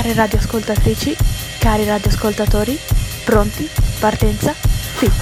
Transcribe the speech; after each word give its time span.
Care 0.00 0.14
radioascoltatrici, 0.14 1.14
cari 1.58 1.84
radioascoltatori, 1.84 2.74
pronti? 3.22 3.68
Partenza? 4.00 4.52
Fit! 4.52 5.12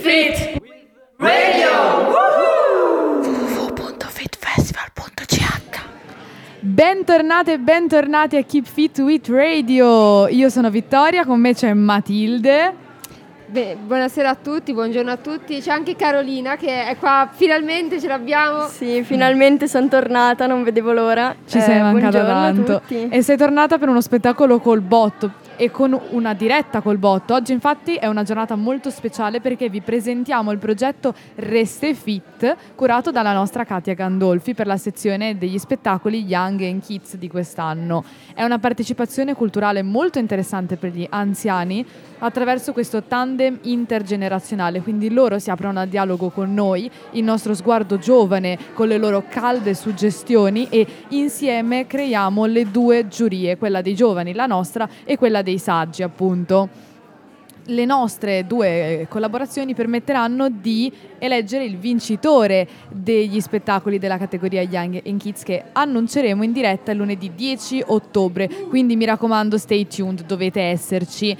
Fit 0.00 0.60
Radio! 1.18 2.10
www.fitfestival.ch 3.22 5.82
Bentornate 6.58 7.52
e 7.52 7.58
bentornati 7.60 8.36
a 8.36 8.42
Keep 8.42 8.66
Fit 8.66 8.98
with 8.98 9.28
Radio. 9.28 10.26
Io 10.26 10.48
sono 10.48 10.70
Vittoria, 10.70 11.24
con 11.24 11.38
me 11.38 11.54
c'è 11.54 11.72
Matilde. 11.72 12.83
Beh, 13.46 13.76
buonasera 13.84 14.30
a 14.30 14.34
tutti, 14.36 14.72
buongiorno 14.72 15.10
a 15.10 15.16
tutti. 15.18 15.60
C'è 15.60 15.70
anche 15.70 15.94
Carolina 15.96 16.56
che 16.56 16.86
è 16.86 16.96
qua, 16.96 17.28
finalmente 17.30 18.00
ce 18.00 18.08
l'abbiamo. 18.08 18.66
Sì, 18.68 19.02
finalmente 19.04 19.68
sono 19.68 19.86
tornata, 19.86 20.46
non 20.46 20.62
vedevo 20.64 20.92
l'ora. 20.92 21.34
Ci 21.46 21.58
Eh, 21.58 21.60
sei 21.60 21.80
mancata 21.80 22.24
tanto. 22.24 22.80
tutti. 22.80 23.08
E 23.08 23.22
sei 23.22 23.36
tornata 23.36 23.76
per 23.78 23.88
uno 23.90 24.00
spettacolo 24.00 24.60
col 24.60 24.80
botto 24.80 25.42
e 25.56 25.70
con 25.70 25.96
una 26.10 26.32
diretta 26.34 26.80
col 26.80 26.96
botto. 26.96 27.34
Oggi 27.34 27.52
infatti 27.52 27.94
è 27.94 28.06
una 28.06 28.22
giornata 28.24 28.56
molto 28.56 28.90
speciale 28.90 29.40
perché 29.40 29.68
vi 29.68 29.82
presentiamo 29.82 30.50
il 30.50 30.58
progetto 30.58 31.14
Reste 31.36 31.94
Fit 31.94 32.56
curato 32.74 33.12
dalla 33.12 33.32
nostra 33.34 33.64
Katia 33.64 33.94
Gandolfi 33.94 34.54
per 34.54 34.66
la 34.66 34.78
sezione 34.78 35.36
degli 35.38 35.58
spettacoli 35.58 36.24
Young 36.24 36.60
and 36.62 36.82
Kids 36.82 37.16
di 37.16 37.28
quest'anno. 37.28 38.02
È 38.34 38.42
una 38.42 38.58
partecipazione 38.58 39.34
culturale 39.34 39.82
molto 39.82 40.18
interessante 40.18 40.76
per 40.76 40.90
gli 40.92 41.06
anziani 41.08 41.86
attraverso 42.18 42.72
questo 42.72 43.02
tandem 43.02 43.58
intergenerazionale, 43.62 44.80
quindi 44.80 45.10
loro 45.10 45.38
si 45.38 45.50
aprono 45.50 45.80
a 45.80 45.86
dialogo 45.86 46.30
con 46.30 46.52
noi, 46.52 46.90
il 47.12 47.24
nostro 47.24 47.54
sguardo 47.54 47.98
giovane 47.98 48.58
con 48.74 48.88
le 48.88 48.98
loro 48.98 49.24
calde 49.28 49.74
suggestioni 49.74 50.68
e 50.70 50.86
insieme 51.08 51.86
creiamo 51.86 52.44
le 52.46 52.70
due 52.70 53.08
giurie, 53.08 53.56
quella 53.56 53.82
dei 53.82 53.94
giovani, 53.94 54.32
la 54.32 54.46
nostra, 54.46 54.88
e 55.04 55.16
quella 55.16 55.42
dei 55.42 55.58
saggi, 55.58 56.02
appunto. 56.02 56.92
Le 57.68 57.86
nostre 57.86 58.46
due 58.46 59.06
collaborazioni 59.08 59.72
permetteranno 59.72 60.50
di 60.50 60.92
eleggere 61.18 61.64
il 61.64 61.78
vincitore 61.78 62.68
degli 62.90 63.40
spettacoli 63.40 63.98
della 63.98 64.18
categoria 64.18 64.60
Young 64.60 65.00
and 65.06 65.18
Kids 65.18 65.42
che 65.44 65.64
annunceremo 65.72 66.42
in 66.44 66.52
diretta 66.52 66.92
lunedì 66.92 67.32
10 67.34 67.84
ottobre. 67.86 68.48
Quindi 68.68 68.96
mi 68.96 69.06
raccomando, 69.06 69.56
stay 69.56 69.86
tuned, 69.86 70.26
dovete 70.26 70.60
esserci. 70.60 71.34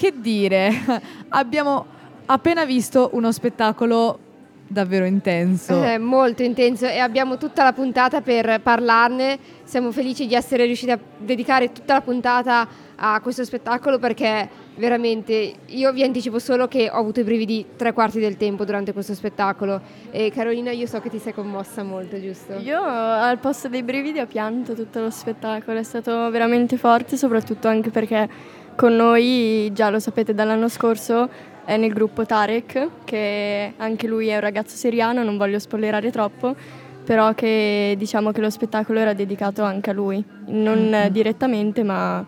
Che 0.00 0.14
dire, 0.16 0.72
abbiamo 1.28 1.84
appena 2.24 2.64
visto 2.64 3.10
uno 3.12 3.30
spettacolo 3.32 4.18
davvero 4.66 5.04
intenso. 5.04 5.82
È 5.82 5.98
molto 5.98 6.42
intenso 6.42 6.86
e 6.86 6.96
abbiamo 6.96 7.36
tutta 7.36 7.64
la 7.64 7.74
puntata 7.74 8.22
per 8.22 8.62
parlarne. 8.62 9.38
Siamo 9.62 9.92
felici 9.92 10.26
di 10.26 10.34
essere 10.34 10.64
riusciti 10.64 10.90
a 10.90 10.98
dedicare 11.18 11.70
tutta 11.72 11.92
la 11.92 12.00
puntata 12.00 12.66
a 12.96 13.20
questo 13.20 13.44
spettacolo 13.44 13.98
perché 13.98 14.48
veramente 14.76 15.52
io 15.66 15.92
vi 15.92 16.02
anticipo 16.02 16.38
solo 16.38 16.66
che 16.66 16.88
ho 16.90 16.96
avuto 16.96 17.20
i 17.20 17.24
brividi 17.24 17.66
tre 17.76 17.92
quarti 17.92 18.20
del 18.20 18.38
tempo 18.38 18.64
durante 18.64 18.94
questo 18.94 19.12
spettacolo 19.12 19.80
e 20.10 20.30
Carolina 20.30 20.70
io 20.70 20.86
so 20.86 21.00
che 21.00 21.10
ti 21.10 21.18
sei 21.18 21.34
commossa 21.34 21.82
molto, 21.82 22.18
giusto? 22.18 22.54
Io 22.54 22.80
al 22.82 23.38
posto 23.38 23.68
dei 23.68 23.82
brividi 23.82 24.18
ho 24.18 24.26
pianto 24.26 24.74
tutto 24.74 25.00
lo 25.00 25.10
spettacolo, 25.10 25.78
è 25.78 25.82
stato 25.82 26.30
veramente 26.30 26.78
forte, 26.78 27.18
soprattutto 27.18 27.68
anche 27.68 27.90
perché 27.90 28.58
con 28.80 28.96
noi, 28.96 29.70
già 29.74 29.90
lo 29.90 29.98
sapete 29.98 30.32
dall'anno 30.32 30.70
scorso, 30.70 31.28
è 31.66 31.76
nel 31.76 31.92
gruppo 31.92 32.24
Tarek, 32.24 32.88
che 33.04 33.74
anche 33.76 34.06
lui 34.06 34.28
è 34.28 34.36
un 34.36 34.40
ragazzo 34.40 34.74
siriano, 34.74 35.22
non 35.22 35.36
voglio 35.36 35.58
spoilerare 35.58 36.10
troppo, 36.10 36.56
però 37.04 37.34
che 37.34 37.94
diciamo 37.98 38.32
che 38.32 38.40
lo 38.40 38.48
spettacolo 38.48 38.98
era 38.98 39.12
dedicato 39.12 39.64
anche 39.64 39.90
a 39.90 39.92
lui, 39.92 40.24
non 40.46 40.94
eh, 40.94 41.10
direttamente, 41.10 41.82
ma 41.82 42.24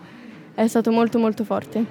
è 0.53 0.67
stato 0.67 0.91
molto 0.91 1.19
molto 1.19 1.43
forte. 1.43 1.83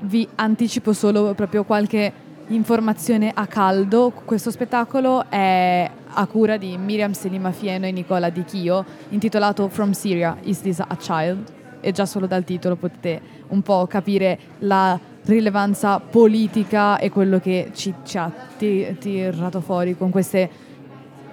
Vi 0.00 0.26
anticipo 0.34 0.92
solo 0.92 1.32
proprio 1.34 1.62
qualche 1.62 2.12
informazione 2.48 3.30
a 3.32 3.46
caldo. 3.46 4.10
Questo 4.24 4.50
spettacolo 4.50 5.30
è 5.30 5.88
a 6.08 6.26
cura 6.26 6.56
di 6.56 6.76
Miriam 6.76 7.12
Selima 7.12 7.52
Fieno 7.52 7.86
e 7.86 7.92
Nicola 7.92 8.28
Di 8.28 8.42
Chio, 8.42 8.84
intitolato 9.10 9.68
From 9.68 9.92
Syria, 9.92 10.36
Is 10.42 10.62
This 10.62 10.80
a 10.80 10.96
Child? 10.98 11.58
E 11.80 11.92
già 11.92 12.06
solo 12.06 12.26
dal 12.26 12.44
titolo 12.44 12.76
potete 12.76 13.20
un 13.48 13.62
po' 13.62 13.86
capire 13.86 14.38
la 14.60 14.98
rilevanza 15.24 15.98
politica 16.00 16.98
e 16.98 17.10
quello 17.10 17.38
che 17.38 17.70
ci, 17.74 17.92
ci 18.04 18.18
ha 18.18 18.30
ti- 18.58 18.96
tirato 18.98 19.60
fuori 19.60 19.96
con 19.96 20.10
queste 20.10 20.48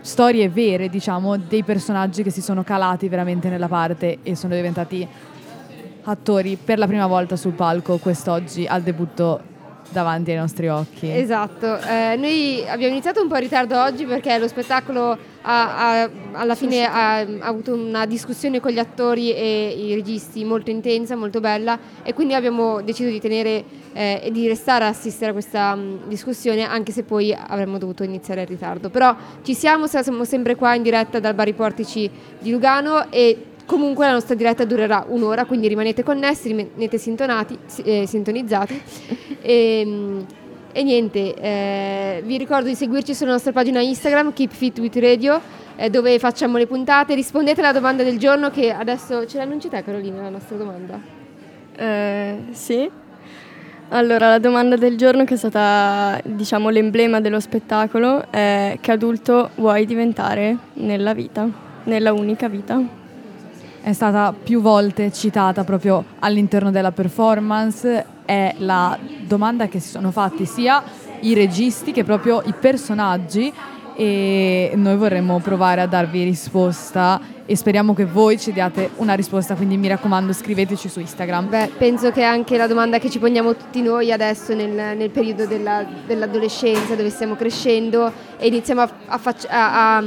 storie 0.01 0.47
vere, 0.49 0.89
diciamo, 0.89 1.37
dei 1.37 1.63
personaggi 1.63 2.23
che 2.23 2.29
si 2.29 2.41
sono 2.41 2.63
calati 2.63 3.09
veramente 3.09 3.49
nella 3.49 3.67
parte 3.67 4.19
e 4.23 4.35
sono 4.35 4.55
diventati 4.55 5.05
attori 6.03 6.55
per 6.55 6.77
la 6.77 6.87
prima 6.87 7.07
volta 7.07 7.35
sul 7.35 7.51
palco 7.53 7.97
quest'oggi 7.97 8.65
al 8.65 8.81
debutto 8.81 9.41
davanti 9.89 10.31
ai 10.31 10.37
nostri 10.37 10.67
occhi. 10.69 11.09
Esatto, 11.09 11.77
Eh, 11.79 12.15
noi 12.17 12.65
abbiamo 12.67 12.91
iniziato 12.93 13.21
un 13.21 13.27
po' 13.27 13.35
in 13.35 13.41
ritardo 13.41 13.81
oggi 13.81 14.05
perché 14.05 14.37
lo 14.37 14.47
spettacolo 14.47 15.17
ha- 15.49 16.01
ha- 16.01 16.09
alla 16.33 16.55
fine 16.55 16.85
ha, 16.85 17.19
ha 17.19 17.25
avuto 17.47 17.73
una 17.73 18.05
discussione 18.05 18.59
con 18.59 18.71
gli 18.71 18.79
attori 18.79 19.33
e 19.33 19.73
i 19.77 19.95
registi 19.95 20.43
molto 20.43 20.69
intensa, 20.69 21.15
molto 21.15 21.39
bella 21.39 21.79
e 22.03 22.13
quindi 22.13 22.33
abbiamo 22.33 22.81
deciso 22.81 23.09
di 23.09 23.21
tenere 23.21 23.63
eh, 23.93 24.19
e 24.23 24.31
di 24.31 24.45
restare 24.47 24.83
a 24.83 24.89
assistere 24.89 25.29
a 25.29 25.33
questa 25.33 25.73
mh, 25.73 26.07
discussione 26.07 26.63
anche 26.63 26.91
se 26.91 27.03
poi 27.03 27.33
avremmo 27.33 27.77
dovuto 27.77 28.03
iniziare 28.03 28.41
in 28.41 28.47
ritardo. 28.47 28.89
Però 28.89 29.15
ci 29.43 29.53
siamo, 29.53 29.87
siamo 29.87 30.25
sempre 30.25 30.55
qua 30.55 30.75
in 30.75 30.83
diretta 30.83 31.19
dal 31.21 31.33
Bar 31.33 31.47
I 31.47 31.53
Portici 31.53 32.09
di 32.39 32.51
Lugano 32.51 33.09
e 33.09 33.43
Comunque 33.67 34.05
la 34.05 34.13
nostra 34.13 34.33
diretta 34.33 34.63
durerà 34.63 35.05
un'ora, 35.09 35.43
quindi 35.43 35.67
rimanete 35.67 36.01
connessi, 36.01 36.47
rimanete 36.47 36.97
sintonati, 36.97 37.57
si- 37.65 37.81
eh, 37.81 38.07
sintonizzati. 38.07 38.81
e, 39.43 39.83
mm, 39.85 40.19
e 40.77 40.83
niente, 40.83 41.33
eh, 41.33 42.21
vi 42.23 42.37
ricordo 42.37 42.67
di 42.67 42.75
seguirci 42.75 43.15
sulla 43.15 43.31
nostra 43.31 43.51
pagina 43.51 43.81
Instagram, 43.81 44.31
Keep 44.31 44.51
Fit 44.51 44.77
with 44.77 44.95
Radio, 44.97 45.41
eh, 45.75 45.89
dove 45.89 46.19
facciamo 46.19 46.59
le 46.59 46.67
puntate. 46.67 47.15
Rispondete 47.15 47.61
alla 47.61 47.71
domanda 47.71 48.03
del 48.03 48.19
giorno 48.19 48.51
che 48.51 48.71
adesso 48.71 49.25
ce 49.25 49.39
l'annunci 49.39 49.69
te 49.69 49.81
Carolina, 49.81 50.21
la 50.21 50.29
nostra 50.29 50.55
domanda. 50.55 50.99
Eh, 51.75 52.43
sì. 52.51 52.87
Allora, 53.89 54.29
la 54.29 54.37
domanda 54.37 54.75
del 54.75 54.97
giorno 54.97 55.23
che 55.23 55.33
è 55.33 55.37
stata, 55.37 56.21
diciamo, 56.23 56.69
l'emblema 56.69 57.19
dello 57.21 57.39
spettacolo 57.39 58.29
è 58.29 58.77
che 58.79 58.91
adulto 58.91 59.49
vuoi 59.55 59.83
diventare 59.87 60.55
nella 60.73 61.15
vita, 61.15 61.49
nella 61.85 62.13
unica 62.13 62.47
vita? 62.47 62.79
È 63.81 63.93
stata 63.93 64.31
più 64.31 64.61
volte 64.61 65.11
citata 65.11 65.63
proprio 65.63 66.03
all'interno 66.19 66.69
della 66.69 66.91
performance, 66.91 68.05
è 68.27 68.53
la 68.57 68.97
domanda 69.21 69.67
che 69.69 69.79
si 69.79 69.87
sono 69.87 70.11
fatti 70.11 70.45
sia 70.45 70.83
i 71.21 71.33
registi 71.33 71.93
che 71.93 72.03
proprio 72.03 72.43
i 72.45 72.53
personaggi 72.53 73.51
e 73.95 74.73
noi 74.75 74.95
vorremmo 74.97 75.39
provare 75.39 75.81
a 75.81 75.87
darvi 75.87 76.23
risposta 76.23 77.19
e 77.47 77.55
speriamo 77.55 77.93
che 77.93 78.05
voi 78.05 78.37
ci 78.37 78.51
diate 78.51 78.91
una 78.97 79.13
risposta, 79.13 79.55
quindi 79.55 79.77
mi 79.77 79.87
raccomando 79.87 80.33
scriveteci 80.33 80.89
su 80.89 80.99
Instagram. 80.99 81.47
Beh, 81.47 81.71
penso 81.77 82.11
che 82.11 82.21
anche 82.21 82.57
la 82.57 82.67
domanda 82.67 82.99
che 82.99 83.09
ci 83.09 83.17
poniamo 83.19 83.55
tutti 83.55 83.81
noi 83.81 84.11
adesso 84.11 84.53
nel, 84.53 84.95
nel 84.97 85.09
periodo 85.09 85.45
della- 85.47 85.85
dell'adolescenza 86.05 86.93
dove 86.95 87.09
stiamo 87.09 87.35
crescendo 87.35 88.11
e 88.37 88.47
iniziamo 88.47 88.81
a, 88.81 88.89
a- 89.07 89.21
a- 89.47 89.97
a 89.97 90.03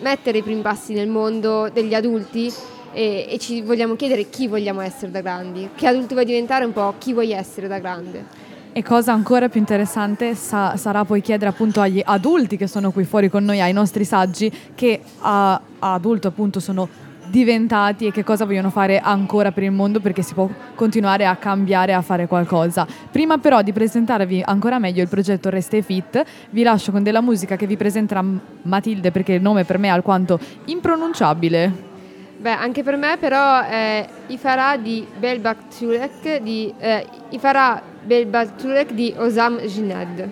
mettere 0.00 0.38
i 0.38 0.42
primi 0.42 0.62
passi 0.62 0.94
nel 0.94 1.08
mondo 1.08 1.68
degli 1.70 1.92
adulti 1.92 2.50
e, 2.96 3.26
e 3.28 3.38
ci 3.38 3.60
vogliamo 3.60 3.94
chiedere 3.94 4.30
chi 4.30 4.48
vogliamo 4.48 4.80
essere 4.80 5.10
da 5.10 5.20
grandi, 5.20 5.68
che 5.74 5.86
adulto 5.86 6.14
vuoi 6.14 6.24
diventare 6.24 6.64
un 6.64 6.72
po' 6.72 6.94
chi 6.96 7.12
vuoi 7.12 7.30
essere 7.30 7.68
da 7.68 7.78
grande. 7.78 8.24
E 8.72 8.82
cosa 8.82 9.12
ancora 9.12 9.50
più 9.50 9.60
interessante 9.60 10.34
sa- 10.34 10.76
sarà 10.78 11.04
poi 11.04 11.20
chiedere 11.20 11.50
appunto 11.50 11.82
agli 11.82 12.00
adulti 12.02 12.56
che 12.56 12.66
sono 12.66 12.90
qui 12.92 13.04
fuori 13.04 13.28
con 13.28 13.44
noi, 13.44 13.60
ai 13.60 13.74
nostri 13.74 14.04
saggi, 14.04 14.50
che 14.74 15.00
a, 15.20 15.52
a 15.78 15.92
adulto 15.92 16.28
appunto 16.28 16.58
sono 16.58 16.88
diventati 17.28 18.06
e 18.06 18.12
che 18.12 18.24
cosa 18.24 18.46
vogliono 18.46 18.70
fare 18.70 18.98
ancora 18.98 19.52
per 19.52 19.64
il 19.64 19.72
mondo 19.72 20.00
perché 20.00 20.22
si 20.22 20.32
può 20.32 20.48
continuare 20.74 21.26
a 21.26 21.36
cambiare, 21.36 21.92
a 21.92 22.00
fare 22.00 22.26
qualcosa. 22.26 22.86
Prima 23.10 23.36
però 23.36 23.60
di 23.60 23.72
presentarvi 23.72 24.42
ancora 24.42 24.78
meglio 24.78 25.02
il 25.02 25.08
progetto 25.08 25.50
Reste 25.50 25.82
Fit, 25.82 26.24
vi 26.50 26.62
lascio 26.62 26.92
con 26.92 27.02
della 27.02 27.20
musica 27.20 27.56
che 27.56 27.66
vi 27.66 27.76
presenterà 27.76 28.24
Matilde 28.62 29.10
perché 29.10 29.34
il 29.34 29.42
nome 29.42 29.64
per 29.64 29.76
me 29.76 29.88
è 29.88 29.90
alquanto 29.90 30.38
impronunciabile. 30.66 31.94
Beh, 32.38 32.50
anche 32.50 32.82
per 32.82 32.96
me 32.96 33.16
però 33.18 33.62
eh, 33.62 34.06
Ifara 34.28 34.76
di 34.76 35.06
Belbak 35.18 35.78
Turek 35.78 36.42
di, 36.42 36.72
eh, 36.78 37.06
Ifara 37.30 37.82
Belbak 38.02 38.56
Turek 38.56 38.92
di 38.92 39.14
Osam 39.16 39.58
Jinad. 39.60 40.28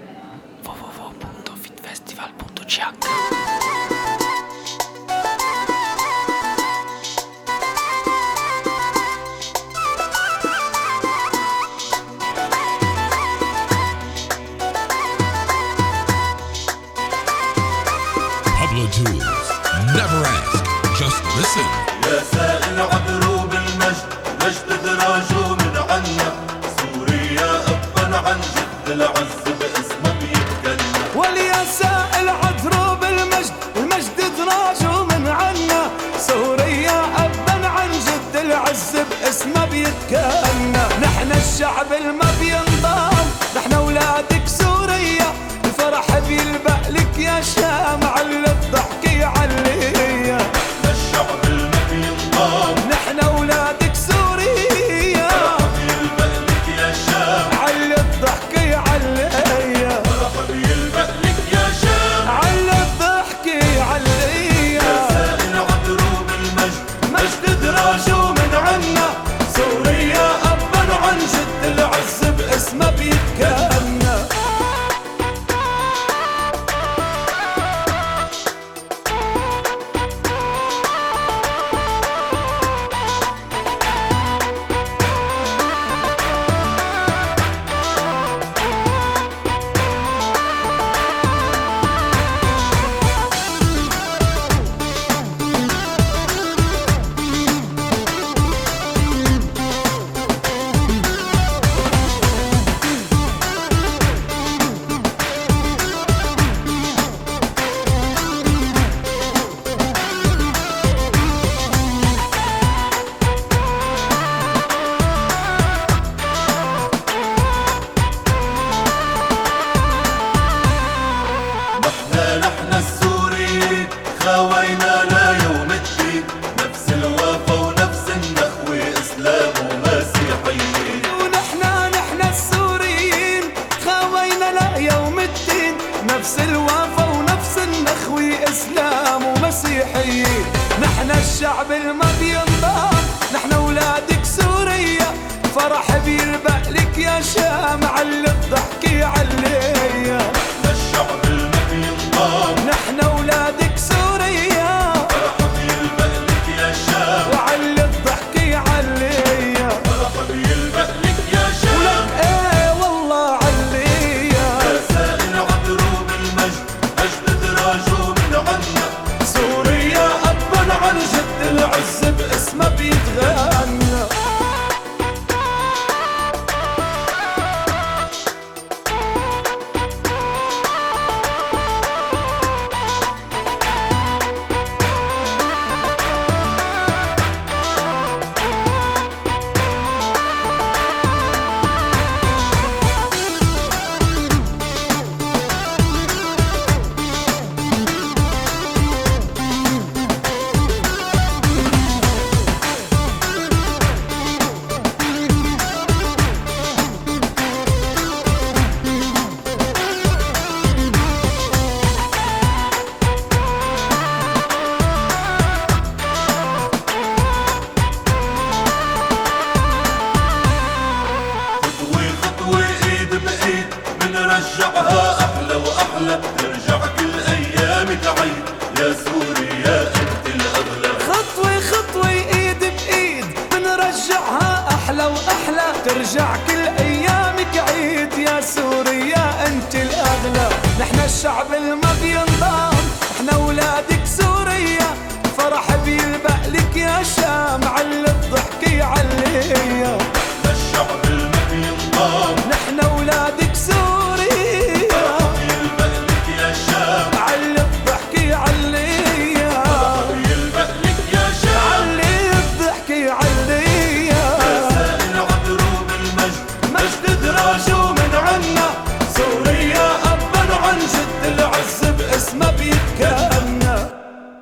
www.fitfestival.ch 0.62 3.44
الشعب 41.54 41.92
المصري 41.92 42.33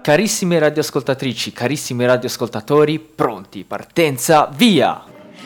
Carissime 0.03 0.59
radioascoltatrici, 0.59 1.53
carissimi 1.53 2.05
radioascoltatori, 2.05 2.99
pronti, 2.99 3.63
partenza, 3.63 4.51
via! 4.53 5.05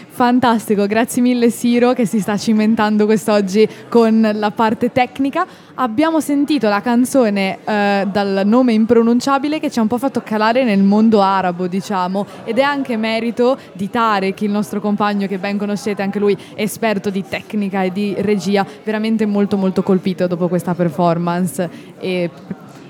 Fantastico, 0.09 0.87
grazie 0.87 1.21
mille 1.21 1.51
Siro 1.51 1.93
che 1.93 2.07
si 2.07 2.21
sta 2.21 2.39
cimentando 2.39 3.05
quest'oggi 3.05 3.69
con 3.91 4.27
la 4.33 4.51
parte 4.53 4.91
tecnica. 4.93 5.47
Abbiamo 5.75 6.21
sentito 6.21 6.71
la 6.71 6.81
canzone 6.81 7.59
eh, 7.65 8.09
dal 8.11 8.45
nome 8.47 8.73
impronunciabile 8.73 9.61
che 9.61 9.71
ci 9.71 9.79
ha 9.79 9.83
un 9.83 9.89
po' 9.89 9.99
fatto 9.99 10.23
calare 10.23 10.65
nel 10.65 10.83
mondo 10.83 11.21
arabo, 11.21 11.67
diciamo, 11.67 12.25
ed 12.45 12.57
è 12.57 12.63
anche 12.63 12.97
merito 12.97 13.59
di 13.75 13.91
Tarek, 13.91 14.41
il 14.41 14.51
nostro 14.51 14.81
compagno 14.81 15.27
che 15.27 15.37
ben 15.37 15.59
conoscete, 15.59 16.01
anche 16.01 16.19
lui 16.19 16.35
esperto 16.55 17.11
di 17.11 17.23
tecnica 17.29 17.83
e 17.83 17.93
di 17.93 18.15
regia, 18.21 18.67
veramente 18.85 19.27
molto 19.27 19.59
molto 19.59 19.83
colpito 19.83 20.27
dopo 20.27 20.49
questa 20.49 20.75
performance 20.75 21.69
e 21.99 22.31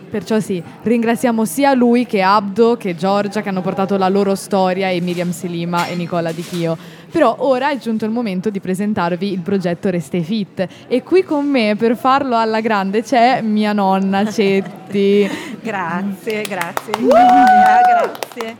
Perciò 0.08 0.38
sì, 0.40 0.62
ringraziamo 0.82 1.44
sia 1.44 1.74
lui 1.74 2.06
che 2.06 2.22
Abdo 2.22 2.76
che 2.76 2.94
Giorgia 2.94 3.42
che 3.42 3.48
hanno 3.48 3.60
portato 3.60 3.96
la 3.96 4.08
loro 4.08 4.34
storia 4.34 4.88
e 4.88 5.00
Miriam 5.00 5.30
Selima 5.30 5.86
e 5.86 5.96
Nicola 5.96 6.32
Di 6.32 6.42
Chio. 6.42 6.76
Però 7.10 7.34
ora 7.38 7.70
è 7.70 7.78
giunto 7.78 8.04
il 8.04 8.10
momento 8.10 8.50
di 8.50 8.60
presentarvi 8.60 9.32
il 9.32 9.40
progetto 9.40 9.90
Reste 9.90 10.20
Fit 10.22 10.66
e 10.86 11.02
qui 11.02 11.22
con 11.22 11.46
me 11.46 11.74
per 11.76 11.96
farlo 11.96 12.36
alla 12.36 12.60
grande 12.60 13.02
c'è 13.02 13.40
mia 13.42 13.72
nonna 13.72 14.30
Cetti. 14.30 15.28
Grazie, 15.62 16.42
grazie. 16.42 16.92
Gloria, 16.98 17.80
grazie. 17.82 18.56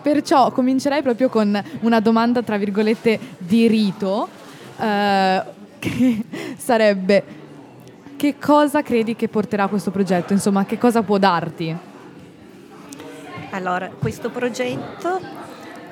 Perciò 0.00 0.50
comincerei 0.52 1.02
proprio 1.02 1.28
con 1.28 1.62
una 1.80 2.00
domanda, 2.00 2.42
tra 2.42 2.56
virgolette, 2.56 3.18
di 3.38 3.66
rito, 3.66 4.28
eh, 4.78 5.42
che 5.78 6.24
sarebbe 6.56 7.24
che 8.16 8.36
cosa 8.38 8.82
credi 8.82 9.14
che 9.14 9.28
porterà 9.28 9.68
questo 9.68 9.90
progetto? 9.90 10.32
Insomma, 10.32 10.64
che 10.64 10.78
cosa 10.78 11.02
può 11.02 11.18
darti? 11.18 11.76
Allora, 13.50 13.88
questo 13.88 14.30
progetto 14.30 15.20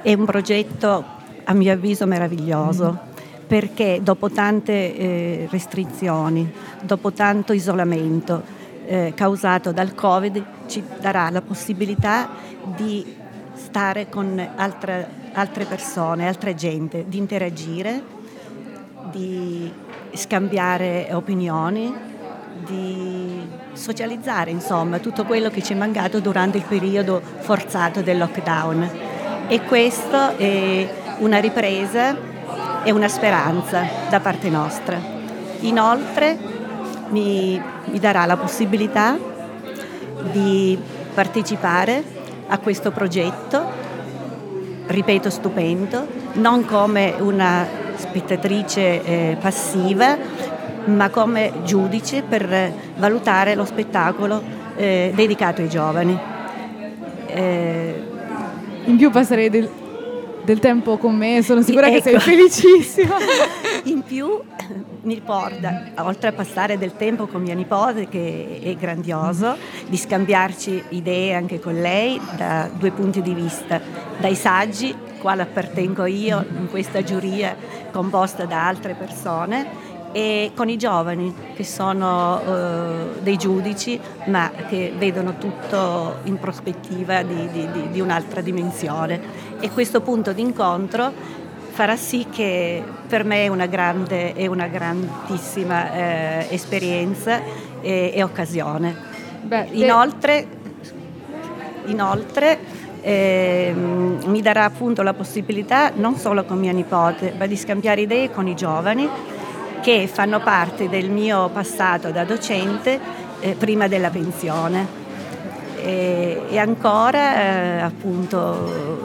è 0.03 0.13
un 0.13 0.25
progetto 0.25 1.05
a 1.45 1.53
mio 1.53 1.73
avviso 1.73 2.07
meraviglioso 2.07 3.13
perché 3.47 4.01
dopo 4.03 4.31
tante 4.31 4.97
eh, 4.97 5.49
restrizioni, 5.51 6.51
dopo 6.83 7.13
tanto 7.13 7.53
isolamento 7.53 8.43
eh, 8.87 9.13
causato 9.15 9.71
dal 9.73 9.95
Covid, 9.95 10.45
ci 10.67 10.83
darà 11.01 11.31
la 11.31 11.43
possibilità 11.43 12.29
di 12.75 13.15
stare 13.55 14.09
con 14.09 14.47
altre, 14.57 15.09
altre 15.33 15.65
persone, 15.65 16.27
altra 16.27 16.55
gente, 16.55 17.05
di 17.07 17.19
interagire, 17.19 18.03
di 19.11 19.71
scambiare 20.13 21.09
opinioni, 21.13 22.13
di 22.67 23.47
socializzare, 23.73 24.51
insomma, 24.51 24.99
tutto 24.99 25.25
quello 25.25 25.51
che 25.51 25.63
ci 25.63 25.73
è 25.73 25.77
mancato 25.77 26.21
durante 26.21 26.59
il 26.59 26.65
periodo 26.65 27.21
forzato 27.39 28.01
del 28.03 28.19
lockdown. 28.19 28.91
E 29.49 29.63
questo 29.63 30.37
è 30.37 30.89
una 31.19 31.39
ripresa 31.39 32.17
e 32.83 32.91
una 32.91 33.09
speranza 33.09 33.87
da 34.09 34.21
parte 34.21 34.49
nostra. 34.49 34.99
Inoltre 35.61 36.37
mi, 37.09 37.61
mi 37.85 37.99
darà 37.99 38.27
la 38.27 38.37
possibilità 38.37 39.17
di 40.33 40.79
partecipare 41.15 42.03
a 42.49 42.59
questo 42.59 42.91
progetto, 42.91 43.83
ripeto 44.87 45.31
stupendo, 45.31 46.07
non 46.35 46.65
come 46.65 47.15
una 47.19 47.67
spettatrice 47.97 49.03
eh, 49.05 49.37
passiva, 49.41 50.17
ma 50.87 51.09
come 51.11 51.53
giudice 51.65 52.23
per 52.23 52.73
valutare 52.97 53.55
lo 53.55 53.65
spettacolo 53.65 54.43
eh, 54.77 55.13
dedicato 55.15 55.63
ai 55.63 55.69
giovani. 55.69 56.19
Eh, 57.27 58.03
in 58.85 58.97
più 58.97 59.11
passerei 59.11 59.49
del, 59.49 59.69
del, 60.45 60.59
tempo 60.59 60.99
con 60.99 61.17
me, 61.17 61.43
sono 61.43 61.63
sicura 61.63 61.87
ecco. 61.87 61.97
che 61.97 62.03
sei 62.03 62.15
ecco. 62.15 62.23
felicissima. 62.25 63.17
in 63.85 64.03
più 64.03 64.41
mi 65.03 65.21
porta, 65.21 65.91
oltre 65.97 66.29
a 66.29 66.33
passare 66.33 66.79
del 66.79 66.97
tempo 66.97 67.27
con 67.27 67.43
mia 67.43 67.55
nipote, 67.55 68.09
che 68.09 68.61
è 68.63 68.75
grandioso, 68.75 69.57
di 69.87 69.97
scambiarci 69.97 70.85
idee 70.91 71.35
anche 71.35 71.61
con 71.61 71.75
lei 71.75 72.21
da 72.37 72.69
due 72.73 72.91
punti 72.91 73.21
di 73.23 73.35
vista, 73.35 73.81
dai 74.19 74.35
saggi, 74.35 74.95
quale 75.21 75.43
appartengo 75.43 76.05
io 76.05 76.45
in 76.59 76.69
questa 76.69 77.03
giuria 77.03 77.57
composta 77.91 78.45
da 78.45 78.67
altre 78.67 78.95
persone, 78.95 79.93
e 80.15 80.53
con 80.55 80.69
i 80.69 80.77
giovani 80.77 81.35
che 81.57 81.65
sono 81.65 82.41
eh, 82.41 83.21
dei 83.21 83.37
giudici 83.37 83.99
ma 84.27 84.49
che 84.69 84.93
vedono 84.97 85.39
tutto 85.39 86.19
in 86.23 86.39
prospettiva 86.39 87.23
di, 87.23 87.49
di, 87.51 87.69
di, 87.73 87.91
di 87.91 88.01
un'altra 88.01 88.41
dimensione 88.41 89.21
e 89.59 89.73
questo 89.73 90.03
punto 90.03 90.33
d'incontro 90.33 91.11
farà 91.71 91.97
sì 91.97 92.27
che 92.31 92.81
per 93.09 93.25
me 93.25 93.43
è 93.43 93.49
una 93.49 93.67
grande 93.67 94.35
e 94.35 94.47
una 94.47 94.69
grandissima 94.69 95.93
eh, 95.93 96.47
esperienza 96.51 97.41
e, 97.81 98.13
e 98.15 98.23
occasione. 98.23 98.95
Beh, 99.43 99.71
inoltre, 99.73 100.47
inoltre 101.87 102.59
eh, 103.01 103.75
mi 103.75 104.41
darà 104.41 104.63
appunto 104.63 105.03
la 105.03 105.13
possibilità 105.13 105.91
non 105.97 106.15
solo 106.17 106.45
con 106.45 106.61
mia 106.61 106.73
nipote 106.73 107.35
ma 107.37 107.47
di 107.47 107.57
scambiare 107.57 108.03
idee 108.03 108.31
con 108.31 108.47
i 108.47 108.55
giovani 108.55 109.09
che 109.85 110.09
fanno 110.11 110.41
parte 110.41 110.89
del 110.89 111.11
mio 111.11 111.51
passato 111.51 112.11
da 112.11 112.25
docente 112.25 112.99
eh, 113.41 113.53
prima 113.53 113.87
della 113.87 114.09
pensione. 114.09 115.03
E, 115.77 116.41
e 116.49 116.57
ancora 116.57 117.37
eh, 117.37 117.81
appunto 117.83 119.03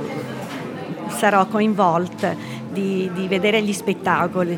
sarò 1.10 1.48
coinvolta 1.48 2.34
di, 2.70 3.12
di, 3.14 3.28
vedere 3.28 3.62
gli 3.62 3.74
spettacoli, 3.74 4.58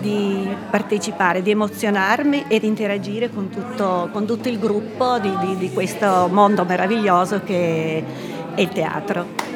di 0.00 0.48
partecipare, 0.68 1.40
di 1.40 1.52
emozionarmi 1.52 2.46
e 2.48 2.58
di 2.58 2.66
interagire 2.66 3.30
con 3.30 3.48
tutto, 3.48 4.08
con 4.10 4.26
tutto 4.26 4.48
il 4.48 4.58
gruppo 4.58 5.20
di, 5.20 5.32
di, 5.38 5.56
di 5.56 5.70
questo 5.72 6.28
mondo 6.32 6.64
meraviglioso 6.64 7.42
che 7.44 8.04
è 8.56 8.60
il 8.60 8.70
teatro. 8.70 9.49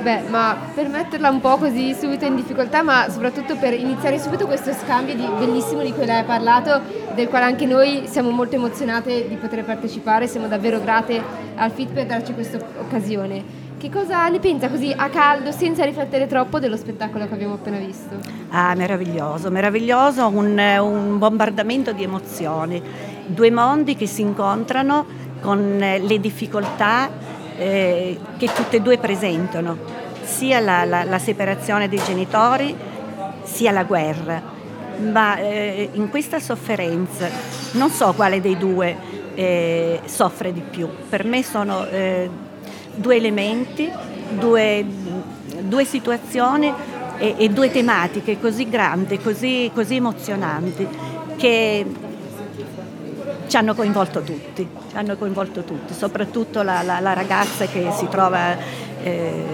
Beh, 0.00 0.22
ma 0.28 0.56
per 0.74 0.88
metterla 0.88 1.28
un 1.28 1.40
po' 1.40 1.56
così 1.56 1.92
subito 1.92 2.24
in 2.24 2.36
difficoltà, 2.36 2.82
ma 2.82 3.08
soprattutto 3.08 3.56
per 3.56 3.74
iniziare 3.74 4.18
subito 4.20 4.46
questo 4.46 4.72
scambio 4.72 5.14
di, 5.14 5.26
bellissimo 5.38 5.82
di 5.82 5.92
cui 5.92 6.06
lei 6.06 6.20
ha 6.20 6.24
parlato, 6.24 6.80
del 7.14 7.28
quale 7.28 7.46
anche 7.46 7.66
noi 7.66 8.04
siamo 8.06 8.30
molto 8.30 8.54
emozionate 8.54 9.26
di 9.28 9.34
poter 9.34 9.64
partecipare, 9.64 10.28
siamo 10.28 10.46
davvero 10.46 10.80
grate 10.80 11.20
al 11.56 11.72
FIT 11.72 11.92
per 11.92 12.06
darci 12.06 12.32
questa 12.32 12.58
occasione. 12.78 13.66
Che 13.76 13.90
cosa 13.90 14.28
ne 14.28 14.38
pensa 14.38 14.68
così 14.68 14.92
a 14.96 15.08
caldo, 15.08 15.50
senza 15.52 15.84
riflettere 15.84 16.26
troppo, 16.26 16.58
dello 16.58 16.76
spettacolo 16.76 17.26
che 17.26 17.34
abbiamo 17.34 17.54
appena 17.54 17.78
visto? 17.78 18.16
Ah, 18.50 18.74
meraviglioso, 18.74 19.50
meraviglioso, 19.50 20.28
un, 20.28 20.58
un 20.58 21.18
bombardamento 21.18 21.92
di 21.92 22.04
emozioni, 22.04 22.80
due 23.26 23.50
mondi 23.50 23.94
che 23.96 24.06
si 24.06 24.22
incontrano 24.22 25.06
con 25.40 25.76
le 25.78 26.20
difficoltà 26.20 27.27
eh, 27.58 28.18
che 28.36 28.52
tutte 28.54 28.76
e 28.76 28.80
due 28.80 28.98
presentano, 28.98 29.76
sia 30.22 30.60
la, 30.60 30.84
la, 30.84 31.04
la, 31.04 31.18
separazione 31.18 31.88
dei 31.88 32.00
genitori 32.04 32.74
sia 33.42 33.72
la 33.72 33.84
guerra. 33.84 34.56
Ma 35.12 35.36
eh, 35.38 35.90
in 35.92 36.08
questa 36.08 36.40
sofferenza 36.40 37.28
non 37.72 37.90
so 37.90 38.12
quale 38.14 38.40
dei 38.40 38.56
due 38.56 38.96
eh, 39.34 40.00
soffre 40.04 40.52
di 40.52 40.60
più. 40.60 40.88
Per 41.08 41.24
me 41.24 41.42
sono 41.42 41.86
eh, 41.86 42.28
due 42.94 43.16
elementi, 43.16 43.90
due, 44.30 44.84
due 45.60 45.84
situazioni 45.84 46.72
e, 47.18 47.34
e, 47.38 47.48
due 47.48 47.70
tematiche 47.70 48.38
così 48.40 48.68
grandi, 48.68 49.18
così, 49.18 49.70
così 49.72 49.96
emozionanti 49.96 50.86
che 51.36 51.86
ci 53.48 53.56
hanno 53.56 53.74
coinvolto 53.74 54.20
tutti, 54.20 54.68
ci 54.90 54.96
hanno 54.96 55.16
coinvolto 55.16 55.62
tutti, 55.62 55.94
soprattutto 55.94 56.62
la, 56.62 56.82
la, 56.82 57.00
la 57.00 57.14
ragazza 57.14 57.66
che 57.66 57.90
si 57.96 58.06
trova 58.08 58.56
eh, 59.02 59.44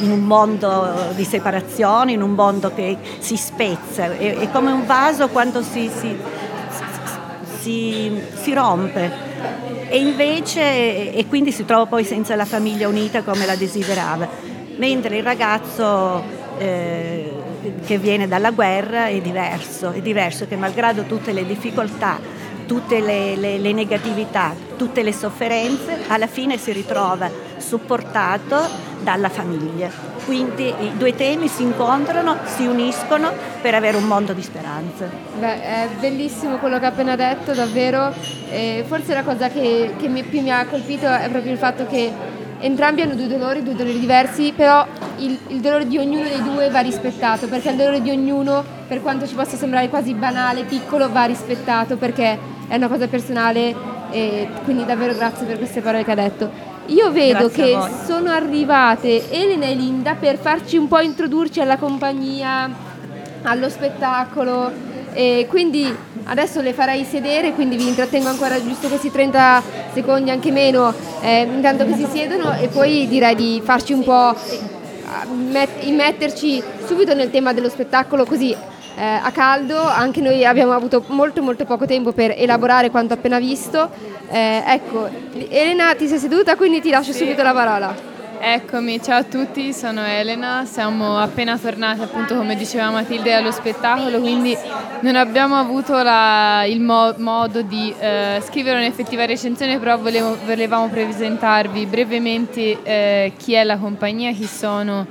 in 0.00 0.10
un 0.10 0.20
mondo 0.20 1.12
di 1.14 1.24
separazione, 1.24 2.12
in 2.12 2.22
un 2.22 2.32
mondo 2.32 2.72
che 2.74 2.96
si 3.18 3.36
spezza, 3.36 4.16
è, 4.16 4.36
è 4.36 4.50
come 4.50 4.70
un 4.70 4.84
vaso 4.86 5.28
quando 5.28 5.62
si, 5.62 5.90
si, 5.94 6.16
si, 7.60 8.20
si 8.34 8.52
rompe. 8.52 9.24
E 9.88 9.98
invece 9.98 11.14
e 11.14 11.26
quindi 11.28 11.52
si 11.52 11.64
trova 11.64 11.86
poi 11.86 12.04
senza 12.04 12.34
la 12.34 12.44
famiglia 12.44 12.88
unita 12.88 13.22
come 13.22 13.46
la 13.46 13.54
desiderava, 13.54 14.28
mentre 14.76 15.18
il 15.18 15.22
ragazzo 15.22 16.22
eh, 16.58 17.35
che 17.84 17.98
viene 17.98 18.28
dalla 18.28 18.50
guerra 18.50 19.06
è 19.06 19.20
diverso, 19.20 19.90
è 19.90 20.00
diverso 20.00 20.46
che 20.46 20.56
malgrado 20.56 21.02
tutte 21.02 21.32
le 21.32 21.46
difficoltà, 21.46 22.18
tutte 22.66 23.00
le, 23.00 23.36
le, 23.36 23.58
le 23.58 23.72
negatività, 23.72 24.54
tutte 24.76 25.02
le 25.02 25.12
sofferenze, 25.12 26.04
alla 26.08 26.26
fine 26.26 26.58
si 26.58 26.72
ritrova 26.72 27.30
supportato 27.58 28.56
dalla 29.02 29.28
famiglia. 29.28 30.14
Quindi 30.24 30.74
i 30.80 30.96
due 30.96 31.14
temi 31.14 31.46
si 31.46 31.62
incontrano, 31.62 32.38
si 32.44 32.66
uniscono 32.66 33.32
per 33.62 33.74
avere 33.74 33.96
un 33.96 34.04
mondo 34.04 34.32
di 34.32 34.42
speranza. 34.42 35.08
Beh, 35.38 35.62
è 35.62 35.88
bellissimo 36.00 36.56
quello 36.56 36.80
che 36.80 36.86
ha 36.86 36.88
appena 36.88 37.14
detto, 37.14 37.52
davvero. 37.52 38.12
E 38.50 38.84
forse 38.88 39.14
la 39.14 39.22
cosa 39.22 39.48
che, 39.48 39.94
che 39.96 40.08
mi, 40.08 40.24
più 40.24 40.40
mi 40.40 40.50
ha 40.50 40.66
colpito 40.66 41.06
è 41.06 41.28
proprio 41.30 41.52
il 41.52 41.58
fatto 41.58 41.86
che 41.86 42.12
entrambi 42.60 43.02
hanno 43.02 43.14
due 43.14 43.26
dolori, 43.26 43.62
due 43.62 43.74
dolori 43.74 43.98
diversi, 43.98 44.52
però 44.54 44.86
il, 45.18 45.38
il, 45.48 45.60
dolore 45.60 45.86
di 45.86 45.98
ognuno 45.98 46.24
dei 46.24 46.42
due 46.42 46.70
va 46.70 46.80
rispettato, 46.80 47.46
perché 47.48 47.70
il 47.70 47.76
dolore 47.76 48.02
di 48.02 48.10
ognuno, 48.10 48.64
per 48.86 49.02
quanto 49.02 49.26
ci 49.26 49.34
possa 49.34 49.56
sembrare 49.56 49.88
quasi 49.88 50.14
banale, 50.14 50.64
piccolo, 50.64 51.10
va 51.10 51.24
rispettato 51.24 51.96
perché 51.96 52.38
è 52.68 52.76
una 52.76 52.88
cosa 52.88 53.06
personale 53.06 53.74
e 54.10 54.48
quindi 54.64 54.84
davvero 54.84 55.14
grazie 55.14 55.46
per 55.46 55.58
queste 55.58 55.80
parole 55.80 56.04
che 56.04 56.10
ha 56.10 56.14
detto. 56.16 56.50
Io 56.86 57.10
vedo 57.10 57.48
grazie 57.48 57.64
che 57.64 57.78
sono 58.04 58.30
arrivate 58.30 59.30
Elena 59.30 59.66
e 59.66 59.74
Linda 59.74 60.14
per 60.14 60.38
farci 60.38 60.76
un 60.76 60.86
po' 60.86 61.00
introdurci 61.00 61.60
alla 61.60 61.76
compagnia, 61.76 62.70
allo 63.42 63.68
spettacolo 63.68 64.85
e 65.16 65.46
quindi 65.48 65.90
adesso 66.24 66.60
le 66.60 66.74
farei 66.74 67.02
sedere, 67.04 67.52
quindi 67.52 67.76
vi 67.76 67.88
intrattengo 67.88 68.28
ancora 68.28 68.62
giusto 68.62 68.88
questi 68.88 69.10
30 69.10 69.62
secondi, 69.94 70.30
anche 70.30 70.50
meno, 70.50 70.92
eh, 71.22 71.48
intanto 71.50 71.86
che 71.86 71.94
si 71.94 72.06
siedono 72.12 72.52
e 72.52 72.68
poi 72.68 73.08
direi 73.08 73.34
di 73.34 73.62
farci 73.64 73.94
un 73.94 74.04
po' 74.04 74.36
immetterci 75.80 76.62
subito 76.84 77.14
nel 77.14 77.30
tema 77.30 77.54
dello 77.54 77.70
spettacolo 77.70 78.26
così 78.26 78.50
eh, 78.50 79.02
a 79.02 79.30
caldo, 79.30 79.80
anche 79.80 80.20
noi 80.20 80.44
abbiamo 80.44 80.72
avuto 80.72 81.02
molto 81.08 81.42
molto 81.42 81.64
poco 81.64 81.86
tempo 81.86 82.12
per 82.12 82.34
elaborare 82.36 82.90
quanto 82.90 83.14
appena 83.14 83.38
visto. 83.38 83.88
Eh, 84.28 84.62
ecco, 84.66 85.08
Elena 85.48 85.94
ti 85.94 86.08
sei 86.08 86.18
seduta 86.18 86.56
quindi 86.56 86.82
ti 86.82 86.90
lascio 86.90 87.12
sì. 87.12 87.20
subito 87.20 87.42
la 87.42 87.54
parola. 87.54 88.15
Eccomi, 88.38 89.02
ciao 89.02 89.18
a 89.20 89.24
tutti, 89.24 89.72
sono 89.72 90.04
Elena, 90.04 90.64
siamo 90.66 91.18
appena 91.18 91.58
tornati 91.58 92.02
appunto 92.02 92.36
come 92.36 92.54
diceva 92.54 92.90
Matilde 92.90 93.32
allo 93.32 93.50
spettacolo, 93.50 94.20
quindi 94.20 94.56
non 95.00 95.16
abbiamo 95.16 95.56
avuto 95.56 96.02
la, 96.02 96.64
il 96.64 96.80
mo- 96.80 97.14
modo 97.18 97.62
di 97.62 97.92
eh, 97.98 98.42
scrivere 98.44 98.78
un'effettiva 98.78 99.24
recensione, 99.24 99.78
però 99.78 99.98
volevo, 99.98 100.36
volevamo 100.44 100.88
presentarvi 100.88 101.86
brevemente 101.86 102.82
eh, 102.82 103.32
chi 103.36 103.54
è 103.54 103.64
la 103.64 103.78
compagnia, 103.78 104.32
chi 104.32 104.46
sono 104.46 105.06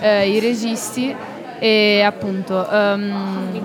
eh, 0.00 0.28
i 0.30 0.38
registi 0.38 1.14
e 1.58 2.02
appunto 2.02 2.66
um, 2.70 3.62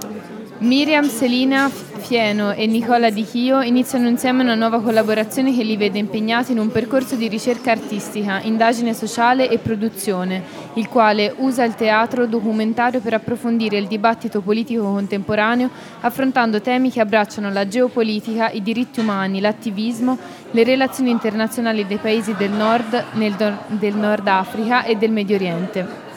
Miriam, 0.59 1.07
Selina 1.07 1.69
Fieno 2.03 2.51
e 2.51 2.67
Nicola 2.67 3.09
Di 3.09 3.23
Chio 3.23 3.61
iniziano 3.61 4.09
insieme 4.09 4.43
una 4.43 4.55
nuova 4.55 4.81
collaborazione 4.81 5.55
che 5.55 5.63
li 5.63 5.77
vede 5.77 5.99
impegnati 5.99 6.51
in 6.51 6.59
un 6.59 6.69
percorso 6.69 7.15
di 7.15 7.29
ricerca 7.29 7.71
artistica, 7.71 8.41
indagine 8.41 8.93
sociale 8.93 9.49
e 9.49 9.57
produzione, 9.57 10.43
il 10.73 10.89
quale 10.89 11.33
usa 11.37 11.63
il 11.63 11.75
teatro 11.75 12.25
documentario 12.25 12.99
per 12.99 13.13
approfondire 13.13 13.77
il 13.77 13.87
dibattito 13.87 14.41
politico 14.41 14.83
contemporaneo, 14.83 15.69
affrontando 16.01 16.59
temi 16.59 16.91
che 16.91 16.99
abbracciano 16.99 17.49
la 17.49 17.67
geopolitica, 17.69 18.49
i 18.49 18.61
diritti 18.61 18.99
umani, 18.99 19.39
l'attivismo, 19.39 20.17
le 20.51 20.63
relazioni 20.65 21.09
internazionali 21.09 21.87
dei 21.87 21.97
paesi 21.97 22.35
del 22.35 22.51
nord, 22.51 23.01
nel, 23.13 23.33
del 23.67 23.95
Nord 23.95 24.27
Africa 24.27 24.83
e 24.83 24.97
del 24.97 25.11
Medio 25.11 25.35
Oriente. 25.37 26.11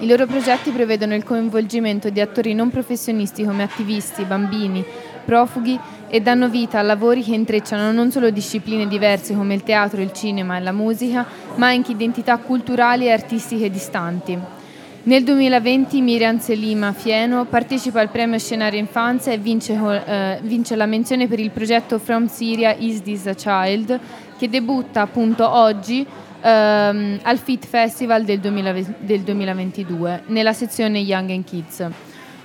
I 0.00 0.06
loro 0.06 0.26
progetti 0.26 0.70
prevedono 0.70 1.16
il 1.16 1.24
coinvolgimento 1.24 2.08
di 2.08 2.20
attori 2.20 2.54
non 2.54 2.70
professionisti 2.70 3.44
come 3.44 3.64
attivisti, 3.64 4.22
bambini, 4.22 4.84
profughi 5.28 5.78
e 6.08 6.22
danno 6.22 6.48
vita 6.48 6.78
a 6.78 6.82
lavori 6.82 7.22
che 7.22 7.34
intrecciano 7.34 7.92
non 7.92 8.10
solo 8.10 8.30
discipline 8.30 8.88
diverse 8.88 9.34
come 9.34 9.52
il 9.52 9.62
teatro, 9.62 10.00
il 10.00 10.12
cinema 10.12 10.56
e 10.56 10.60
la 10.60 10.72
musica, 10.72 11.26
ma 11.56 11.66
anche 11.66 11.92
identità 11.92 12.38
culturali 12.38 13.04
e 13.04 13.10
artistiche 13.10 13.68
distanti. 13.68 14.38
Nel 15.02 15.24
2020 15.24 16.00
Miriam 16.00 16.38
Selima 16.38 16.92
Fieno 16.92 17.44
partecipa 17.44 18.00
al 18.00 18.08
premio 18.08 18.38
Scenario 18.38 18.78
Infanzia 18.78 19.32
e 19.32 19.36
vince, 19.36 19.74
eh, 20.06 20.38
vince, 20.42 20.76
la 20.76 20.86
menzione 20.86 21.28
per 21.28 21.40
il 21.40 21.50
progetto 21.50 21.98
From 21.98 22.26
Syria 22.26 22.74
Is 22.74 23.02
This 23.02 23.26
a 23.26 23.34
Child 23.34 24.00
che 24.38 24.48
debutta 24.48 25.02
appunto 25.02 25.46
oggi 25.46 26.06
ehm, 26.40 27.18
al 27.22 27.38
FIT 27.38 27.66
Festival 27.66 28.24
del, 28.24 28.40
2020, 28.40 28.94
del 29.00 29.20
2022 29.20 30.22
nella 30.26 30.54
sezione 30.54 30.98
Young 31.00 31.30
and 31.30 31.44
Kids. 31.44 31.86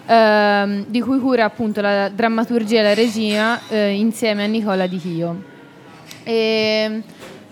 Ehm, 0.05 0.86
di 0.88 1.00
cui 1.00 1.17
cura 1.19 1.45
appunto 1.45 1.79
la 1.79 2.10
drammaturgia 2.10 2.79
e 2.79 2.83
la 2.83 2.93
regia 2.93 3.60
eh, 3.69 3.91
insieme 3.91 4.43
a 4.43 4.48
Nicola 4.48 4.88
Di 4.88 4.98
Chio. 4.98 5.43
E, 6.24 7.01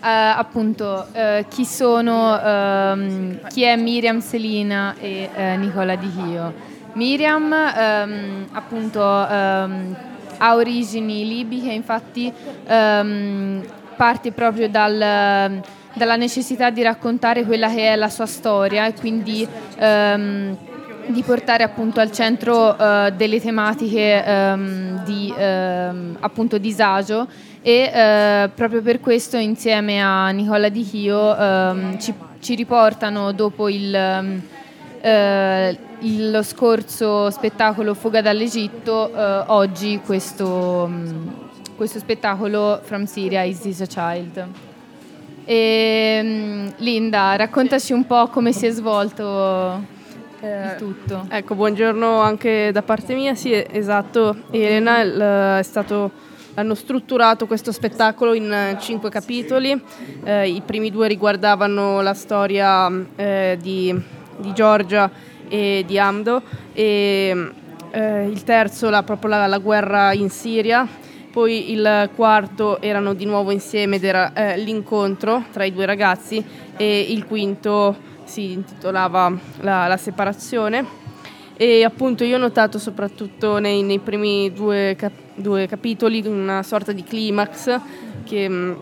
Uh, 0.02 0.34
appunto 0.36 1.06
uh, 1.14 1.46
chi 1.48 1.64
sono 1.64 2.34
um, 2.44 3.38
chi 3.50 3.62
è 3.62 3.76
Miriam 3.76 4.20
Selina 4.20 4.96
e 5.00 5.30
uh, 5.32 5.60
Nicola 5.60 5.96
Di 5.96 6.12
Chio 6.12 6.54
Miriam 6.94 7.44
um, 7.44 8.48
appunto 8.52 9.00
um, 9.00 9.96
ha 10.38 10.56
origini 10.56 11.28
libiche 11.28 11.72
infatti 11.72 12.34
parte 12.66 14.32
proprio 14.32 14.68
dal 14.70 15.62
dalla 15.94 16.16
necessità 16.16 16.72
di 16.72 16.82
raccontare 16.82 17.44
quella 17.44 17.70
che 17.70 17.90
è 17.90 17.96
la 17.96 18.10
sua 18.10 18.26
storia 18.26 18.88
e 18.88 18.94
quindi 18.94 19.48
ehm, 19.78 20.58
di 21.08 21.24
portare 21.24 21.64
appunto 21.64 22.00
al 22.00 22.12
centro 22.12 22.78
eh, 22.78 23.14
delle 23.16 23.40
tematiche 23.42 24.24
ehm, 24.24 25.04
di 25.04 25.34
ehm, 25.36 26.18
appunto 26.20 26.58
disagio 26.58 27.28
e 27.62 27.92
eh, 27.94 28.50
proprio 28.54 28.82
per 28.82 29.00
questo 29.00 29.38
insieme 29.38 30.02
a 30.02 30.30
Nicola 30.30 30.70
Di 30.70 30.84
Chio 30.84 31.38
ehm, 31.38 32.00
ci, 32.00 32.14
ci, 32.40 32.56
riportano 32.56 33.32
dopo 33.32 33.70
il, 33.70 33.94
ehm, 33.94 34.42
eh, 35.02 35.78
lo 36.00 36.42
scorso 36.44 37.30
spettacolo 37.30 37.94
Fuga 37.94 38.22
dall'Egitto 38.22 39.14
eh, 39.14 39.44
oggi 39.48 40.00
questo, 40.04 40.90
questo 41.76 42.00
spettacolo 42.00 42.80
From 42.84 43.06
Syria 43.06 43.44
is 43.44 43.60
this 43.60 43.82
a 43.82 43.86
Child. 43.86 44.48
E, 45.46 46.20
mm, 46.24 46.68
Linda, 46.78 47.36
raccontaci 47.36 47.94
un 47.94 48.06
po' 48.06 48.28
come 48.28 48.52
si 48.54 48.68
è 48.68 48.72
svolto 48.72 50.00
eh, 50.42 50.64
il 50.64 50.76
tutto. 50.78 51.26
Ecco, 51.30 51.56
buongiorno 51.56 52.20
anche 52.20 52.72
da 52.72 52.82
parte 52.82 53.14
mia. 53.14 53.36
Sì, 53.36 53.54
esatto, 53.54 54.44
Elena 54.52 55.02
il, 55.02 55.58
è 55.60 55.64
stato 55.64 56.30
hanno 56.56 56.76
strutturato 56.76 57.48
questo 57.48 57.72
spettacolo 57.72 58.34
in 58.34 58.52
eh, 58.52 58.78
cinque 58.80 59.10
capitoli. 59.10 59.80
Eh, 60.24 60.50
I 60.50 60.62
primi 60.66 60.92
due 60.92 61.08
riguardavano 61.08 62.02
la 62.02 62.14
storia 62.14 62.92
eh, 63.16 63.58
di, 63.62 63.96
di, 64.38 64.54
Giorgia 64.54 65.10
e 65.48 65.84
di 65.86 65.98
Amdo 65.98 66.42
e 66.74 67.52
eh, 67.92 68.28
il 68.28 68.44
terzo 68.44 68.90
la, 68.90 69.04
proprio 69.04 69.30
la, 69.30 69.48
la, 69.48 69.58
guerra 69.60 70.14
in 70.14 70.30
Siria 70.30 70.88
poi 71.32 71.72
il 71.72 72.10
quarto 72.14 72.82
erano 72.82 73.14
di 73.14 73.26
nuovo 73.26 73.52
insieme 73.52 73.96
ed 73.96 74.04
era 74.04 74.34
eh, 74.34 74.58
l'incontro 74.58 75.46
tra 75.52 75.64
i 75.64 75.72
due 75.72 75.86
ragazzi 75.86 76.44
e 76.76 77.06
il 77.10 77.26
quinto 77.26 77.96
si 78.32 78.54
intitolava 78.54 79.30
La, 79.60 79.88
la 79.88 79.98
separazione. 79.98 81.00
E 81.58 81.84
appunto 81.84 82.24
io 82.24 82.38
ho 82.38 82.40
notato 82.40 82.80
soprattutto 82.80 83.60
nei, 83.60 83.84
nei 83.84 84.00
primi 84.00 84.52
due, 84.54 84.96
cap- 84.98 85.36
due, 85.36 85.68
capitoli 85.68 86.26
una 86.26 86.64
sorta 86.64 86.94
di 86.94 87.04
climax 87.04 87.80
che 88.24 88.48
mh, 88.48 88.54
mm, 88.54 88.74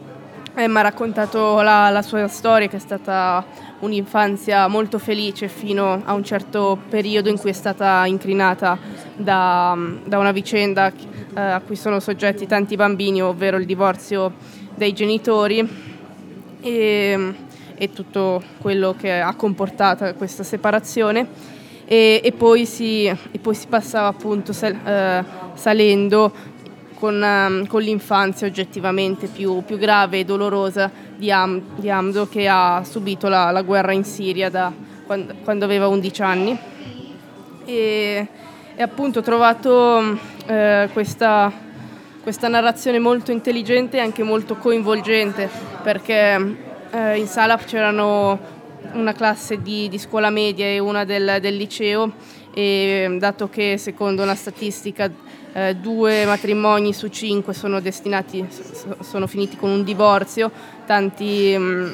Emma 0.53 0.79
ha 0.79 0.83
raccontato 0.83 1.61
la, 1.61 1.89
la 1.89 2.01
sua 2.01 2.27
storia 2.27 2.67
che 2.67 2.77
è 2.77 2.79
stata 2.79 3.43
un'infanzia 3.79 4.67
molto 4.67 4.99
felice 4.99 5.47
fino 5.47 6.01
a 6.05 6.13
un 6.13 6.23
certo 6.23 6.79
periodo 6.89 7.29
in 7.29 7.37
cui 7.37 7.49
è 7.49 7.53
stata 7.53 8.05
incrinata 8.05 8.77
da, 9.15 9.75
da 10.05 10.17
una 10.17 10.31
vicenda 10.31 10.91
eh, 10.93 11.39
a 11.39 11.61
cui 11.65 11.75
sono 11.75 11.99
soggetti 11.99 12.45
tanti 12.45 12.75
bambini, 12.75 13.21
ovvero 13.21 13.57
il 13.57 13.65
divorzio 13.65 14.33
dei 14.75 14.93
genitori. 14.93 15.87
E, 16.61 17.33
e 17.81 17.93
tutto 17.93 18.43
quello 18.59 18.93
che 18.99 19.21
ha 19.21 19.33
comportato 19.35 20.13
questa 20.15 20.43
separazione. 20.43 21.57
E, 21.85 22.19
e, 22.21 22.31
poi, 22.33 22.65
si, 22.65 23.05
e 23.05 23.39
poi, 23.41 23.55
si, 23.55 23.67
passava 23.67 24.07
appunto 24.07 24.51
sal, 24.51 24.75
eh, 24.85 25.23
salendo 25.53 26.31
con, 26.99 27.15
um, 27.15 27.65
con, 27.65 27.81
l'infanzia 27.81 28.45
oggettivamente 28.45 29.27
più, 29.27 29.63
più, 29.63 29.77
grave 29.77 30.19
e 30.19 30.25
dolorosa 30.25 30.91
di, 31.15 31.31
Am, 31.31 31.61
di 31.77 31.89
Amdo 31.89 32.27
che 32.27 32.47
ha 32.49 32.83
subito 32.83 33.29
la, 33.29 33.49
la 33.49 33.61
guerra 33.61 33.93
in 33.93 34.03
Siria 34.03 34.49
da 34.49 34.71
quando, 35.05 35.33
quando 35.43 35.63
aveva 35.65 35.87
11 35.87 36.21
anni. 36.21 36.59
E, 37.63 38.27
e 38.75 38.81
appunto 38.83 39.19
ho 39.19 39.23
trovato 39.23 40.19
eh, 40.47 40.89
questa, 40.91 41.51
questa, 42.21 42.49
narrazione 42.49 42.99
molto 42.99 43.31
intelligente 43.31 43.97
e 43.97 44.01
anche 44.01 44.21
molto 44.21 44.57
coinvolgente 44.57 45.49
perché 45.81 46.67
eh, 46.91 47.17
in 47.17 47.27
sala 47.27 47.57
c'erano 47.57 48.57
una 48.93 49.13
classe 49.13 49.61
di, 49.61 49.87
di 49.89 49.97
scuola 49.97 50.29
media 50.29 50.65
e 50.65 50.79
una 50.79 51.03
del, 51.03 51.37
del, 51.41 51.55
liceo 51.55 52.13
e 52.53 53.15
dato 53.19 53.49
che 53.49 53.77
secondo 53.77 54.23
una 54.23 54.35
statistica 54.35 55.11
eh, 55.53 55.75
due 55.75 56.25
matrimoni 56.25 56.93
su 56.93 57.07
cinque 57.07 57.53
sono 57.53 57.79
destinati, 57.79 58.47
sono 59.01 59.27
finiti 59.27 59.57
con 59.57 59.69
un 59.69 59.83
divorzio, 59.83 60.51
tanti... 60.85 61.55
Mh, 61.57 61.63
mm, 61.63 61.93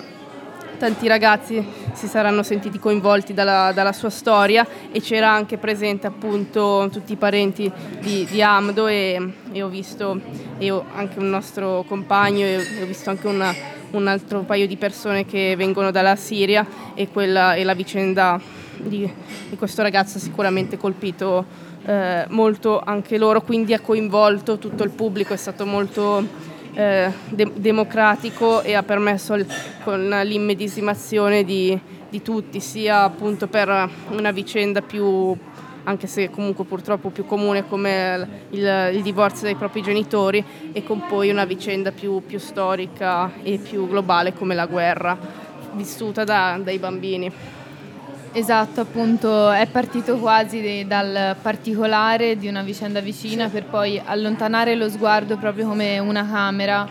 tanti 0.77 1.07
ragazzi 1.07 1.65
si 1.93 2.07
saranno 2.07 2.43
sentiti 2.43 2.79
coinvolti 2.79 3.33
dalla, 3.33 3.71
dalla, 3.73 3.93
sua 3.93 4.09
storia 4.09 4.67
e 4.91 4.99
c'era 4.99 5.31
anche 5.31 5.57
presente 5.57 6.05
appunto 6.05 6.89
tutti 6.91 7.13
i 7.13 7.15
parenti 7.15 7.71
di, 8.01 8.27
di 8.29 8.41
Amdo 8.41 8.87
e, 8.87 9.33
e, 9.51 9.63
ho 9.63 9.69
visto 9.69 10.19
e 10.57 10.71
ho 10.71 10.85
anche 10.93 11.19
un 11.19 11.29
nostro 11.29 11.85
compagno 11.87 12.45
e 12.45 12.57
ho 12.81 12.85
visto 12.85 13.09
anche 13.09 13.27
una, 13.27 13.53
un 13.95 14.07
altro 14.07 14.41
paio 14.41 14.67
di 14.67 14.77
persone 14.77 15.25
che 15.25 15.55
vengono 15.57 15.91
dalla 15.91 16.15
Siria 16.15 16.65
e, 16.93 17.07
quella, 17.09 17.55
e 17.55 17.63
la 17.63 17.73
vicenda 17.73 18.39
di, 18.77 19.09
di 19.49 19.55
questo 19.55 19.81
ragazzo 19.81 20.19
sicuramente 20.19 20.77
colpito 20.77 21.45
eh, 21.85 22.25
molto 22.29 22.79
anche 22.79 23.17
loro, 23.17 23.41
quindi 23.41 23.73
ha 23.73 23.79
coinvolto 23.79 24.57
tutto 24.57 24.83
il 24.83 24.89
pubblico, 24.89 25.33
è 25.33 25.37
stato 25.37 25.65
molto 25.65 26.27
eh, 26.73 27.11
de- 27.29 27.51
democratico 27.55 28.61
e 28.61 28.73
ha 28.73 28.83
permesso 28.83 29.33
il, 29.35 29.45
con 29.83 30.09
l'immedesimazione 30.23 31.43
di, 31.43 31.77
di 32.09 32.21
tutti, 32.21 32.59
sia 32.59 33.03
appunto 33.03 33.47
per 33.47 33.89
una 34.09 34.31
vicenda 34.31 34.81
più 34.81 35.35
anche 35.85 36.07
se 36.07 36.29
comunque 36.29 36.65
purtroppo 36.65 37.09
più 37.09 37.25
comune 37.25 37.67
come 37.67 38.45
il, 38.49 38.89
il, 38.93 39.01
divorzio 39.01 39.45
dei 39.45 39.55
propri 39.55 39.81
genitori 39.81 40.43
e 40.71 40.83
con 40.83 41.05
poi 41.07 41.29
una 41.29 41.45
vicenda 41.45 41.91
più, 41.91 42.21
più 42.25 42.39
storica 42.39 43.31
e 43.41 43.57
più 43.57 43.87
globale 43.87 44.33
come 44.33 44.55
la 44.55 44.65
guerra 44.65 45.17
vissuta 45.73 46.23
da, 46.23 46.59
dai 46.61 46.77
bambini. 46.77 47.31
Esatto, 48.31 48.81
appunto 48.81 49.49
è 49.49 49.65
partito 49.67 50.17
quasi 50.17 50.83
dal 50.85 51.37
particolare 51.41 52.35
di 52.37 52.49
una 52.49 52.63
vicenda 52.63 52.99
vicina 52.99 53.47
per 53.47 53.63
poi 53.63 54.01
allontanare 54.03 54.75
lo 54.75 54.89
sguardo 54.89 55.37
proprio 55.37 55.67
come 55.67 55.99
una 55.99 56.27
camera 56.29 56.85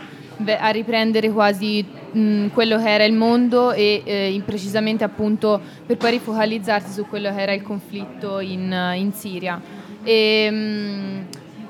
a 0.57 0.69
riprendere 0.69 1.29
quasi 1.29 1.83
mh, 1.83 2.47
quello 2.47 2.77
che 2.77 2.89
era 2.89 3.03
il 3.03 3.13
mondo 3.13 3.71
e 3.71 4.01
eh, 4.05 4.41
precisamente 4.45 5.03
appunto 5.03 5.59
per 5.85 5.97
poi 5.97 6.11
rifocalizzarsi 6.11 6.91
su 6.91 7.05
quello 7.07 7.33
che 7.33 7.41
era 7.41 7.53
il 7.53 7.61
conflitto 7.61 8.39
in, 8.39 8.93
in 8.95 9.13
Siria. 9.13 9.61
E, 10.03 10.49
mh, 10.51 11.25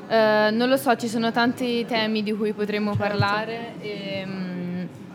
eh, 0.08 0.50
non 0.52 0.70
lo 0.70 0.78
so, 0.78 0.96
ci 0.96 1.08
sono 1.08 1.32
tanti 1.32 1.86
temi 1.86 2.24
di 2.24 2.34
cui 2.34 2.54
potremmo 2.54 2.96
certo. 2.96 3.08
parlare. 3.08 3.74
E, 3.82 4.26
mh, 4.26 4.54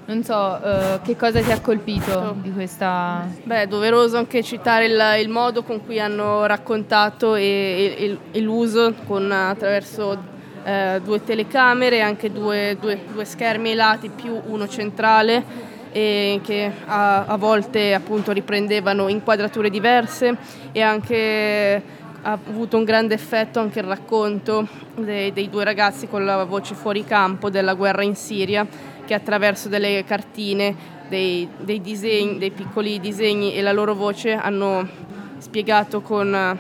non 0.07 0.25
so, 0.25 0.61
eh, 0.61 1.01
che 1.05 1.15
cosa 1.17 1.41
ti 1.41 1.53
ha 1.53 1.61
colpito 1.61 2.35
di 2.43 2.51
questa... 2.53 3.29
Beh, 3.45 3.63
è 3.63 3.67
doveroso 3.69 4.17
anche 4.17 4.43
citare 4.43 4.87
il, 4.87 5.01
il 5.23 5.29
modo 5.29 5.63
con 5.63 5.85
cui 5.85 6.01
hanno 6.01 6.47
raccontato 6.47 7.37
e, 7.37 7.95
e, 7.97 8.19
e 8.33 8.41
l'uso 8.41 8.93
con, 9.07 9.31
attraverso 9.31 10.39
eh, 10.65 11.01
due 11.03 11.23
telecamere 11.23 12.01
anche 12.01 12.31
due, 12.31 12.77
due, 12.81 13.01
due, 13.13 13.25
schermi 13.25 13.71
ai 13.71 13.77
lati 13.77 14.09
più 14.09 14.41
uno 14.47 14.69
centrale 14.69 15.69
che 15.93 16.73
a, 16.87 17.25
a 17.25 17.37
volte 17.37 17.95
appunto 17.95 18.31
riprendevano 18.31 19.09
inquadrature 19.09 19.71
diverse 19.71 20.37
e 20.71 20.83
anche 20.83 21.83
ha 22.23 22.33
avuto 22.33 22.77
un 22.77 22.85
grande 22.85 23.15
effetto 23.15 23.61
anche 23.61 23.79
il 23.79 23.87
racconto 23.87 24.69
dei, 24.95 25.33
dei 25.33 25.49
due 25.49 25.65
ragazzi 25.65 26.07
con 26.07 26.25
la 26.25 26.45
voce 26.45 26.75
fuori 26.75 27.05
campo 27.05 27.49
della 27.49 27.75
guerra 27.75 28.03
in 28.03 28.15
Siria 28.15 28.67
che 29.07 29.15
attraverso 29.15 29.69
delle 29.69 30.05
cartine, 30.05 30.77
dei, 31.09 31.49
dei, 31.59 31.81
disegni, 31.81 32.39
dei 32.39 32.51
piccoli 32.51 33.01
disegni 33.01 33.55
e 33.55 33.63
la 33.63 33.73
loro 33.73 33.95
voce 33.95 34.35
hanno 34.35 34.87
spiegato 35.39 36.03
con, 36.03 36.59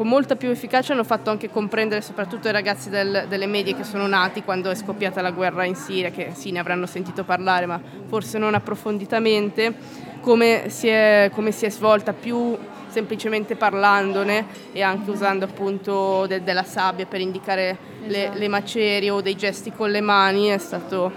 con 0.00 0.08
molta 0.08 0.34
più 0.34 0.48
efficacia, 0.48 0.94
hanno 0.94 1.04
fatto 1.04 1.28
anche 1.28 1.50
comprendere 1.50 2.00
soprattutto 2.00 2.46
ai 2.46 2.54
ragazzi 2.54 2.88
del, 2.88 3.26
delle 3.28 3.44
medie 3.44 3.76
che 3.76 3.84
sono 3.84 4.06
nati 4.06 4.42
quando 4.42 4.70
è 4.70 4.74
scoppiata 4.74 5.20
la 5.20 5.30
guerra 5.30 5.64
in 5.66 5.74
Siria, 5.74 6.10
che 6.10 6.30
sì 6.32 6.52
ne 6.52 6.58
avranno 6.58 6.86
sentito 6.86 7.22
parlare 7.22 7.66
ma 7.66 7.78
forse 8.06 8.38
non 8.38 8.54
approfonditamente, 8.54 9.74
come 10.22 10.70
si 10.70 10.88
è, 10.88 11.30
come 11.34 11.52
si 11.52 11.66
è 11.66 11.70
svolta 11.70 12.14
più 12.14 12.56
semplicemente 12.86 13.56
parlandone 13.56 14.46
e 14.72 14.80
anche 14.80 15.10
usando 15.10 15.44
appunto 15.44 16.24
de- 16.26 16.42
della 16.42 16.64
sabbia 16.64 17.04
per 17.04 17.20
indicare 17.20 17.68
esatto. 17.68 18.10
le, 18.10 18.30
le 18.38 18.48
macerie 18.48 19.10
o 19.10 19.20
dei 19.20 19.36
gesti 19.36 19.70
con 19.70 19.90
le 19.90 20.00
mani 20.00 20.46
è 20.46 20.56
stato 20.56 21.12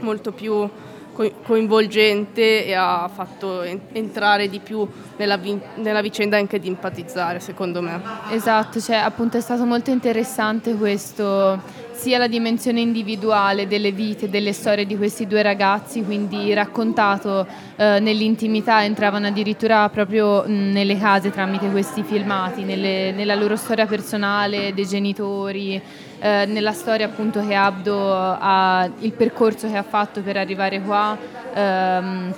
molto 0.00 0.32
più 0.32 0.68
coinvolgente 1.12 2.64
e 2.66 2.74
ha 2.74 3.08
fatto 3.12 3.62
entrare 3.62 4.48
di 4.48 4.60
più 4.60 4.88
nella, 5.16 5.36
vi- 5.36 5.60
nella, 5.76 6.00
vicenda 6.00 6.36
anche 6.36 6.58
di 6.58 6.68
empatizzare 6.68 7.40
secondo 7.40 7.82
me. 7.82 8.00
Esatto, 8.30 8.80
cioè 8.80 8.96
appunto 8.96 9.36
è 9.36 9.40
stato 9.40 9.64
molto 9.64 9.90
interessante 9.90 10.74
questo, 10.74 11.60
sia 11.92 12.18
la 12.18 12.26
dimensione 12.26 12.80
individuale 12.80 13.66
delle 13.66 13.92
vite, 13.92 14.28
delle 14.28 14.52
storie 14.52 14.86
di 14.86 14.96
questi 14.96 15.26
due 15.26 15.42
ragazzi, 15.42 16.02
quindi 16.02 16.52
raccontato 16.54 17.46
eh, 17.76 18.00
nell'intimità, 18.00 18.82
entravano 18.82 19.28
addirittura 19.28 19.88
proprio 19.88 20.44
nelle 20.46 20.98
case 20.98 21.30
tramite 21.30 21.70
questi 21.70 22.02
filmati, 22.02 22.64
nelle, 22.64 23.12
nella 23.12 23.34
loro 23.34 23.56
storia 23.56 23.86
personale, 23.86 24.72
dei 24.74 24.86
genitori 24.86 25.80
eh, 26.22 26.46
nella 26.46 26.70
storia 26.70 27.06
appunto 27.06 27.44
che 27.44 27.52
Abdo 27.52 28.14
ha, 28.14 28.88
il 29.00 29.12
percorso 29.12 29.68
che 29.68 29.76
ha 29.76 29.82
fatto 29.82 30.22
per 30.22 30.36
arrivare 30.36 30.80
qua 30.80 31.18
ehm, 31.52 32.34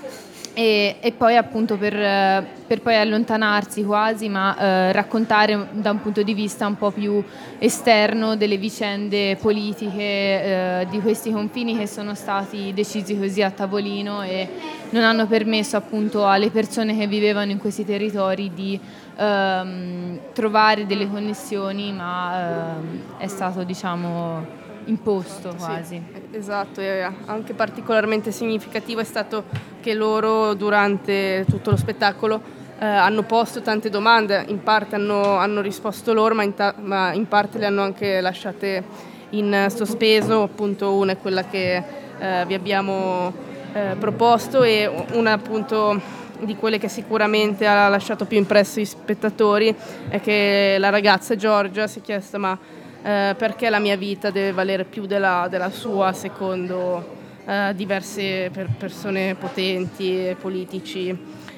e, 0.54 0.96
e, 1.00 1.12
poi 1.12 1.36
appunto 1.36 1.76
per, 1.76 1.92
per, 1.92 2.80
poi 2.80 2.94
allontanarsi 2.94 3.82
quasi, 3.82 4.28
ma 4.28 4.56
eh, 4.56 4.92
raccontare 4.92 5.66
da 5.72 5.90
un 5.90 6.00
punto 6.00 6.22
di 6.22 6.32
vista 6.32 6.66
un 6.66 6.76
po' 6.76 6.92
più 6.92 7.22
esterno 7.58 8.36
delle 8.36 8.56
vicende 8.56 9.36
politiche 9.36 10.00
eh, 10.00 10.86
di 10.88 11.00
questi 11.00 11.32
confini 11.32 11.76
che 11.76 11.88
sono 11.88 12.14
stati 12.14 12.72
decisi 12.72 13.18
così 13.18 13.42
a 13.42 13.50
tavolino 13.50 14.22
e 14.22 14.48
non 14.90 15.02
hanno 15.02 15.26
permesso 15.26 15.76
appunto 15.76 16.24
alle 16.24 16.50
persone 16.50 16.96
che 16.96 17.08
vivevano 17.08 17.50
in 17.50 17.58
questi 17.58 17.84
territori 17.84 18.52
di 18.54 18.78
ehm, 19.16 20.18
trovare 20.32 20.86
delle 20.86 21.08
connessioni, 21.08 21.92
ma 21.92 22.76
ehm, 22.76 23.00
è 23.18 23.26
stato 23.26 23.62
diciamo 23.62 24.62
imposto 24.86 25.54
quasi. 25.56 26.02
Sì, 26.12 26.36
esatto, 26.36 26.80
e 26.80 27.02
anche 27.26 27.54
particolarmente 27.54 28.32
significativo 28.32 29.00
è 29.00 29.04
stato 29.04 29.44
che 29.80 29.94
loro 29.94 30.54
durante 30.54 31.44
tutto 31.48 31.70
lo 31.70 31.76
spettacolo 31.76 32.40
eh, 32.78 32.84
hanno 32.84 33.22
posto 33.22 33.62
tante 33.62 33.88
domande, 33.88 34.44
in 34.48 34.62
parte 34.62 34.96
hanno, 34.96 35.36
hanno 35.36 35.60
risposto 35.60 36.12
loro, 36.12 36.34
ma 36.34 36.42
in, 36.42 36.54
ta- 36.54 36.74
ma 36.78 37.12
in, 37.12 37.28
parte 37.28 37.58
le 37.58 37.66
hanno 37.66 37.82
anche 37.82 38.20
lasciate 38.20 39.12
in 39.30 39.66
sospeso, 39.74 40.42
appunto 40.42 40.94
una 40.94 41.12
è 41.12 41.18
quella 41.18 41.44
che 41.44 41.82
eh, 42.18 42.44
vi 42.46 42.54
abbiamo 42.54 43.32
eh, 43.72 43.96
proposto 43.98 44.62
e 44.62 44.90
una 45.12 45.32
appunto 45.32 46.22
di 46.40 46.56
quelle 46.56 46.78
che 46.78 46.88
sicuramente 46.88 47.66
ha 47.66 47.88
lasciato 47.88 48.24
più 48.24 48.36
impresso 48.36 48.80
i 48.80 48.84
spettatori 48.84 49.74
è 50.08 50.20
che 50.20 50.76
la 50.78 50.90
ragazza 50.90 51.36
Giorgia 51.36 51.86
si 51.86 52.00
è 52.00 52.02
chiesta 52.02 52.38
ma 52.38 52.58
eh, 53.02 53.34
perché 53.36 53.68
la 53.70 53.78
mia 53.78 53.96
vita 53.96 54.30
deve 54.30 54.52
valere 54.52 54.84
più 54.84 55.06
della, 55.06 55.46
della 55.48 55.70
sua 55.70 56.12
secondo 56.12 57.22
eh, 57.46 57.72
diverse 57.74 58.50
per 58.50 58.70
persone 58.78 59.34
potenti, 59.34 60.34
politici, 60.40 61.16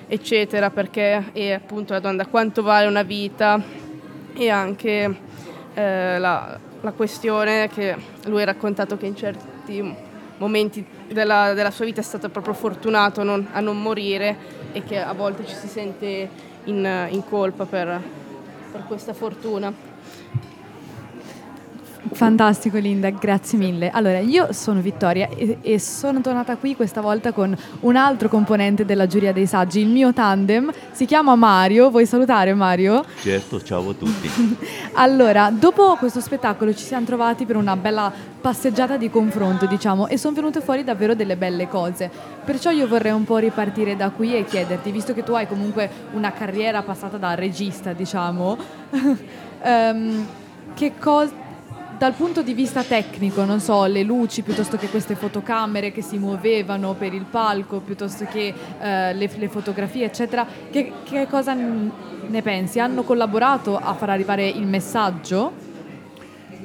eccetera, 0.09 0.71
perché 0.71 1.31
è 1.33 1.53
appunto 1.53 1.93
la 1.93 2.01
domanda 2.01 2.27
quanto 2.27 2.63
vale 2.63 2.87
una 2.87 3.03
vita? 3.03 3.63
E 4.35 4.51
anche 4.51 5.17
eh, 5.75 6.19
la, 6.19 6.59
la 6.81 6.93
questione 6.93 7.69
che 7.69 7.97
lui 8.25 8.43
ha 8.43 8.47
raccontato 8.47 8.97
che 8.97 9.07
in 9.07 9.17
certi 9.17 9.95
momenti 10.39 10.85
della, 11.09 11.55
della, 11.55 11.71
sua 11.71 11.85
vita 11.85 12.01
è 12.01 12.05
stato 12.05 12.29
proprio 12.29 12.53
fortunato 12.53 13.23
non, 13.23 13.49
a 13.53 13.61
non 13.61 13.81
morire 13.81 14.37
e 14.77 14.83
che 14.85 15.01
a 15.01 15.15
volte 15.15 15.47
ci 15.47 15.55
si 15.55 15.69
sente 15.69 16.29
in, 16.65 17.07
in 17.09 17.25
colpa 17.25 17.65
per, 17.65 17.99
per 18.71 18.85
questa 18.87 19.15
fortuna. 19.15 19.73
Fantastico 22.13 22.79
Linda, 22.79 23.11
grazie 23.11 23.59
mille. 23.59 23.91
Allora, 23.91 24.19
io 24.19 24.53
sono 24.53 24.81
Vittoria 24.81 25.29
e, 25.29 25.59
e, 25.61 25.79
sono 25.79 26.21
tornata 26.21 26.57
qui 26.57 26.77
questa 26.77 27.01
volta 27.01 27.33
con 27.33 27.57
un 27.81 27.97
altro 27.97 28.29
componente 28.29 28.85
della 28.85 29.07
giuria 29.07 29.33
dei 29.33 29.47
saggi, 29.47 29.81
il 29.81 29.89
mio 29.89 30.13
tandem, 30.13 30.73
si 30.93 31.05
chiama 31.05 31.35
Mario, 31.35 31.91
vuoi 31.91 32.07
salutare 32.07 32.55
Mario? 32.55 33.05
Certo, 33.21 33.63
ciao 33.63 33.91
a 33.91 33.95
tutti. 33.95 34.57
allora, 34.95 35.51
dopo 35.51 35.97
questo 35.97 36.21
spettacolo 36.21 36.75
ci 36.75 36.85
siamo 36.85 37.05
trovati 37.05 37.45
per 37.45 37.57
una 37.57 37.77
bella 37.77 38.13
passeggiata 38.41 38.97
di 38.97 39.11
confronto, 39.11 39.67
diciamo, 39.67 40.07
e 40.07 40.17
sono 40.17 40.35
venute 40.35 40.61
fuori 40.61 40.85
davvero 40.85 41.15
delle 41.15 41.37
belle 41.37 41.69
cose. 41.69 42.11
Perciò 42.45 42.71
io 42.71 42.87
vorrei 42.87 43.13
un 43.13 43.25
po' 43.25 43.39
ripartire 43.39 43.97
da 43.97 44.11
qui 44.11 44.37
e 44.37 44.45
chiederti, 44.45 44.91
visto 44.91 45.13
che 45.13 45.25
tu 45.25 45.33
hai 45.33 45.47
comunque 45.49 45.91
una 46.13 46.33
carriera 46.33 46.83
passata 46.83 47.17
da 47.17 47.35
regista, 47.35 47.93
diciamo, 47.93 48.57
um, 49.63 50.27
che 50.75 50.93
cosa 50.99 51.45
dal 51.99 52.13
punto 52.15 52.43
di 52.43 52.53
vista 52.53 52.83
tecnico, 52.83 53.45
non 53.45 53.61
so, 53.61 53.87
le 53.87 54.03
luci 54.03 54.43
piuttosto 54.43 54.77
che 54.77 54.89
queste 54.89 55.15
fotocamere 55.15 55.93
che 55.93 56.03
si 56.03 56.19
muovevano 56.19 56.95
per 56.95 57.15
il 57.15 57.25
palco, 57.25 57.81
piuttosto 57.81 58.27
che 58.27 58.53
eh, 58.81 59.15
le, 59.15 59.31
le, 59.35 59.49
fotografie, 59.49 60.05
eccetera, 60.05 60.47
che, 60.71 60.93
che 61.05 61.27
cosa 61.27 61.55
ne 61.55 62.43
pensi? 62.43 62.81
Hanno 62.81 63.03
collaborato 63.03 63.77
a 63.77 63.95
far 63.95 64.11
arrivare 64.11 64.47
il 64.47 64.67
messaggio? 64.67 65.53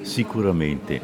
Sicuramente, 0.01 0.99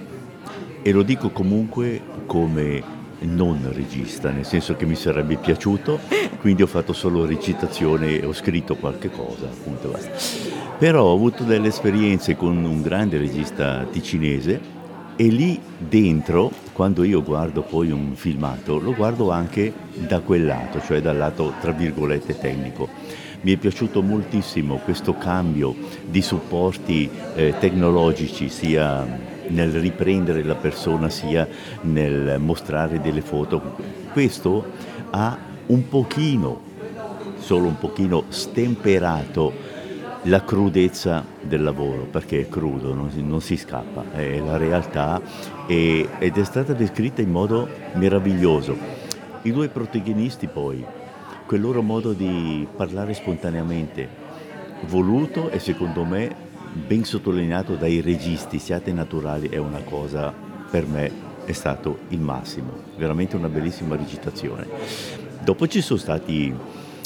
e 0.82 0.92
lo 0.92 1.04
dico 1.04 1.30
comunque 1.30 2.02
come 2.26 2.96
non 3.19 3.69
regista, 3.73 4.30
nel 4.32 4.45
senso 4.45 4.75
che 4.75 4.86
mi 4.86 4.95
sarebbe 4.95 5.38
piaciuto, 5.38 5.99
quindi 6.39 6.62
ho 6.62 6.67
fatto 6.67 6.93
solo 6.93 7.25
recitazione 7.25 8.19
e 8.19 8.25
ho 8.25 8.34
scritto 8.34 8.75
qualche 8.75 9.10
cosa, 9.10 9.45
appunto. 9.45 9.95
Però 10.77 11.03
ho 11.03 11.13
avuto 11.13 11.43
delle 11.43 11.69
esperienze 11.69 12.36
con 12.36 12.63
un 12.63 12.82
grande 12.82 13.17
regista 13.17 13.86
ticinese 13.91 14.75
e 15.15 15.27
lì 15.30 15.60
dentro, 15.77 16.51
quando 16.73 17.03
io 17.03 17.23
guardo 17.23 17.63
poi 17.63 17.89
un 17.89 18.15
filmato, 18.15 18.77
lo 18.77 18.93
guardo 18.93 19.32
anche 19.32 19.73
da 19.95 20.19
quel 20.19 20.45
lato, 20.45 20.80
cioè 20.80 21.01
dal 21.01 21.17
lato 21.17 21.53
tra 21.60 21.71
virgolette 21.71 22.38
tecnico. 22.38 22.88
Mi 23.41 23.53
è 23.53 23.58
piaciuto 23.58 24.03
moltissimo 24.03 24.77
questo 24.77 25.15
cambio 25.17 25.75
di 26.06 26.21
supporti 26.21 27.10
eh, 27.36 27.56
tecnologici, 27.60 28.49
sia 28.49 29.36
nel 29.49 29.71
riprendere 29.71 30.43
la 30.43 30.55
persona 30.55 31.10
sia 31.10 31.47
nel 31.81 32.39
mostrare 32.39 32.99
delle 33.01 33.21
foto. 33.21 33.75
Questo 34.12 34.65
ha 35.12 35.38
un 35.67 35.88
pochino, 35.88 36.62
solo 37.38 37.67
un 37.67 37.77
pochino, 37.77 38.25
stemperato 38.29 39.75
la 40.23 40.43
crudezza 40.43 41.23
del 41.41 41.63
lavoro, 41.63 42.03
perché 42.03 42.41
è 42.41 42.49
crudo, 42.49 42.93
non 42.93 43.12
si, 43.12 43.21
non 43.21 43.41
si 43.41 43.55
scappa, 43.55 44.05
è 44.12 44.39
la 44.39 44.57
realtà 44.57 45.21
e, 45.67 46.07
ed 46.19 46.38
è 46.38 46.43
stata 46.43 46.73
descritta 46.73 47.21
in 47.21 47.31
modo 47.31 47.67
meraviglioso. 47.93 48.75
I 49.43 49.51
due 49.51 49.69
protagonisti 49.69 50.47
poi, 50.47 50.83
quel 51.45 51.62
loro 51.62 51.81
modo 51.81 52.12
di 52.12 52.67
parlare 52.75 53.13
spontaneamente, 53.13 54.25
voluto 54.88 55.49
e 55.49 55.60
secondo 55.60 56.03
me 56.03 56.46
ben 56.73 57.03
sottolineato 57.03 57.75
dai 57.75 58.01
registi, 58.01 58.60
siate 58.60 58.91
naturali, 58.91 59.49
è 59.49 59.58
una 59.58 59.82
cosa 59.82 60.34
per 60.69 60.86
me 60.86 61.25
è 61.45 61.53
stato 61.53 61.99
il 62.10 62.19
massimo, 62.19 62.71
veramente 62.97 63.36
una 63.36 63.47
bellissima 63.47 63.95
recitazione. 63.95 64.67
Dopo 65.43 65.65
ci 65.67 65.82
sono 65.82 65.97
stati 65.97 66.53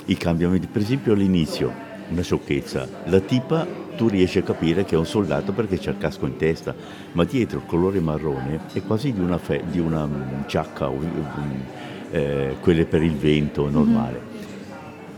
i 0.05 0.17
cambiamenti, 0.17 0.67
per 0.67 0.81
esempio 0.81 1.13
all'inizio, 1.13 1.71
una 2.09 2.23
sciocchezza, 2.23 2.87
la 3.05 3.19
tipa 3.19 3.67
tu 3.95 4.07
riesci 4.07 4.39
a 4.39 4.43
capire 4.43 4.83
che 4.83 4.95
è 4.95 4.97
un 4.97 5.05
soldato 5.05 5.51
perché 5.51 5.77
c'è 5.77 5.91
il 5.91 5.97
casco 5.97 6.25
in 6.25 6.37
testa, 6.37 6.73
ma 7.11 7.23
dietro 7.23 7.59
il 7.59 7.65
colore 7.65 7.99
marrone 7.99 8.61
è 8.73 8.81
quasi 8.81 9.13
di 9.13 9.19
una, 9.19 9.37
fe- 9.37 9.63
di 9.69 9.79
una 9.79 10.07
mm, 10.07 10.47
giacca, 10.47 10.87
um, 10.87 11.05
eh, 12.09 12.55
quelle 12.59 12.85
per 12.85 13.03
il 13.03 13.15
vento 13.15 13.69
normale. 13.69 14.29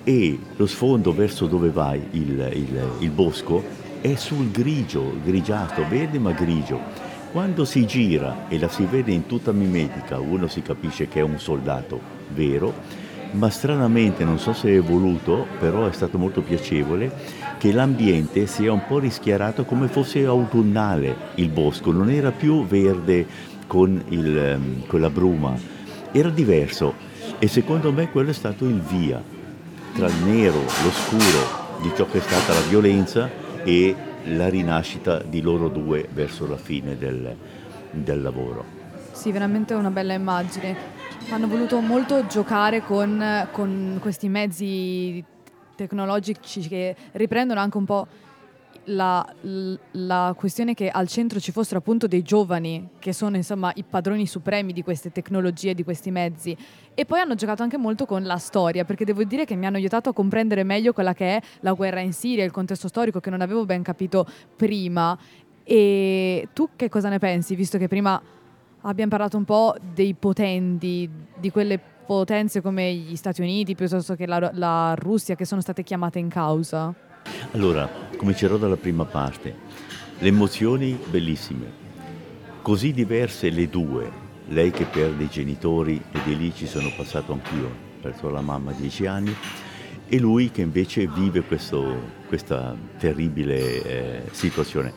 E 0.03 0.37
lo 0.57 0.65
sfondo 0.65 1.13
verso 1.13 1.45
dove 1.45 1.69
vai, 1.69 2.01
il, 2.11 2.51
il, 2.53 2.89
il 2.99 3.09
bosco, 3.09 3.63
è 4.03 4.15
sul 4.15 4.51
grigio, 4.51 5.13
grigiato, 5.23 5.87
verde 5.87 6.19
ma 6.19 6.33
grigio. 6.33 6.77
Quando 7.31 7.63
si 7.63 7.85
gira 7.85 8.49
e 8.49 8.59
la 8.59 8.67
si 8.67 8.83
vede 8.83 9.13
in 9.13 9.27
tutta 9.27 9.53
mimetica, 9.53 10.19
uno 10.19 10.47
si 10.47 10.61
capisce 10.61 11.07
che 11.07 11.19
è 11.19 11.23
un 11.23 11.39
soldato 11.39 12.01
vero, 12.33 12.73
ma 13.31 13.49
stranamente, 13.49 14.25
non 14.25 14.39
so 14.39 14.51
se 14.51 14.75
è 14.75 14.81
voluto, 14.81 15.47
però 15.57 15.87
è 15.87 15.93
stato 15.93 16.17
molto 16.17 16.41
piacevole, 16.41 17.13
che 17.57 17.71
l'ambiente 17.71 18.45
sia 18.45 18.73
un 18.73 18.85
po' 18.85 18.99
rischiarato 18.99 19.63
come 19.63 19.87
fosse 19.87 20.25
autunnale 20.25 21.15
il 21.35 21.47
bosco, 21.47 21.93
non 21.93 22.09
era 22.09 22.31
più 22.31 22.65
verde 22.65 23.25
con, 23.67 24.03
il, 24.09 24.37
ehm, 24.37 24.85
con 24.85 24.99
la 24.99 25.09
bruma, 25.09 25.57
era 26.11 26.29
diverso 26.29 26.93
e 27.39 27.47
secondo 27.47 27.93
me 27.93 28.11
quello 28.11 28.31
è 28.31 28.33
stato 28.33 28.65
il 28.65 28.81
via 28.81 29.23
tra 29.93 30.07
il 30.07 30.25
nero, 30.25 30.59
l'oscuro 30.59 31.77
di 31.81 31.89
ciò 31.95 32.05
che 32.05 32.17
è 32.17 32.21
stata 32.21 32.53
la 32.53 32.67
violenza 32.67 33.42
e 33.63 33.95
la 34.25 34.49
rinascita 34.49 35.19
di 35.19 35.41
loro 35.41 35.67
due 35.67 36.07
verso 36.11 36.47
la 36.47 36.57
fine 36.57 36.97
del, 36.97 37.35
del 37.91 38.21
lavoro. 38.21 38.81
Sì, 39.11 39.31
veramente 39.31 39.73
una 39.73 39.91
bella 39.91 40.13
immagine. 40.13 40.75
Hanno 41.29 41.47
voluto 41.47 41.79
molto 41.79 42.25
giocare 42.27 42.81
con, 42.81 43.47
con 43.51 43.97
questi 44.01 44.27
mezzi 44.27 45.23
tecnologici 45.75 46.67
che 46.67 46.95
riprendono 47.13 47.59
anche 47.59 47.77
un 47.77 47.85
po' 47.85 48.07
la, 48.85 49.25
la, 49.91 50.33
questione 50.37 50.73
che 50.73 50.89
al 50.89 51.07
centro 51.07 51.39
ci 51.39 51.51
fossero 51.51 51.79
appunto 51.79 52.07
dei 52.07 52.21
giovani 52.21 52.89
che 52.99 53.13
sono 53.13 53.35
insomma 53.35 53.71
i 53.75 53.83
padroni 53.83 54.27
supremi 54.27 54.73
di 54.73 54.83
queste 54.83 55.11
tecnologie, 55.11 55.73
di 55.73 55.83
questi 55.83 56.11
mezzi. 56.11 56.55
E 56.93 57.05
poi 57.05 57.19
hanno 57.19 57.35
giocato 57.35 57.63
anche 57.63 57.77
molto 57.77 58.05
con 58.05 58.23
la 58.23 58.37
storia, 58.37 58.85
perché 58.85 59.05
devo 59.05 59.23
dire 59.23 59.45
che 59.45 59.55
mi 59.55 59.65
hanno 59.65 59.77
aiutato 59.77 60.09
a 60.09 60.13
comprendere 60.13 60.63
meglio 60.63 60.93
quella 60.93 61.13
che 61.13 61.37
è 61.37 61.41
la 61.61 61.73
guerra 61.73 62.01
in 62.01 62.13
Siria, 62.13 62.43
il 62.43 62.51
contesto 62.51 62.87
storico 62.87 63.19
che 63.19 63.29
non 63.29 63.41
avevo 63.41 63.65
ben 63.65 63.83
capito 63.83 64.27
prima. 64.55 65.17
E 65.63 66.49
tu 66.53 66.69
che 66.75 66.89
cosa 66.89 67.09
ne 67.09 67.19
pensi, 67.19 67.55
visto 67.55 67.77
che 67.77 67.87
prima 67.87 68.21
abbiamo 68.81 69.09
parlato 69.09 69.37
un 69.37 69.45
po' 69.45 69.75
dei 69.93 70.13
potenti, 70.13 71.09
di 71.37 71.51
quelle 71.51 71.79
potenze 72.05 72.61
come 72.61 72.93
gli 72.93 73.15
Stati 73.15 73.41
Uniti 73.41 73.75
piuttosto 73.75 74.15
che 74.15 74.27
la, 74.27 74.51
la 74.53 74.93
Russia 74.95 75.35
che 75.35 75.45
sono 75.45 75.61
state 75.61 75.83
chiamate 75.83 76.19
in 76.19 76.27
causa? 76.27 76.93
Allora, 77.51 77.89
comincerò 78.17 78.57
dalla 78.57 78.77
prima 78.77 79.05
parte. 79.05 79.55
Le 80.19 80.27
emozioni 80.27 80.97
bellissime, 81.09 81.71
così 82.61 82.93
diverse 82.93 83.49
le 83.49 83.67
due, 83.67 84.09
lei 84.47 84.71
che 84.71 84.85
perde 84.85 85.23
i 85.23 85.29
genitori 85.29 86.01
e 86.11 86.19
di 86.23 86.37
lì 86.37 86.53
ci 86.53 86.67
sono 86.67 86.91
passato 86.95 87.33
anch'io, 87.33 87.69
perso 88.01 88.29
la 88.29 88.41
mamma 88.41 88.71
a 88.71 88.73
dieci 88.73 89.05
anni, 89.05 89.35
e 90.07 90.19
lui 90.19 90.51
che 90.51 90.61
invece 90.61 91.07
vive 91.07 91.41
questo, 91.41 91.95
questa 92.27 92.75
terribile 92.97 93.83
eh, 93.83 94.21
situazione. 94.31 94.93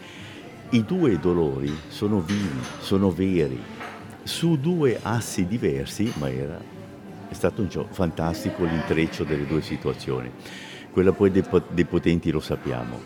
I 0.71 0.85
due 0.85 1.19
dolori 1.19 1.73
sono 1.89 2.21
vivi, 2.21 2.61
sono 2.81 3.11
veri, 3.11 3.61
su 4.23 4.59
due 4.59 4.99
assi 5.03 5.47
diversi, 5.47 6.13
ma 6.19 6.31
era, 6.31 6.61
è 7.29 7.35
stato 7.35 7.63
un 7.63 7.69
gioco 7.69 7.95
fantastico 7.95 8.65
l'intreccio 8.65 9.25
delle 9.25 9.47
due 9.47 9.63
situazioni. 9.63 10.31
Quella 10.97 11.13
poi 11.13 11.31
dei, 11.31 11.45
dei 11.73 11.85
potenti 11.85 12.31
lo 12.31 12.41
sappiamo. 12.41 13.01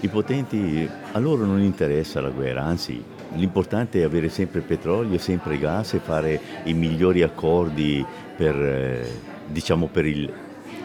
I 0.00 0.08
potenti, 0.08 0.88
a 1.12 1.18
loro 1.18 1.44
non 1.44 1.60
interessa 1.60 2.22
la 2.22 2.30
guerra, 2.30 2.62
anzi 2.62 3.04
l'importante 3.34 4.00
è 4.00 4.02
avere 4.02 4.30
sempre 4.30 4.62
petrolio, 4.62 5.18
sempre 5.18 5.58
gas 5.58 5.92
e 5.92 5.98
fare 5.98 6.40
i 6.62 6.72
migliori 6.72 7.20
accordi 7.20 8.02
per, 8.34 8.54
eh, 8.54 9.10
diciamo, 9.46 9.88
per 9.88 10.06
il, 10.06 10.32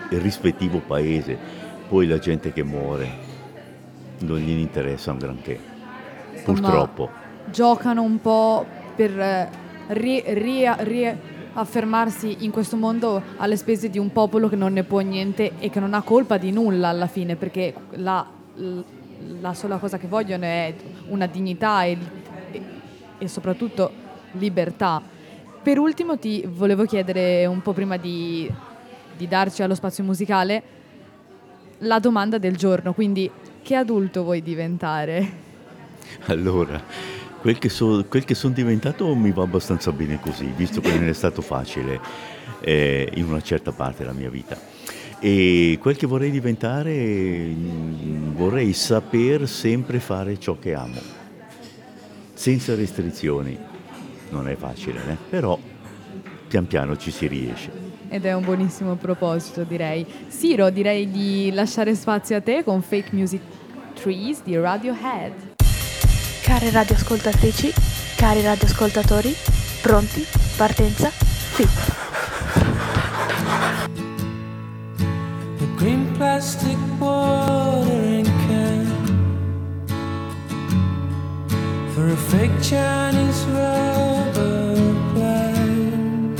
il 0.09 0.19
rispettivo 0.19 0.81
paese. 0.85 1.37
Poi 1.87 2.05
la 2.07 2.19
gente 2.19 2.51
che 2.51 2.63
muore 2.63 3.09
non 4.19 4.39
gli 4.39 4.49
interessa 4.49 5.13
un 5.13 5.17
granché, 5.17 5.57
purtroppo. 6.43 7.05
Ma 7.05 7.49
giocano 7.49 8.01
un 8.01 8.19
po' 8.19 8.65
per 8.97 9.17
eh, 9.17 9.49
ri, 9.87 10.21
ri, 10.25 10.65
riaffermarsi 11.53 12.37
in 12.39 12.51
questo 12.51 12.77
mondo 12.77 13.21
alle 13.37 13.57
spese 13.57 13.89
di 13.89 13.97
un 13.97 14.11
popolo 14.11 14.49
che 14.49 14.55
non 14.55 14.73
ne 14.73 14.83
può 14.83 14.99
niente 14.99 15.53
e 15.59 15.69
che 15.69 15.79
non 15.79 15.93
ha 15.93 16.01
colpa 16.01 16.37
di 16.37 16.51
nulla 16.51 16.89
alla 16.89 17.07
fine, 17.07 17.35
perché 17.35 17.73
la, 17.91 18.25
la 19.41 19.53
sola 19.53 19.77
cosa 19.77 19.97
che 19.97 20.07
vogliono 20.07 20.45
è 20.45 20.73
una 21.07 21.27
dignità 21.27 21.83
e, 21.83 21.97
e 23.17 23.27
soprattutto 23.27 23.91
libertà. 24.33 25.01
Per 25.61 25.77
ultimo 25.77 26.17
ti 26.17 26.43
volevo 26.47 26.85
chiedere 26.85 27.45
un 27.45 27.61
po' 27.61 27.73
prima 27.73 27.97
di, 27.97 28.49
di 29.17 29.27
darci 29.27 29.61
allo 29.61 29.75
spazio 29.75 30.03
musicale 30.03 30.77
la 31.79 31.99
domanda 31.99 32.37
del 32.37 32.55
giorno, 32.55 32.93
quindi 32.93 33.29
che 33.61 33.75
adulto 33.75 34.23
vuoi 34.23 34.41
diventare? 34.41 35.47
Allora, 36.25 36.81
quel 37.39 37.57
che, 37.57 37.69
so, 37.69 38.05
quel 38.07 38.25
che 38.25 38.35
sono 38.35 38.53
diventato 38.53 39.13
mi 39.15 39.31
va 39.31 39.43
abbastanza 39.43 39.91
bene 39.91 40.19
così, 40.19 40.51
visto 40.55 40.81
che 40.81 40.91
non 40.93 41.07
è 41.07 41.13
stato 41.13 41.41
facile 41.41 41.99
eh, 42.61 43.09
in 43.15 43.25
una 43.25 43.41
certa 43.41 43.71
parte 43.71 43.99
della 43.99 44.13
mia 44.13 44.29
vita. 44.29 44.57
E 45.19 45.77
quel 45.81 45.97
che 45.97 46.07
vorrei 46.07 46.31
diventare, 46.31 46.93
mm, 46.93 48.35
vorrei 48.35 48.73
saper 48.73 49.47
sempre 49.47 49.99
fare 49.99 50.39
ciò 50.39 50.57
che 50.59 50.73
amo, 50.73 50.99
senza 52.33 52.75
restrizioni. 52.75 53.57
Non 54.29 54.47
è 54.47 54.55
facile, 54.55 54.99
eh? 55.09 55.17
però 55.29 55.57
pian 56.47 56.67
piano 56.67 56.95
ci 56.97 57.11
si 57.11 57.27
riesce. 57.27 57.87
Ed 58.09 58.25
è 58.25 58.33
un 58.33 58.43
buonissimo 58.43 58.95
proposito, 58.95 59.63
direi. 59.63 60.05
Siro, 60.27 60.69
direi 60.69 61.09
di 61.09 61.51
lasciare 61.51 61.95
spazio 61.95 62.37
a 62.37 62.41
te 62.41 62.63
con 62.63 62.81
Fake 62.81 63.09
Music 63.11 63.41
Trees 63.93 64.41
di 64.43 64.55
Radiohead. 64.55 65.48
Care 66.49 66.71
radioascoltatrici, 66.71 67.71
cari 68.17 68.41
radioascoltatori, 68.41 69.35
pronti? 69.83 70.25
Partenza? 70.57 71.11
The 75.57 75.67
green 75.75 76.11
plastic 76.17 76.77
watering 76.97 78.25
can 78.47 78.87
for 81.93 82.09
a 82.09 82.15
fake 82.15 82.59
Chinese 82.61 83.45
rubber 83.53 84.95
plant 85.13 86.39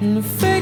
and 0.00 0.16
a 0.18 0.22
fake 0.22 0.55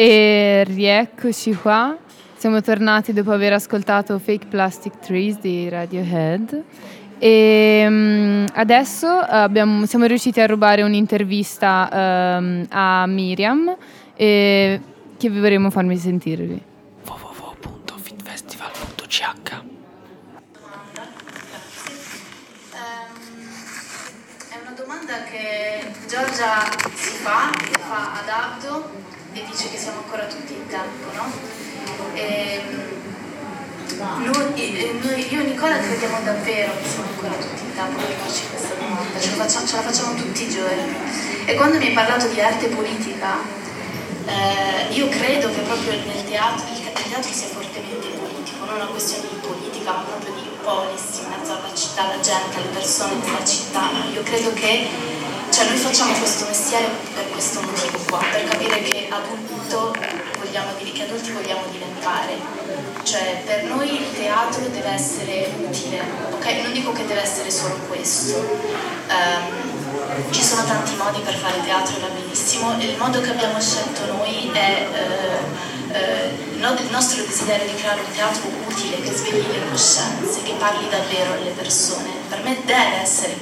E 0.00 0.62
rieccoci 0.64 1.56
qua. 1.56 1.96
Siamo 2.36 2.62
tornati 2.62 3.12
dopo 3.12 3.32
aver 3.32 3.54
ascoltato 3.54 4.16
Fake 4.20 4.46
Plastic 4.46 5.00
Trees 5.00 5.40
di 5.40 5.68
Radiohead. 5.68 6.62
E 7.18 7.84
mm, 7.88 8.44
adesso 8.54 9.08
abbiamo- 9.08 9.86
siamo 9.86 10.04
riusciti 10.04 10.40
a 10.40 10.46
rubare 10.46 10.82
un'intervista 10.82 11.90
ehm, 11.92 12.66
a 12.68 13.06
Miriam 13.08 13.76
e 14.14 14.80
che 15.16 15.28
vi 15.30 15.40
vorremmo 15.40 15.68
farvi 15.68 15.96
sentire. 15.96 16.46
www.fitfestival.ch 17.04 19.22
È 24.48 24.54
una 24.62 24.74
domanda 24.76 25.24
che 25.24 25.90
Giorgia 26.08 26.70
si 26.94 27.16
fa, 27.16 27.50
che 27.50 27.78
fa 27.80 28.12
ad 28.12 28.28
Abdo 28.28 29.07
dice 29.58 29.70
che 29.70 29.78
siamo 29.78 29.98
ancora 30.04 30.22
tutti 30.26 30.52
in 30.52 30.68
tempo, 30.68 31.10
no? 31.18 31.26
Ehm, 32.14 32.78
noi- 34.30 34.54
eh, 34.54 34.98
noi- 35.02 35.34
io 35.34 35.40
e 35.40 35.44
Nicola 35.50 35.78
crediamo 35.78 36.18
davvero 36.22 36.78
che 36.80 36.88
siamo 36.88 37.08
ancora 37.10 37.34
tutti 37.34 37.62
in 37.66 37.74
tempo 37.74 37.98
per 37.98 38.14
farci 38.22 38.42
questa 38.50 38.74
domanda, 38.78 39.18
ce, 39.18 39.30
lo 39.30 39.36
facciamo, 39.42 39.66
ce 39.66 39.74
la 39.74 39.82
facciamo 39.82 40.14
tutti 40.14 40.42
i 40.44 40.48
giorni. 40.48 40.94
E 41.44 41.54
quando 41.56 41.78
mi 41.78 41.86
hai 41.86 41.92
parlato 41.92 42.28
di 42.28 42.40
arte 42.40 42.68
politica, 42.68 43.38
eh, 44.26 44.94
io 44.94 45.08
credo 45.08 45.50
che 45.50 45.60
proprio 45.62 45.90
nel 45.90 46.22
teatro, 46.24 46.64
il 46.70 46.92
teatro 47.10 47.32
sia 47.32 47.48
fortemente 47.48 48.06
politico, 48.14 48.64
non 48.64 48.76
una 48.76 48.86
questione 48.86 49.26
di 49.26 49.40
politica, 49.42 49.90
ma 49.90 50.02
proprio 50.06 50.34
di 50.34 50.46
policy 50.62 51.22
in 51.24 51.34
mezzo 51.34 51.50
alla 51.50 51.74
città, 51.74 52.04
alla 52.04 52.20
gente, 52.22 52.56
alle 52.58 52.70
persone 52.78 53.18
della 53.18 53.44
città. 53.44 53.90
Io 54.14 54.22
credo 54.22 54.52
che 54.52 54.86
cioè, 55.58 55.66
noi 55.70 55.78
facciamo 55.78 56.12
questo 56.12 56.44
mestiere 56.46 56.86
per 57.14 57.30
questo 57.30 57.60
motivo 57.60 57.98
qua, 58.06 58.20
per 58.30 58.44
capire 58.44 58.80
che 58.80 59.08
adulto 59.10 59.92
vogliamo 60.38 60.70
dire, 60.78 60.92
che 60.92 61.02
adulti 61.02 61.32
vogliamo 61.32 61.62
diventare. 61.72 62.38
Cioè, 63.02 63.42
per 63.44 63.64
noi 63.64 63.92
il 63.92 64.12
teatro 64.14 64.68
deve 64.68 64.88
essere 64.88 65.50
utile, 65.58 66.00
ok? 66.30 66.46
Non 66.62 66.72
dico 66.72 66.92
che 66.92 67.04
deve 67.06 67.22
essere 67.22 67.50
solo 67.50 67.74
questo. 67.88 68.38
Ehm, 69.08 70.30
ci 70.30 70.44
sono 70.44 70.64
tanti 70.64 70.94
modi 70.94 71.22
per 71.22 71.34
fare 71.34 71.60
teatro, 71.64 71.98
va 71.98 72.06
benissimo. 72.06 72.78
Il 72.78 72.96
modo 72.96 73.20
che 73.20 73.30
abbiamo 73.30 73.60
scelto 73.60 74.06
noi 74.12 74.50
è 74.52 74.86
eh, 74.94 75.96
eh, 75.96 76.52
il 76.52 76.58
no- 76.60 76.78
il 76.78 76.90
nostro 76.90 77.24
desiderio 77.24 77.66
di 77.66 77.74
creare 77.74 78.00
un 78.00 78.12
teatro 78.12 78.48
utile, 78.68 79.00
che 79.00 79.10
svegli 79.10 79.50
le 79.50 79.68
coscienze, 79.70 80.40
che 80.44 80.52
parli 80.52 80.88
davvero 80.88 81.32
alle 81.32 81.50
persone. 81.50 82.10
Per 82.28 82.42
me 82.44 82.56
deve 82.64 83.00
essere 83.02 83.32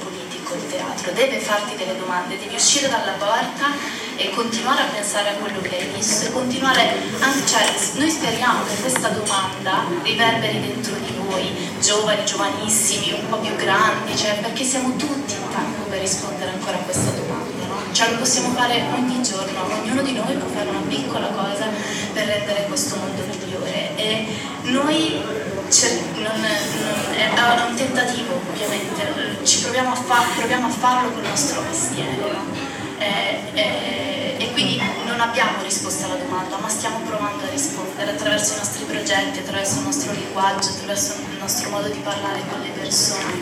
politico 0.47 0.55
il 0.55 0.67
teatro, 0.67 1.11
deve 1.11 1.39
farti 1.39 1.75
delle 1.75 1.97
domande, 1.97 2.37
devi 2.37 2.55
uscire 2.55 2.87
dalla 2.87 3.13
porta 3.17 3.71
e 4.15 4.29
continuare 4.31 4.81
a 4.81 4.85
pensare 4.85 5.29
a 5.29 5.33
quello 5.33 5.59
che 5.61 5.77
hai 5.77 5.87
visto 5.93 6.27
e 6.27 6.31
continuare 6.31 6.95
anche, 7.19 7.45
cioè, 7.45 7.65
noi 7.95 8.09
speriamo 8.09 8.65
che 8.65 8.75
questa 8.81 9.09
domanda 9.09 9.85
riverberi 10.01 10.59
dentro 10.61 10.95
di 10.95 11.13
voi, 11.17 11.53
giovani, 11.81 12.25
giovanissimi, 12.25 13.19
un 13.19 13.29
po' 13.29 13.37
più 13.37 13.55
grandi, 13.55 14.15
cioè, 14.15 14.39
perché 14.39 14.63
siamo 14.63 14.95
tutti 14.95 15.33
in 15.33 15.49
tempo 15.49 15.83
per 15.89 15.99
rispondere 15.99 16.51
ancora 16.51 16.77
a 16.77 16.81
questa 16.81 17.11
domanda, 17.11 17.65
no? 17.67 17.93
Cioè 17.93 18.11
lo 18.11 18.17
possiamo 18.17 18.49
fare 18.53 18.83
ogni 18.93 19.21
giorno, 19.21 19.67
ognuno 19.81 20.01
di 20.01 20.13
noi 20.13 20.35
può 20.35 20.47
fare 20.47 20.69
una 20.69 20.83
piccola 20.87 21.27
cosa 21.27 21.67
per 22.13 22.25
rendere 22.25 22.65
questo 22.67 22.95
mondo 22.95 23.23
migliore 23.25 23.95
e 23.95 24.25
noi 24.63 25.45
cer- 25.69 26.01
non- 26.15 26.39
non- 26.39 27.13
è 27.15 27.65
un 27.67 27.75
tentativo 27.75 28.39
ovviamente, 28.49 29.43
ci 29.43 29.61
proviamo 29.61 29.91
a, 29.91 29.95
fa- 29.95 30.23
proviamo 30.35 30.67
a 30.67 30.69
farlo 30.69 31.11
con 31.11 31.23
il 31.23 31.29
nostro 31.29 31.61
mestiere 31.61 32.15
no? 32.15 32.75
Eh, 32.99 33.39
eh, 33.53 34.35
e 34.39 34.51
quindi 34.53 34.81
non 35.05 35.19
abbiamo 35.19 35.61
risposta 35.63 36.05
alla 36.05 36.15
domanda, 36.15 36.57
ma 36.57 36.69
stiamo 36.69 36.99
provando 36.99 37.43
a 37.45 37.49
rispondere 37.49 38.11
attraverso 38.11 38.53
i 38.53 38.57
nostri 38.57 38.83
progetti, 38.85 39.39
attraverso 39.39 39.79
il 39.79 39.85
nostro 39.85 40.11
linguaggio, 40.11 40.69
attraverso 40.69 41.13
il 41.29 41.37
nostro 41.39 41.69
modo 41.69 41.87
di 41.89 41.99
parlare 41.99 42.41
con 42.49 42.59
le 42.61 42.69
persone. 42.69 43.33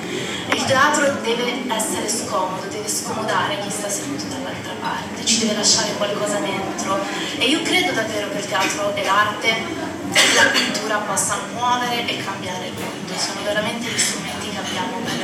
Il 0.54 0.64
teatro 0.66 1.12
deve 1.22 1.64
essere 1.74 2.10
scomodo, 2.10 2.66
deve 2.70 2.88
scomodare 2.88 3.60
chi 3.60 3.70
sta 3.70 3.90
seduto 3.90 4.24
dall'altra 4.26 4.74
parte, 4.80 5.26
ci 5.26 5.40
deve 5.40 5.56
lasciare 5.56 5.94
qualcosa 5.98 6.38
dentro 6.40 7.00
e 7.38 7.46
io 7.46 7.62
credo 7.62 7.92
davvero 7.92 8.30
che 8.32 8.38
il 8.40 8.46
teatro 8.48 8.96
e 8.96 9.04
l'arte 9.04 9.48
e 9.48 9.95
la 10.36 10.52
cultura 10.52 10.98
possano 11.00 11.48
muovere 11.54 12.08
e 12.08 12.24
cambiare 12.24 12.68
il 12.68 12.74
mondo, 12.74 13.14
sono 13.18 13.42
veramente 13.44 13.90
gli 13.90 13.98
strumenti 13.98 14.50
che 14.50 14.58
abbiamo 14.58 14.98
per, 15.04 15.18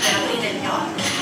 per 0.00 0.14
aprire 0.14 0.52
gli 0.54 0.66
occhi. 0.66 1.16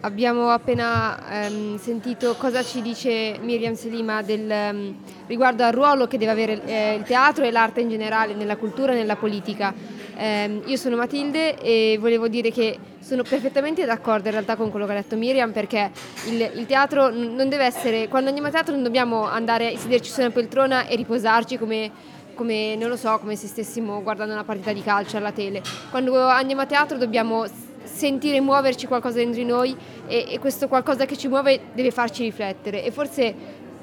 abbiamo 0.00 0.50
appena 0.50 1.46
ehm, 1.46 1.78
sentito 1.78 2.34
cosa 2.36 2.62
ci 2.62 2.82
dice 2.82 3.38
Miriam 3.40 3.74
Selima 3.74 4.22
del, 4.22 4.50
ehm, 4.50 4.94
riguardo 5.26 5.64
al 5.64 5.72
ruolo 5.72 6.06
che 6.06 6.18
deve 6.18 6.30
avere 6.30 6.64
eh, 6.64 6.94
il 6.94 7.02
teatro 7.02 7.44
e 7.44 7.50
l'arte 7.50 7.80
in 7.80 7.88
generale 7.88 8.34
nella 8.34 8.56
cultura 8.56 8.92
e 8.92 8.96
nella 8.96 9.16
politica. 9.16 9.74
Ehm, 10.20 10.62
io 10.66 10.76
sono 10.76 10.96
Matilde 10.96 11.56
e 11.60 11.96
volevo 12.00 12.26
dire 12.26 12.50
che 12.50 12.76
sono 12.98 13.22
perfettamente 13.22 13.84
d'accordo 13.84 14.26
in 14.26 14.32
realtà 14.32 14.56
con 14.56 14.68
quello 14.68 14.84
che 14.84 14.92
ha 14.92 14.96
detto 14.96 15.16
Miriam 15.16 15.52
perché 15.52 15.92
il, 16.26 16.50
il 16.56 16.66
teatro 16.66 17.08
non 17.10 17.48
deve 17.48 17.64
essere, 17.64 18.08
quando 18.08 18.26
andiamo 18.26 18.48
a 18.48 18.50
teatro 18.50 18.74
non 18.74 18.82
dobbiamo 18.82 19.22
andare 19.22 19.72
a 19.72 19.78
sederci 19.78 20.10
su 20.10 20.18
una 20.18 20.30
poltrona 20.30 20.86
e 20.88 20.96
riposarci 20.96 21.56
come, 21.56 21.92
come, 22.34 22.74
non 22.74 22.88
lo 22.88 22.96
so, 22.96 23.16
come 23.20 23.36
se 23.36 23.46
stessimo 23.46 24.02
guardando 24.02 24.32
una 24.32 24.42
partita 24.42 24.72
di 24.72 24.82
calcio 24.82 25.16
alla 25.16 25.30
tele. 25.30 25.62
Quando 25.88 26.26
andiamo 26.26 26.62
a 26.62 26.66
teatro 26.66 26.98
dobbiamo 26.98 27.46
sentire 27.84 28.40
muoverci 28.40 28.88
qualcosa 28.88 29.18
dentro 29.18 29.40
di 29.40 29.46
noi 29.46 29.76
e, 30.08 30.26
e 30.30 30.38
questo 30.40 30.66
qualcosa 30.66 31.06
che 31.06 31.16
ci 31.16 31.28
muove 31.28 31.60
deve 31.72 31.92
farci 31.92 32.24
riflettere 32.24 32.84
e 32.84 32.90
forse 32.90 33.34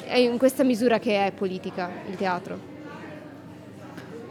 è 0.03 0.17
in 0.17 0.37
questa 0.37 0.63
misura 0.63 0.99
che 0.99 1.25
è 1.25 1.31
politica 1.31 1.89
il 2.09 2.17
teatro. 2.17 2.74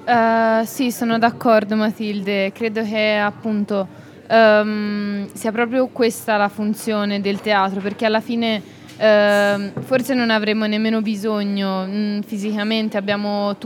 Eh, 0.06 0.62
sì, 0.66 0.90
sono 0.90 1.18
d'accordo 1.18 1.76
Matilde, 1.76 2.52
credo 2.52 2.82
che 2.84 3.16
appunto 3.16 3.88
ehm, 4.28 5.32
sia 5.32 5.50
proprio 5.50 5.86
questa 5.86 6.36
la 6.36 6.48
funzione 6.48 7.22
del 7.22 7.40
teatro, 7.40 7.80
perché 7.80 8.04
alla 8.04 8.20
fine 8.20 8.60
ehm, 8.98 9.72
forse 9.80 10.12
non 10.12 10.28
avremmo 10.28 10.66
nemmeno 10.66 11.00
bisogno 11.00 11.86
mh, 11.86 12.20
fisicamente, 12.24 12.98
abbiamo 12.98 13.56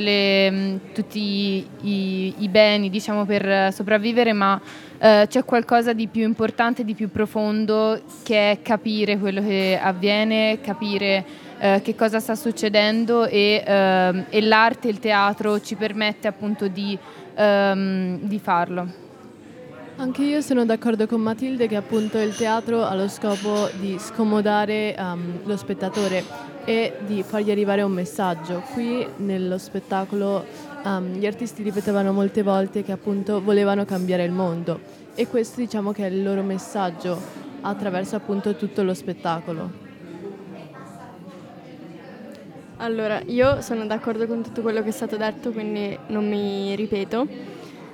le, 0.00 0.50
mh, 0.50 0.80
tutti 0.92 1.66
i, 1.80 2.34
i 2.40 2.48
beni 2.48 2.90
diciamo, 2.90 3.24
per 3.24 3.72
sopravvivere, 3.72 4.34
ma 4.34 4.60
eh, 4.98 5.24
c'è 5.30 5.44
qualcosa 5.46 5.94
di 5.94 6.08
più 6.08 6.24
importante, 6.24 6.84
di 6.84 6.92
più 6.94 7.10
profondo, 7.10 7.98
che 8.22 8.50
è 8.50 8.58
capire 8.60 9.16
quello 9.16 9.40
che 9.40 9.80
avviene, 9.82 10.58
capire 10.60 11.44
eh, 11.58 11.80
che 11.82 11.94
cosa 11.94 12.20
sta 12.20 12.34
succedendo 12.34 13.26
e, 13.26 13.62
ehm, 13.64 14.26
e 14.28 14.40
l'arte, 14.42 14.88
il 14.88 14.98
teatro 14.98 15.60
ci 15.60 15.74
permette 15.74 16.28
appunto 16.28 16.68
di, 16.68 16.98
ehm, 17.34 18.18
di 18.20 18.38
farlo. 18.38 19.04
Anche 19.98 20.22
io 20.22 20.42
sono 20.42 20.66
d'accordo 20.66 21.06
con 21.06 21.22
Matilde 21.22 21.66
che 21.66 21.76
appunto 21.76 22.18
il 22.18 22.36
teatro 22.36 22.84
ha 22.84 22.94
lo 22.94 23.08
scopo 23.08 23.70
di 23.80 23.96
scomodare 23.98 24.94
ehm, 24.94 25.40
lo 25.44 25.56
spettatore 25.56 26.22
e 26.66 26.92
di 27.06 27.22
fargli 27.22 27.50
arrivare 27.50 27.80
un 27.80 27.92
messaggio. 27.92 28.62
Qui 28.74 29.06
nello 29.18 29.56
spettacolo 29.56 30.44
ehm, 30.84 31.14
gli 31.14 31.24
artisti 31.24 31.62
ripetevano 31.62 32.12
molte 32.12 32.42
volte 32.42 32.82
che 32.82 32.92
appunto 32.92 33.40
volevano 33.40 33.86
cambiare 33.86 34.24
il 34.24 34.32
mondo 34.32 34.80
e 35.14 35.26
questo 35.28 35.60
diciamo 35.60 35.92
che 35.92 36.06
è 36.06 36.10
il 36.10 36.22
loro 36.22 36.42
messaggio 36.42 37.18
attraverso 37.62 38.16
appunto 38.16 38.54
tutto 38.54 38.82
lo 38.82 38.92
spettacolo. 38.92 39.85
Allora, 42.78 43.22
io 43.24 43.62
sono 43.62 43.86
d'accordo 43.86 44.26
con 44.26 44.42
tutto 44.42 44.60
quello 44.60 44.82
che 44.82 44.90
è 44.90 44.92
stato 44.92 45.16
detto, 45.16 45.50
quindi 45.50 45.98
non 46.08 46.28
mi 46.28 46.76
ripeto. 46.76 47.26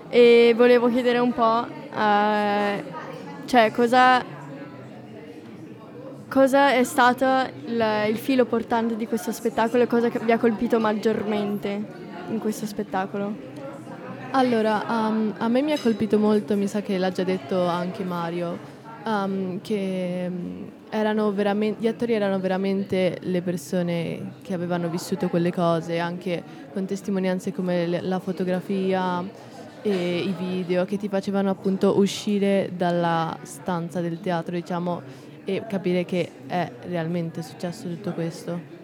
E 0.08 0.54
volevo 0.56 0.88
chiedere 0.88 1.18
un 1.18 1.32
po', 1.32 1.64
eh, 1.66 2.82
cioè, 3.44 3.70
cosa, 3.70 4.24
cosa 6.28 6.72
è 6.72 6.82
stato 6.82 7.24
il, 7.66 7.84
il 8.08 8.16
filo 8.16 8.44
portante 8.44 8.96
di 8.96 9.06
questo 9.06 9.30
spettacolo 9.30 9.84
e 9.84 9.86
cosa 9.86 10.08
vi 10.08 10.32
ha 10.32 10.38
colpito 10.38 10.80
maggiormente 10.80 11.84
in 12.28 12.40
questo 12.40 12.66
spettacolo? 12.66 13.50
Allora, 14.32 14.84
um, 14.88 15.32
a 15.38 15.46
me 15.46 15.62
mi 15.62 15.70
ha 15.70 15.78
colpito 15.78 16.18
molto, 16.18 16.56
mi 16.56 16.66
sa 16.66 16.82
che 16.82 16.98
l'ha 16.98 17.12
già 17.12 17.22
detto 17.22 17.66
anche 17.66 18.02
Mario, 18.02 18.58
um, 19.04 19.60
che 19.60 20.30
gli 21.78 21.86
attori 21.86 22.12
erano 22.12 22.38
veramente 22.38 23.18
le 23.22 23.40
persone 23.40 24.34
che 24.42 24.52
avevano 24.52 24.88
vissuto 24.88 25.28
quelle 25.28 25.50
cose, 25.50 25.98
anche 25.98 26.42
con 26.72 26.84
testimonianze 26.84 27.52
come 27.52 28.00
la 28.00 28.18
fotografia 28.18 29.24
e 29.80 30.18
i 30.18 30.34
video 30.38 30.84
che 30.84 30.98
ti 30.98 31.08
facevano 31.08 31.48
appunto 31.48 31.98
uscire 31.98 32.70
dalla 32.76 33.36
stanza 33.42 34.00
del 34.00 34.20
teatro, 34.20 34.54
diciamo, 34.54 35.00
e 35.44 35.64
capire 35.68 36.04
che 36.04 36.30
è 36.46 36.70
realmente 36.86 37.42
successo 37.42 37.88
tutto 37.88 38.12
questo. 38.12 38.80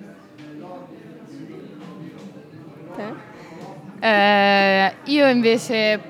Eh, 4.01 4.93
io 5.05 5.29
invece 5.29 6.01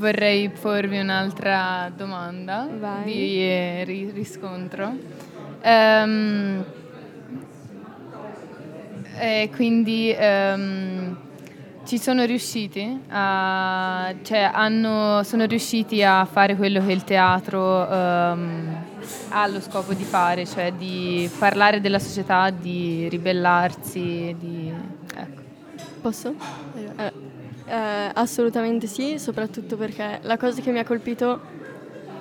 vorrei 0.00 0.48
porvi 0.48 0.98
un'altra 0.98 1.92
domanda 1.94 2.68
Vai. 2.78 3.04
di 3.04 3.42
eh, 3.42 3.84
ri- 3.84 4.10
riscontro. 4.10 5.19
Ehm, 5.62 6.64
e 9.18 9.50
quindi 9.54 10.14
ehm, 10.16 11.16
ci 11.84 11.98
sono 11.98 12.24
riusciti 12.24 13.00
a, 13.08 14.14
cioè 14.22 14.50
hanno, 14.52 15.22
sono 15.24 15.44
riusciti 15.44 16.02
a 16.02 16.24
fare 16.24 16.56
quello 16.56 16.84
che 16.84 16.92
il 16.92 17.04
teatro 17.04 17.88
ehm, 17.90 18.84
ha 19.30 19.46
lo 19.46 19.60
scopo 19.60 19.92
di 19.92 20.04
fare, 20.04 20.46
cioè 20.46 20.72
di 20.72 21.28
parlare 21.38 21.80
della 21.80 21.98
società, 21.98 22.50
di 22.50 23.08
ribellarsi, 23.08 24.34
di... 24.38 24.72
Ecco. 25.14 25.42
Posso? 26.00 26.34
Eh, 26.96 27.12
eh, 27.66 28.10
assolutamente 28.14 28.86
sì, 28.86 29.18
soprattutto 29.18 29.76
perché 29.76 30.18
la 30.22 30.36
cosa 30.36 30.60
che 30.60 30.70
mi 30.72 30.78
ha 30.78 30.84
colpito 30.84 31.40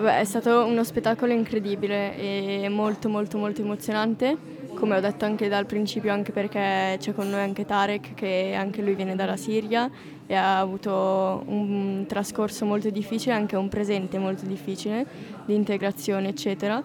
beh, 0.02 0.20
è 0.20 0.24
stato 0.24 0.66
uno 0.66 0.84
spettacolo 0.84 1.32
incredibile 1.34 2.16
e 2.18 2.70
molto 2.70 3.10
molto 3.10 3.38
molto 3.38 3.62
emozionante, 3.62 4.38
come 4.74 4.97
ho 4.97 5.00
detto 5.00 5.26
anche 5.26 5.47
dal 5.47 5.66
principio, 5.66 6.12
anche 6.12 6.32
perché 6.32 6.97
c'è 7.00 7.14
con 7.14 7.30
noi 7.30 7.41
anche 7.41 7.66
Tarek 7.66 8.14
che 8.14 8.56
anche 8.58 8.82
lui 8.82 8.95
viene 8.95 9.16
dalla 9.16 9.38
Siria 9.38 9.89
e 10.26 10.36
ha 10.36 10.60
avuto 10.60 11.43
un 11.47 12.06
trascorso 12.08 12.66
molto 12.66 12.89
difficile, 12.89 13.34
anche 13.34 13.56
un 13.56 13.68
presente 13.68 14.18
molto 14.18 14.45
difficile 14.45 15.06
di 15.45 15.56
integrazione 15.56 16.30
eccetera 16.30 16.84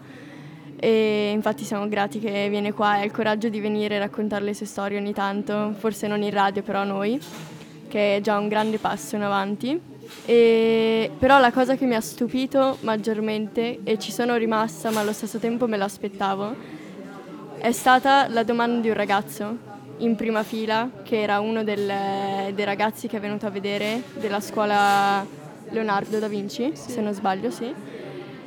e 0.77 1.31
infatti 1.31 1.65
siamo 1.65 1.89
grati 1.89 2.19
che 2.19 2.49
viene 2.51 2.73
qua 2.73 2.97
e 2.97 3.01
ha 3.01 3.05
il 3.05 3.11
coraggio 3.11 3.49
di 3.49 3.61
venire 3.61 3.95
e 3.95 3.99
raccontare 3.99 4.45
le 4.45 4.55
sue 4.55 4.67
storie 4.67 4.99
ogni 4.99 5.15
tanto, 5.15 5.73
forse 5.79 6.07
non 6.07 6.23
in 6.23 6.31
radio 6.31 6.63
però 6.63 6.81
a 6.81 6.85
noi, 6.85 7.19
che 7.89 8.17
è 8.17 8.21
già 8.21 8.37
un 8.39 8.49
grande 8.49 8.79
passo 8.79 9.17
in 9.17 9.23
avanti. 9.23 9.81
E, 10.27 11.11
però 11.19 11.39
la 11.39 11.53
cosa 11.53 11.77
che 11.77 11.85
mi 11.85 11.95
ha 11.95 12.01
stupito 12.01 12.79
maggiormente 12.81 13.81
e 13.85 13.99
ci 13.99 14.11
sono 14.11 14.37
rimasta 14.37 14.91
ma 14.91 15.01
allo 15.01 15.13
stesso 15.13 15.39
tempo 15.39 15.67
me 15.67 15.77
l'aspettavo 15.77 16.55
è 17.59 17.73
stata 17.73 18.29
la 18.29 18.43
domanda 18.43 18.81
di 18.81 18.89
un 18.89 18.95
ragazzo 18.95 19.57
in 19.99 20.17
prima 20.17 20.43
fila 20.43 20.91
che 21.03 21.23
era 21.23 21.41
uno 21.41 21.63
del- 21.63 22.53
dei 22.53 22.65
ragazzi 22.65 23.07
che 23.07 23.17
è 23.17 23.21
venuto 23.21 23.47
a 23.47 23.51
vedere 23.51 24.03
della 24.15 24.41
scuola 24.41 25.25
Leonardo 25.71 26.19
da 26.19 26.29
Vinci, 26.29 26.73
se 26.75 27.01
non 27.01 27.13
sbaglio, 27.13 27.51
sì. 27.51 27.73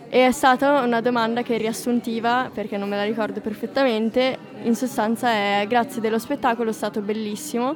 E 0.10 0.26
è 0.26 0.32
stata 0.32 0.82
una 0.82 1.02
domanda 1.02 1.42
che 1.42 1.58
riassuntiva, 1.58 2.50
perché 2.54 2.78
non 2.78 2.88
me 2.88 2.96
la 2.96 3.04
ricordo 3.04 3.42
perfettamente, 3.42 4.38
in 4.64 4.76
sostanza 4.76 5.30
è 5.30 5.66
grazie 5.68 6.00
dello 6.00 6.20
spettacolo, 6.20 6.70
è 6.70 6.74
stato 6.74 7.02
bellissimo 7.02 7.76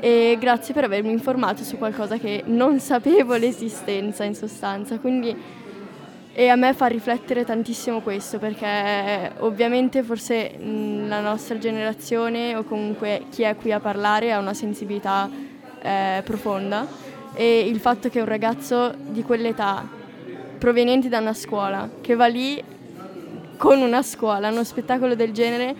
e 0.00 0.36
grazie 0.38 0.74
per 0.74 0.84
avermi 0.84 1.10
informato 1.10 1.64
su 1.64 1.76
qualcosa 1.76 2.18
che 2.18 2.42
non 2.46 2.80
sapevo 2.80 3.34
l'esistenza 3.34 4.24
in 4.24 4.34
sostanza. 4.34 4.98
Quindi 4.98 5.36
e 6.32 6.48
a 6.48 6.54
me 6.54 6.72
fa 6.72 6.86
riflettere 6.86 7.44
tantissimo 7.44 8.00
questo 8.00 8.38
perché 8.38 9.32
ovviamente 9.38 10.04
forse 10.04 10.56
mh, 10.56 11.08
la 11.08 11.20
nostra 11.20 11.58
generazione 11.58 12.54
o 12.54 12.62
comunque 12.62 13.24
chi 13.30 13.42
è 13.42 13.56
qui 13.56 13.72
a 13.72 13.80
parlare 13.80 14.32
ha 14.32 14.38
una 14.38 14.54
sensibilità 14.54 15.28
eh, 15.82 16.22
profonda 16.24 16.86
e 17.34 17.66
il 17.66 17.80
fatto 17.80 18.08
che 18.08 18.20
un 18.20 18.26
ragazzo 18.26 18.94
di 19.08 19.24
quell'età 19.24 19.84
proveniente 20.58 21.08
da 21.08 21.18
una 21.18 21.34
scuola 21.34 21.90
che 22.00 22.14
va 22.14 22.26
lì 22.26 22.62
con 23.56 23.80
una 23.80 24.02
scuola, 24.02 24.48
uno 24.48 24.62
spettacolo 24.62 25.16
del 25.16 25.32
genere, 25.32 25.74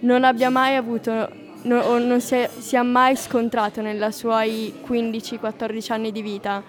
non 0.00 0.24
abbia 0.24 0.50
mai 0.50 0.76
avuto 0.76 1.44
no- 1.66 1.98
non 1.98 2.20
si 2.20 2.34
è, 2.34 2.82
mai 2.82 3.16
scontrato 3.16 3.80
nei 3.82 4.12
suoi 4.12 4.74
15-14 4.86 5.92
anni 5.92 6.12
di 6.12 6.22
vita 6.22 6.62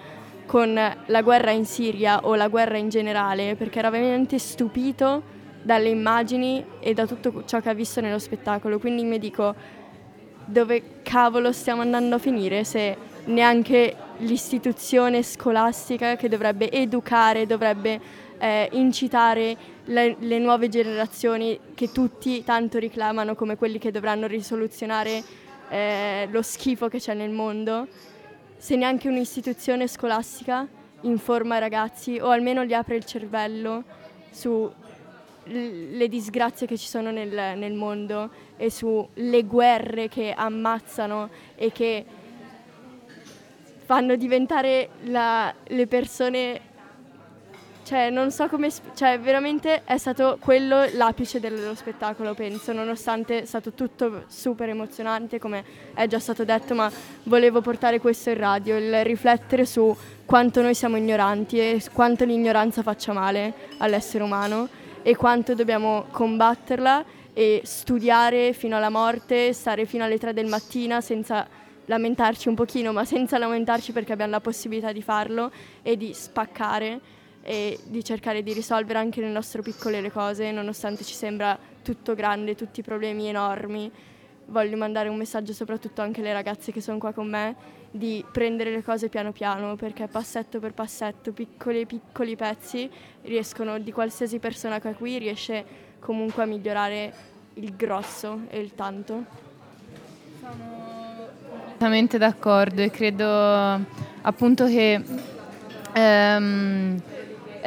con 0.46 0.74
la 0.74 1.22
guerra 1.22 1.52
in 1.52 1.66
Siria 1.66 2.26
o 2.26 2.36
la 2.36 2.48
guerra 2.48 2.78
in 2.78 2.90
generale, 2.90 3.56
perché 3.56 3.80
era 3.80 3.90
veramente 3.90 4.40
stupito 4.40 5.36
dalle 5.62 5.90
immagini 5.90 6.64
e 6.80 6.94
da 6.94 7.06
tutto 7.06 7.44
ciò 7.46 7.60
che 7.60 7.70
ha 7.70 7.74
visto 7.74 8.02
nello 8.02 8.20
spettacolo. 8.20 8.80
Quindi 8.80 9.04
mi 9.04 9.20
dico, 9.20 9.54
dove 10.46 11.02
cavolo 11.04 11.52
stiamo 11.52 11.82
andando 11.82 12.16
a 12.16 12.20
finire 12.20 12.64
se 12.64 12.96
neanche 13.26 13.96
l'istituzione 14.20 15.22
scolastica 15.22 16.16
che 16.16 16.30
dovrebbe 16.30 16.72
educare, 16.72 17.46
dovrebbe 17.46 18.00
eh, 18.38 18.70
incitare 18.72 19.58
le, 19.88 20.16
le 20.20 20.40
nuove 20.40 20.70
generazioni 20.70 21.60
che 21.76 21.92
tutti 21.92 22.44
tanto 22.44 22.80
reclamano 22.80 23.36
come 23.36 23.58
quelli 23.58 23.78
che 23.80 23.92
dovranno 23.92 24.28
risoluzionare 24.28 25.24
eh, 25.70 26.28
lo 26.32 26.42
schifo 26.42 26.88
che 26.88 27.00
c'è 27.00 27.14
nel 27.14 27.32
mondo, 27.32 27.88
se 28.58 28.76
neanche 28.76 29.08
un'istituzione 29.08 29.88
scolastica 29.88 30.68
informa 31.02 31.58
i 31.58 31.60
ragazzi 31.60 32.18
o 32.20 32.30
almeno 32.30 32.64
gli 32.64 32.74
apre 32.74 32.96
il 32.96 33.06
cervello 33.06 33.84
su 34.32 34.70
l- 35.44 35.98
le 35.98 36.08
disgrazie 36.08 36.66
che 36.68 36.78
ci 36.78 36.88
sono 36.88 37.12
nel, 37.12 37.58
nel 37.58 37.74
mondo 37.74 38.30
e 38.58 38.72
sulle 38.72 39.44
guerre 39.44 40.08
che 40.08 40.34
ammazzano 40.36 41.30
e 41.56 41.72
che 41.72 42.06
fanno 43.86 44.16
diventare 44.16 44.90
la- 45.04 45.54
le 45.68 45.88
persone 45.88 46.62
cioè, 47.88 48.10
non 48.10 48.32
so 48.32 48.50
come. 48.50 48.70
cioè, 48.96 49.18
veramente 49.18 49.86
è 49.86 49.98
stato 49.98 50.38
quello 50.42 50.86
l'apice 50.92 51.40
dello 51.40 51.74
spettacolo, 51.74 52.34
penso, 52.34 52.74
nonostante 52.74 53.44
è 53.44 53.46
stato 53.46 53.72
tutto 53.72 54.26
super 54.28 54.68
emozionante, 54.68 55.40
come 55.40 55.64
è 55.94 56.06
già 56.06 56.20
stato 56.20 56.44
detto, 56.44 56.76
ma 56.76 56.92
volevo 57.24 57.62
portare 57.62 58.02
questo 58.02 58.30
in 58.32 58.40
radio, 58.40 58.76
il 58.76 59.06
riflettere 59.06 59.66
su 59.66 59.96
quanto 60.26 60.62
noi 60.62 60.74
siamo 60.74 60.98
ignoranti 60.98 61.60
e 61.60 61.82
quanto 61.94 62.26
l'ignoranza 62.26 62.84
faccia 62.84 63.14
male 63.14 63.54
all'essere 63.78 64.22
umano 64.22 64.68
e 65.02 65.16
quanto 65.16 65.56
dobbiamo 65.56 66.08
combatterla 66.12 67.06
e 67.32 67.62
studiare 67.64 68.52
fino 68.52 68.76
alla 68.76 68.90
morte, 68.90 69.54
stare 69.54 69.86
fino 69.86 70.04
alle 70.04 70.18
3 70.18 70.34
del 70.34 70.48
mattina 70.48 71.00
senza 71.00 71.48
lamentarci 71.86 72.50
un 72.50 72.56
pochino, 72.56 72.92
ma 72.92 73.06
senza 73.06 73.38
lamentarci 73.38 73.94
perché 73.94 74.12
abbiamo 74.12 74.32
la 74.32 74.42
possibilità 74.42 74.92
di 74.92 75.02
farlo 75.02 75.52
e 75.82 75.96
di 75.96 76.14
spaccare 76.14 77.16
e 77.48 77.80
di 77.86 78.04
cercare 78.04 78.44
di 78.44 78.52
risolvere 78.52 79.00
anche 79.00 79.22
nel 79.22 79.32
nostro 79.32 79.62
piccole 79.62 80.02
le 80.02 80.12
cose, 80.12 80.52
nonostante 80.52 81.06
ci 81.06 81.14
sembra 81.14 81.58
tutto 81.82 82.14
grande, 82.14 82.56
tutti 82.56 82.82
i 82.82 82.84
problemi 82.84 83.30
enormi. 83.30 83.90
Voglio 84.48 84.76
mandare 84.76 85.08
un 85.08 85.16
messaggio 85.16 85.54
soprattutto 85.54 86.02
anche 86.02 86.20
alle 86.20 86.34
ragazze 86.34 86.74
che 86.74 86.82
sono 86.82 86.98
qua 86.98 87.14
con 87.14 87.30
me 87.30 87.56
di 87.90 88.22
prendere 88.34 88.72
le 88.72 88.84
cose 88.84 89.08
piano 89.08 89.32
piano 89.32 89.78
perché 89.78 90.08
passetto 90.08 90.60
per 90.60 90.74
passetto, 90.74 91.32
piccoli 91.32 91.86
piccoli 91.86 92.36
pezzi 92.36 92.90
riescono 93.22 93.80
di 93.80 93.94
qualsiasi 93.94 94.40
persona 94.40 94.82
che 94.82 94.90
è 94.90 94.94
qui 94.94 95.18
riesce 95.18 95.66
comunque 96.00 96.44
a 96.44 96.46
migliorare 96.46 97.14
il 97.54 97.78
grosso 97.78 98.42
e 98.50 98.60
il 98.60 98.76
tanto. 98.76 99.24
Completamente 100.42 102.18
d'accordo 102.18 102.82
e 102.82 102.92
credo 102.92 103.26
appunto 104.22 104.66
che 104.66 105.02
ehm, 105.94 107.02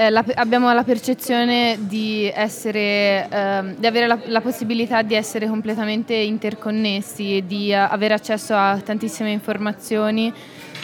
eh, 0.01 0.09
la- 0.09 0.25
abbiamo 0.37 0.73
la 0.73 0.83
percezione 0.83 1.77
di, 1.81 2.31
essere, 2.35 3.29
ehm, 3.29 3.75
di 3.77 3.87
avere 3.87 4.07
la, 4.07 4.19
la 4.29 4.41
possibilità 4.41 5.03
di 5.03 5.15
essere 5.15 5.47
completamente 5.47 6.15
interconnessi 6.15 7.45
di 7.47 7.71
eh, 7.71 7.75
avere 7.75 8.15
accesso 8.15 8.55
a 8.55 8.81
tantissime 8.83 9.31
informazioni, 9.31 10.33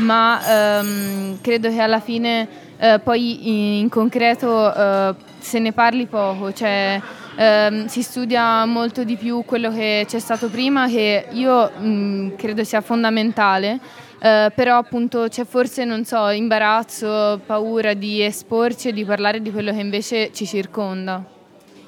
ma 0.00 0.78
ehm, 0.80 1.38
credo 1.40 1.70
che 1.70 1.80
alla 1.80 2.00
fine 2.00 2.46
eh, 2.78 3.00
poi 3.02 3.48
in, 3.48 3.80
in 3.84 3.88
concreto 3.88 4.74
eh, 4.74 5.14
se 5.38 5.60
ne 5.60 5.72
parli 5.72 6.04
poco, 6.04 6.52
cioè 6.52 7.00
ehm, 7.36 7.86
si 7.86 8.02
studia 8.02 8.66
molto 8.66 9.02
di 9.02 9.16
più 9.16 9.44
quello 9.46 9.70
che 9.70 10.04
c'è 10.06 10.18
stato 10.18 10.50
prima, 10.50 10.88
che 10.88 11.24
io 11.30 11.70
mh, 11.70 12.36
credo 12.36 12.64
sia 12.64 12.82
fondamentale. 12.82 13.78
Eh, 14.18 14.52
però 14.54 14.78
appunto 14.78 15.26
c'è 15.28 15.44
forse, 15.44 15.84
non 15.84 16.04
so, 16.04 16.28
imbarazzo, 16.30 17.40
paura 17.44 17.94
di 17.94 18.22
esporci 18.22 18.88
e 18.88 18.92
di 18.92 19.04
parlare 19.04 19.40
di 19.40 19.50
quello 19.50 19.72
che 19.72 19.80
invece 19.80 20.32
ci 20.32 20.46
circonda. 20.46 21.34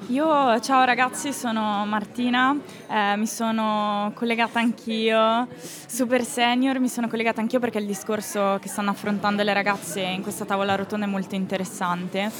Io, 0.07 0.59
ciao 0.61 0.85
ragazzi, 0.85 1.33
sono 1.33 1.85
Martina, 1.85 2.55
eh, 2.89 3.17
mi 3.17 3.27
sono 3.27 4.11
collegata 4.15 4.57
anch'io, 4.57 5.47
super 5.59 6.23
senior, 6.23 6.79
mi 6.79 6.87
sono 6.87 7.07
collegata 7.09 7.41
anch'io 7.41 7.59
perché 7.59 7.79
il 7.79 7.85
discorso 7.85 8.57
che 8.61 8.69
stanno 8.69 8.91
affrontando 8.91 9.43
le 9.43 9.53
ragazze 9.53 9.99
in 9.99 10.21
questa 10.23 10.45
tavola 10.45 10.75
rotonda 10.75 11.05
è 11.05 11.09
molto 11.09 11.35
interessante. 11.35 12.31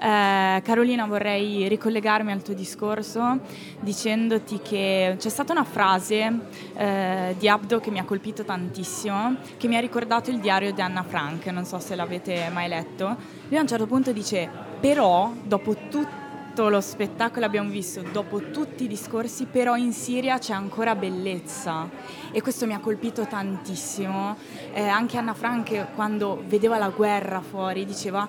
Eh, 0.00 0.60
Carolina, 0.62 1.06
vorrei 1.06 1.68
ricollegarmi 1.68 2.32
al 2.32 2.42
tuo 2.42 2.54
discorso 2.54 3.38
dicendoti 3.80 4.60
che 4.60 5.16
c'è 5.18 5.28
stata 5.28 5.52
una 5.52 5.64
frase 5.64 6.40
eh, 6.76 7.34
di 7.38 7.48
Abdo 7.48 7.78
che 7.78 7.90
mi 7.90 7.98
ha 8.00 8.04
colpito 8.04 8.44
tantissimo, 8.44 9.36
che 9.56 9.68
mi 9.68 9.76
ha 9.76 9.80
ricordato 9.80 10.30
il 10.30 10.40
diario 10.40 10.72
di 10.72 10.80
Anna 10.80 11.02
Frank, 11.04 11.46
non 11.46 11.64
so 11.64 11.78
se 11.78 11.94
l'avete 11.94 12.50
mai 12.52 12.68
letto. 12.68 13.16
Lui 13.48 13.58
a 13.58 13.60
un 13.60 13.68
certo 13.68 13.86
punto 13.86 14.12
dice, 14.12 14.50
però 14.80 15.32
dopo 15.42 15.74
tutto 15.88 16.68
lo 16.68 16.80
spettacolo 16.80 17.46
abbiamo 17.46 17.70
visto, 17.70 18.02
dopo 18.12 18.50
tutti 18.50 18.84
i 18.84 18.88
discorsi, 18.88 19.46
però 19.46 19.76
in 19.76 19.92
Siria 19.92 20.38
c'è 20.38 20.52
ancora 20.52 20.94
bellezza 20.94 21.88
e 22.30 22.42
questo 22.42 22.66
mi 22.66 22.74
ha 22.74 22.78
colpito 22.78 23.26
tantissimo. 23.26 24.36
Eh, 24.72 24.86
anche 24.86 25.18
Anna 25.18 25.34
Frank 25.34 25.94
quando 25.94 26.42
vedeva 26.46 26.78
la 26.78 26.90
guerra 26.90 27.40
fuori 27.40 27.84
diceva 27.84 28.28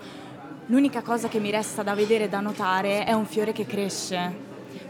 l'unica 0.67 1.01
cosa 1.01 1.27
che 1.27 1.39
mi 1.39 1.51
resta 1.51 1.83
da 1.83 1.93
vedere 1.93 2.25
e 2.25 2.29
da 2.29 2.39
notare 2.39 3.05
è 3.05 3.13
un 3.13 3.25
fiore 3.25 3.51
che 3.51 3.65
cresce, 3.65 4.33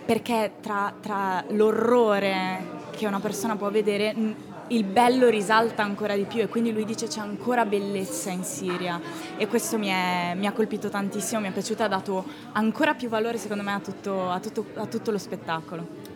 perché 0.06 0.54
tra, 0.62 0.94
tra 1.02 1.44
l'orrore 1.50 2.84
che 2.92 3.06
una 3.08 3.20
persona 3.20 3.56
può 3.56 3.70
vedere 3.70 4.14
il 4.70 4.84
bello 4.84 5.30
risalta 5.30 5.84
ancora 5.84 6.16
di 6.16 6.24
più 6.24 6.42
e 6.42 6.48
quindi 6.48 6.72
lui 6.74 6.86
dice 6.86 7.08
c'è 7.08 7.20
ancora 7.20 7.66
bellezza 7.66 8.32
in 8.32 8.44
Siria 8.44 9.00
e 9.38 9.48
questo 9.48 9.78
mi, 9.78 9.88
è- 9.88 10.34
mi 10.36 10.48
ha 10.48 10.54
colpito 10.54 10.90
tantissimo, 10.90 11.40
mi 11.42 11.50
è 11.50 11.52
piaciuto, 11.52 11.84
ha 11.84 11.88
dato 11.88 12.24
ancora 12.54 12.94
più 12.96 13.10
valore 13.10 13.38
secondo 13.38 13.62
me 13.64 13.74
a 13.74 13.80
tutto, 13.80 14.30
a 14.30 14.40
tutto- 14.40 14.66
a 14.76 14.86
tutto 14.88 15.12
lo 15.12 15.18
spettacolo. 15.20 16.15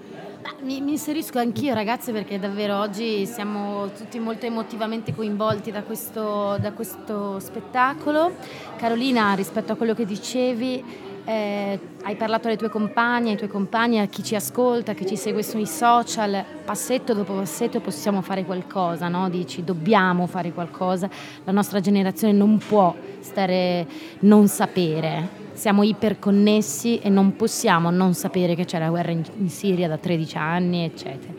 Mi, 0.58 0.82
mi 0.82 0.92
inserisco 0.92 1.40
anch'io 1.40 1.74
ragazze 1.74 2.12
perché 2.12 2.38
davvero 2.38 2.80
oggi 2.80 3.26
siamo 3.26 3.92
tutti 3.92 4.20
molto 4.20 4.46
emotivamente 4.46 5.16
coinvolti 5.16 5.72
da 5.72 5.84
questo, 5.84 6.58
da 6.60 6.74
questo 6.74 7.40
spettacolo. 7.40 8.34
Carolina, 8.76 9.34
rispetto 9.36 9.72
a 9.72 9.76
quello 9.76 9.94
che 9.94 10.06
dicevi, 10.06 10.84
eh, 11.24 11.80
hai 12.04 12.16
parlato 12.16 12.48
alle 12.48 12.58
tue 12.58 12.70
compagne, 12.70 13.32
ai 13.32 13.38
tuoi 13.38 13.50
compagni, 13.50 14.00
a 14.00 14.08
chi 14.08 14.24
ci 14.24 14.36
ascolta, 14.36 14.94
chi 14.94 15.06
ci 15.06 15.16
segue 15.16 15.44
sui 15.44 15.66
social, 15.66 16.44
passetto 16.66 17.14
dopo 17.14 17.34
passetto 17.34 17.80
possiamo 17.80 18.22
fare 18.22 18.44
qualcosa, 18.44 19.08
no? 19.08 19.30
Dici, 19.30 19.64
dobbiamo 19.64 20.28
fare 20.28 20.52
qualcosa, 20.52 21.10
la 21.46 21.52
nostra 21.52 21.80
generazione 21.80 22.34
non 22.34 22.58
può 22.58 22.94
stare 23.20 23.88
non 24.20 24.48
sapere. 24.48 25.39
Siamo 25.60 25.84
iperconnessi 25.84 27.00
e 27.00 27.10
non 27.10 27.36
possiamo 27.36 27.90
non 27.90 28.14
sapere 28.14 28.56
che 28.56 28.64
c'è 28.64 28.80
la 28.80 28.88
guerra 28.88 29.12
in, 29.12 29.24
in 29.40 29.50
Siria 29.50 29.90
da 29.90 29.98
13 29.98 30.38
anni, 30.38 30.86
eccetera. 30.86 31.34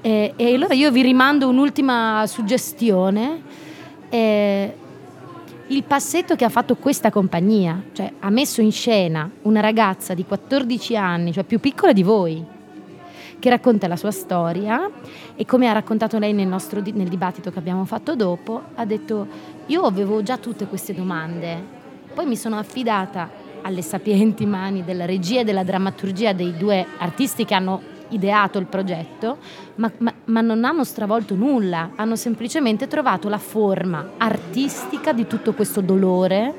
E, 0.00 0.32
e 0.36 0.54
allora 0.54 0.74
io 0.74 0.92
vi 0.92 1.02
rimando 1.02 1.48
un'ultima 1.48 2.22
suggestione. 2.28 3.42
Eh, 4.10 4.74
il 5.66 5.82
passetto 5.82 6.36
che 6.36 6.44
ha 6.44 6.48
fatto 6.48 6.76
questa 6.76 7.10
compagnia, 7.10 7.82
cioè 7.94 8.12
ha 8.20 8.30
messo 8.30 8.60
in 8.60 8.70
scena 8.70 9.28
una 9.42 9.58
ragazza 9.58 10.14
di 10.14 10.24
14 10.24 10.96
anni, 10.96 11.32
cioè 11.32 11.42
più 11.42 11.58
piccola 11.58 11.92
di 11.92 12.04
voi, 12.04 12.44
che 13.40 13.50
racconta 13.50 13.88
la 13.88 13.96
sua 13.96 14.12
storia 14.12 14.88
e 15.34 15.44
come 15.46 15.68
ha 15.68 15.72
raccontato 15.72 16.16
lei 16.20 16.32
nel, 16.32 16.46
nostro 16.46 16.80
nel 16.80 17.08
dibattito 17.08 17.50
che 17.50 17.58
abbiamo 17.58 17.84
fatto 17.84 18.14
dopo, 18.14 18.62
ha 18.76 18.84
detto 18.84 19.26
io 19.66 19.82
avevo 19.82 20.22
già 20.22 20.38
tutte 20.38 20.66
queste 20.66 20.94
domande, 20.94 21.60
poi 22.14 22.24
mi 22.24 22.36
sono 22.36 22.56
affidata 22.56 23.46
alle 23.68 23.82
sapienti 23.82 24.46
mani 24.46 24.82
della 24.82 25.04
regia 25.04 25.40
e 25.40 25.44
della 25.44 25.62
drammaturgia 25.62 26.32
dei 26.32 26.56
due 26.56 26.86
artisti 26.96 27.44
che 27.44 27.54
hanno 27.54 27.82
ideato 28.08 28.58
il 28.58 28.64
progetto, 28.64 29.36
ma, 29.74 29.92
ma- 29.98 30.14
ma 30.24 30.40
non 30.40 30.64
hanno 30.64 30.84
stravolto 30.84 31.34
nulla, 31.34 31.90
hanno 31.94 32.16
semplicemente 32.16 32.86
trovato 32.86 33.28
la 33.28 33.36
forma 33.36 34.12
artistica 34.16 35.12
di 35.12 35.26
tutto 35.26 35.52
questo 35.52 35.82
dolore 35.82 36.54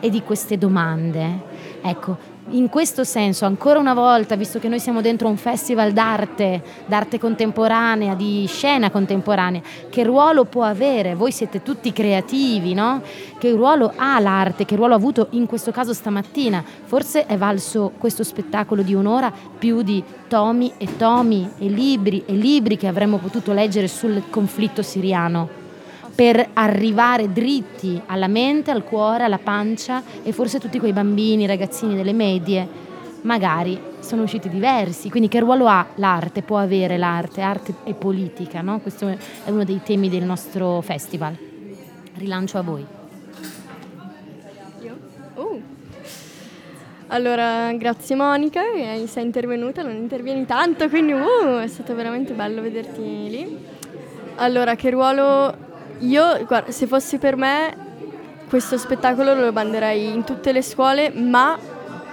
e 0.00 0.10
di 0.10 0.22
queste 0.22 0.58
domande. 0.58 1.42
Ecco, 1.80 2.18
in 2.50 2.68
questo 2.68 3.04
senso, 3.04 3.44
ancora 3.44 3.78
una 3.78 3.94
volta, 3.94 4.36
visto 4.36 4.58
che 4.58 4.68
noi 4.68 4.80
siamo 4.80 5.00
dentro 5.00 5.28
un 5.28 5.36
festival 5.36 5.92
d'arte, 5.92 6.62
d'arte 6.86 7.18
contemporanea, 7.18 8.14
di 8.14 8.46
scena 8.46 8.90
contemporanea, 8.90 9.60
che 9.90 10.02
ruolo 10.04 10.44
può 10.44 10.64
avere? 10.64 11.14
Voi 11.14 11.32
siete 11.32 11.62
tutti 11.62 11.92
creativi, 11.92 12.74
no? 12.74 13.02
Che 13.38 13.50
ruolo 13.50 13.92
ha 13.96 14.18
l'arte? 14.18 14.64
Che 14.64 14.76
ruolo 14.76 14.94
ha 14.94 14.96
avuto 14.96 15.28
in 15.30 15.46
questo 15.46 15.70
caso 15.70 15.92
stamattina? 15.92 16.64
Forse 16.84 17.26
è 17.26 17.36
valso 17.36 17.92
questo 17.98 18.24
spettacolo 18.24 18.82
di 18.82 18.94
un'ora 18.94 19.32
più 19.58 19.82
di 19.82 20.02
tomi 20.28 20.72
e 20.78 20.96
tomi 20.96 21.50
e 21.58 21.68
libri 21.68 22.24
e 22.26 22.32
libri 22.32 22.76
che 22.76 22.86
avremmo 22.86 23.18
potuto 23.18 23.52
leggere 23.52 23.88
sul 23.88 24.24
conflitto 24.30 24.82
siriano 24.82 25.67
per 26.18 26.48
arrivare 26.54 27.30
dritti 27.30 28.02
alla 28.06 28.26
mente, 28.26 28.72
al 28.72 28.82
cuore, 28.82 29.22
alla 29.22 29.38
pancia 29.38 30.02
e 30.24 30.32
forse 30.32 30.58
tutti 30.58 30.80
quei 30.80 30.92
bambini, 30.92 31.46
ragazzini 31.46 31.94
delle 31.94 32.12
medie, 32.12 32.66
magari 33.20 33.80
sono 34.00 34.24
usciti 34.24 34.48
diversi. 34.48 35.10
Quindi 35.10 35.28
che 35.28 35.38
ruolo 35.38 35.68
ha 35.68 35.86
l'arte, 35.94 36.42
può 36.42 36.58
avere 36.58 36.98
l'arte, 36.98 37.40
arte 37.40 37.72
e 37.84 37.94
politica, 37.94 38.62
no? 38.62 38.80
Questo 38.80 39.06
è 39.06 39.16
uno 39.48 39.62
dei 39.62 39.80
temi 39.84 40.08
del 40.08 40.24
nostro 40.24 40.80
festival. 40.80 41.38
Rilancio 42.16 42.58
a 42.58 42.62
voi. 42.62 42.84
Uh. 45.34 45.62
Allora, 47.06 47.72
grazie 47.74 48.16
Monica 48.16 48.60
che 48.74 49.06
sei 49.06 49.24
intervenuta, 49.24 49.82
non 49.82 49.94
intervieni 49.94 50.44
tanto, 50.46 50.88
quindi 50.88 51.12
uh, 51.12 51.58
è 51.62 51.68
stato 51.68 51.94
veramente 51.94 52.32
bello 52.32 52.60
vederti 52.60 53.00
lì. 53.00 53.58
Allora, 54.34 54.74
che 54.74 54.90
ruolo 54.90 55.66
io, 56.00 56.44
guarda, 56.44 56.70
se 56.70 56.86
fosse 56.86 57.18
per 57.18 57.36
me 57.36 57.86
questo 58.48 58.78
spettacolo 58.78 59.34
lo 59.34 59.52
manderei 59.52 60.12
in 60.12 60.24
tutte 60.24 60.52
le 60.52 60.62
scuole, 60.62 61.10
ma 61.10 61.58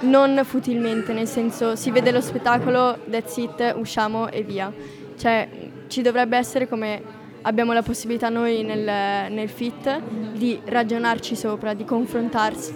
non 0.01 0.41
futilmente, 0.43 1.13
nel 1.13 1.27
senso 1.27 1.75
si 1.75 1.91
vede 1.91 2.11
lo 2.11 2.21
spettacolo, 2.21 2.99
that's 3.09 3.37
it, 3.37 3.73
usciamo 3.77 4.29
e 4.29 4.43
via. 4.43 4.71
Cioè 5.17 5.47
ci 5.87 6.01
dovrebbe 6.01 6.35
essere 6.37 6.67
come 6.67 7.01
abbiamo 7.43 7.73
la 7.73 7.83
possibilità 7.83 8.29
noi 8.29 8.63
nel, 8.63 9.31
nel 9.31 9.49
fit 9.49 10.01
di 10.33 10.59
ragionarci 10.65 11.35
sopra, 11.35 11.73
di 11.73 11.85
confrontarsi, 11.85 12.75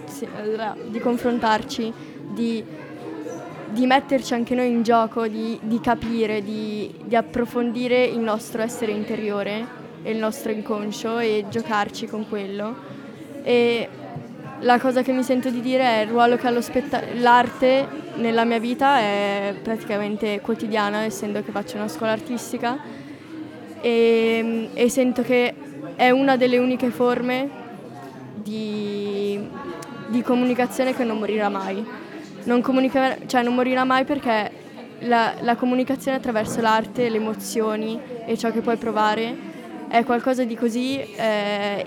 di, 0.88 0.98
confrontarci, 0.98 1.92
di, 2.32 2.64
di 3.68 3.86
metterci 3.86 4.32
anche 4.32 4.54
noi 4.54 4.70
in 4.70 4.82
gioco, 4.82 5.26
di, 5.26 5.58
di 5.60 5.80
capire, 5.80 6.42
di 6.42 6.94
approfondire 7.12 8.04
il 8.04 8.20
nostro 8.20 8.62
essere 8.62 8.92
interiore 8.92 9.79
e 10.02 10.10
il 10.10 10.18
nostro 10.18 10.52
inconscio 10.52 11.18
e 11.18 11.44
giocarci 11.48 12.06
con 12.06 12.28
quello. 12.28 12.74
E 13.42 13.88
la 14.60 14.78
cosa 14.78 15.02
che 15.02 15.12
mi 15.12 15.22
sento 15.22 15.50
di 15.50 15.60
dire 15.60 15.84
è 15.84 16.00
il 16.02 16.08
ruolo 16.08 16.36
che 16.36 16.62
spetta- 16.62 17.02
l'arte 17.14 17.86
nella 18.16 18.44
mia 18.44 18.58
vita 18.58 18.98
è 18.98 19.54
praticamente 19.62 20.40
quotidiana, 20.40 21.04
essendo 21.04 21.42
che 21.42 21.50
faccio 21.50 21.76
una 21.76 21.88
scuola 21.88 22.12
artistica 22.12 22.78
e, 23.80 24.70
e 24.74 24.88
sento 24.90 25.22
che 25.22 25.54
è 25.96 26.10
una 26.10 26.36
delle 26.36 26.58
uniche 26.58 26.90
forme 26.90 27.48
di, 28.34 29.38
di 30.08 30.22
comunicazione 30.22 30.94
che 30.94 31.04
non 31.04 31.18
morirà 31.18 31.48
mai. 31.48 31.84
Non, 32.44 32.60
comunica- 32.60 33.16
cioè 33.26 33.42
non 33.42 33.54
morirà 33.54 33.84
mai 33.84 34.04
perché 34.04 34.50
la, 35.00 35.34
la 35.40 35.56
comunicazione 35.56 36.18
attraverso 36.18 36.60
l'arte, 36.60 37.08
le 37.08 37.16
emozioni 37.16 37.98
e 38.26 38.36
ciò 38.36 38.50
che 38.50 38.60
puoi 38.60 38.76
provare 38.76 39.49
è 39.90 40.04
qualcosa 40.04 40.44
di 40.44 40.54
così 40.54 41.00
eh, 41.00 41.84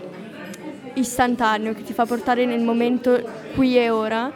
istantaneo 0.96 1.74
che 1.74 1.84
ti 1.84 1.94
fa 1.94 2.06
portare 2.06 2.46
nel 2.46 2.60
momento 2.60 3.18
qui 3.56 3.78
e 3.78 3.90
ora 3.90 4.30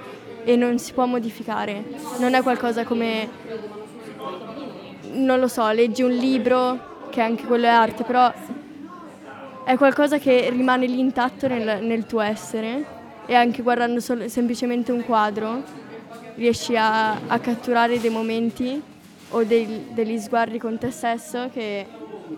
e 0.46 0.56
non 0.56 0.80
si 0.80 0.94
può 0.94 1.06
modificare. 1.06 1.84
Non 2.20 2.34
è 2.34 2.42
qualcosa 2.42 2.86
come, 2.86 3.28
non 5.12 5.42
lo 5.42 5.50
so, 5.50 5.70
leggi 5.72 6.02
un 6.02 6.12
libro, 6.12 7.10
che 7.10 7.20
anche 7.20 7.44
quello 7.44 7.66
è 7.66 7.70
arte, 7.70 8.06
però 8.06 8.32
è 9.66 9.76
qualcosa 9.76 10.18
che 10.18 10.50
rimane 10.50 10.86
lì 10.86 11.00
intatto 11.00 11.50
nel, 11.50 11.84
nel 11.84 12.06
tuo 12.06 12.22
essere 12.22 12.86
e 13.26 13.36
anche 13.36 13.62
guardando 13.62 14.00
sol- 14.00 14.30
semplicemente 14.30 14.94
un 14.94 15.04
quadro 15.04 15.62
riesci 16.36 16.78
a, 16.78 17.28
a 17.28 17.40
catturare 17.40 18.00
dei 18.00 18.10
momenti 18.10 18.82
o 19.32 19.44
dei, 19.44 19.88
degli 19.92 20.18
sguardi 20.20 20.58
con 20.58 20.78
te 20.78 20.90
stesso 20.90 21.50
che 21.52 21.86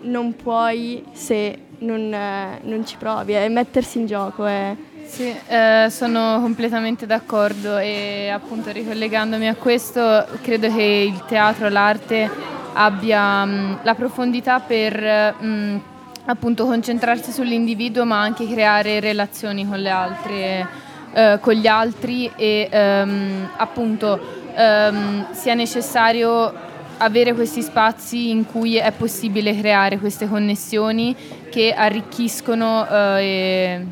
non 0.02 0.34
puoi 0.36 1.04
se 1.12 1.58
non, 1.78 2.12
eh, 2.12 2.60
non 2.62 2.86
ci 2.86 2.96
provi, 2.96 3.32
è 3.32 3.48
mettersi 3.48 3.98
in 3.98 4.06
gioco. 4.06 4.46
È... 4.46 4.76
Sì, 5.04 5.34
eh, 5.48 5.88
sono 5.90 6.38
completamente 6.40 7.06
d'accordo 7.06 7.78
e 7.78 8.30
appunto 8.32 8.70
ricollegandomi 8.70 9.48
a 9.48 9.54
questo 9.56 10.24
credo 10.40 10.72
che 10.72 11.10
il 11.12 11.24
teatro, 11.26 11.68
l'arte 11.68 12.30
abbia 12.74 13.44
mh, 13.44 13.80
la 13.82 13.94
profondità 13.94 14.60
per 14.60 15.34
mh, 15.40 15.80
appunto 16.26 16.64
concentrarsi 16.64 17.32
sull'individuo 17.32 18.04
ma 18.04 18.20
anche 18.20 18.46
creare 18.46 19.00
relazioni 19.00 19.66
con 19.66 19.80
le 19.80 19.90
altre, 19.90 20.68
eh, 21.12 21.38
con 21.40 21.54
gli 21.54 21.66
altri 21.66 22.30
e 22.36 22.68
ehm, 22.70 23.50
appunto 23.56 24.20
ehm, 24.54 25.32
sia 25.32 25.54
necessario 25.54 26.68
avere 27.00 27.34
questi 27.34 27.62
spazi 27.62 28.30
in 28.30 28.46
cui 28.46 28.76
è 28.76 28.92
possibile 28.92 29.58
creare 29.58 29.98
queste 29.98 30.28
connessioni 30.28 31.16
che 31.50 31.72
arricchiscono 31.72 32.86
eh, 32.86 33.22
e 33.22 33.86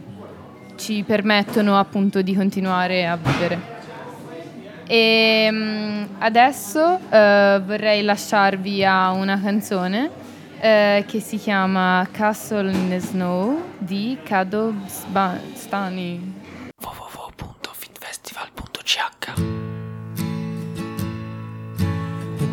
ci 0.77 1.03
permettono 1.07 1.79
appunto 1.79 2.23
di 2.23 2.35
continuare 2.35 3.07
a 3.07 3.17
vivere. 3.17 3.77
E 4.87 5.49
mm, 5.51 6.05
adesso 6.19 6.99
eh, 7.11 7.61
vorrei 7.65 8.03
lasciarvi 8.03 8.85
a 8.85 9.11
una 9.11 9.41
canzone 9.41 10.11
eh, 10.61 11.05
che 11.07 11.21
si 11.21 11.37
chiama 11.37 12.09
Castle 12.11 12.73
in 12.73 12.89
the 12.89 12.99
Snow 12.99 13.63
di 13.79 14.19
Kado 14.23 14.75
Stani. 14.87 16.35
www.fitfestival.ch 16.81 19.68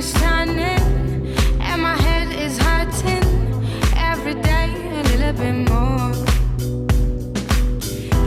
is 0.00 0.12
turning 0.14 0.80
and 1.60 1.82
my 1.82 1.94
head 1.94 2.28
is 2.32 2.56
hurting 2.56 3.24
every 4.10 4.32
day 4.32 4.68
a 4.98 5.02
little 5.10 5.34
bit 5.42 5.56
more. 5.68 6.12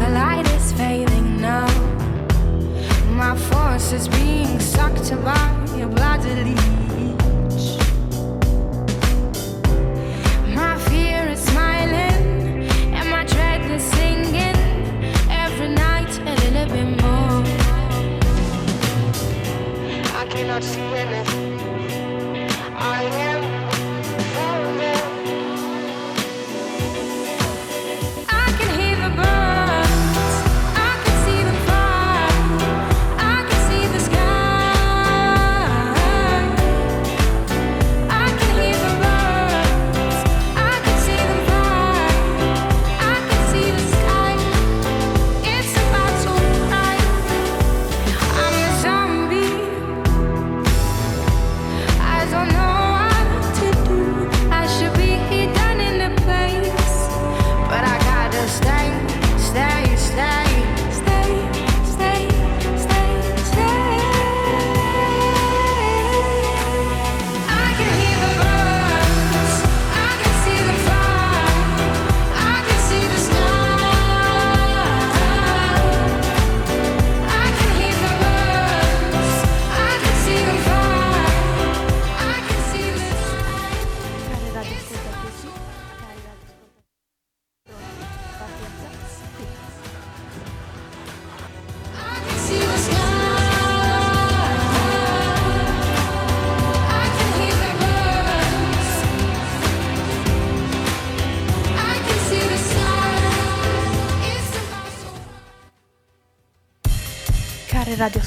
The 0.01 0.09
light 0.19 0.45
is 0.57 0.71
fading 0.73 1.41
now. 1.41 1.67
My 3.21 3.35
force 3.49 3.91
is 3.91 4.07
being 4.07 4.59
sucked 4.59 5.09
by 5.25 5.47
a 5.85 5.87
bloody 5.87 6.33
leech. 6.45 7.65
My 10.59 10.77
fear 10.87 11.21
is 11.33 11.41
smiling 11.51 12.69
and 12.97 13.09
my 13.09 13.23
dread 13.33 13.61
is 13.71 13.83
singing 13.97 14.57
every 15.43 15.69
night 15.69 16.13
a 16.31 16.33
little 16.43 16.67
bit 16.75 16.89
more. 17.01 17.41
I 20.21 20.23
cannot 20.29 20.63
see 20.63 20.81
anything. 21.03 21.32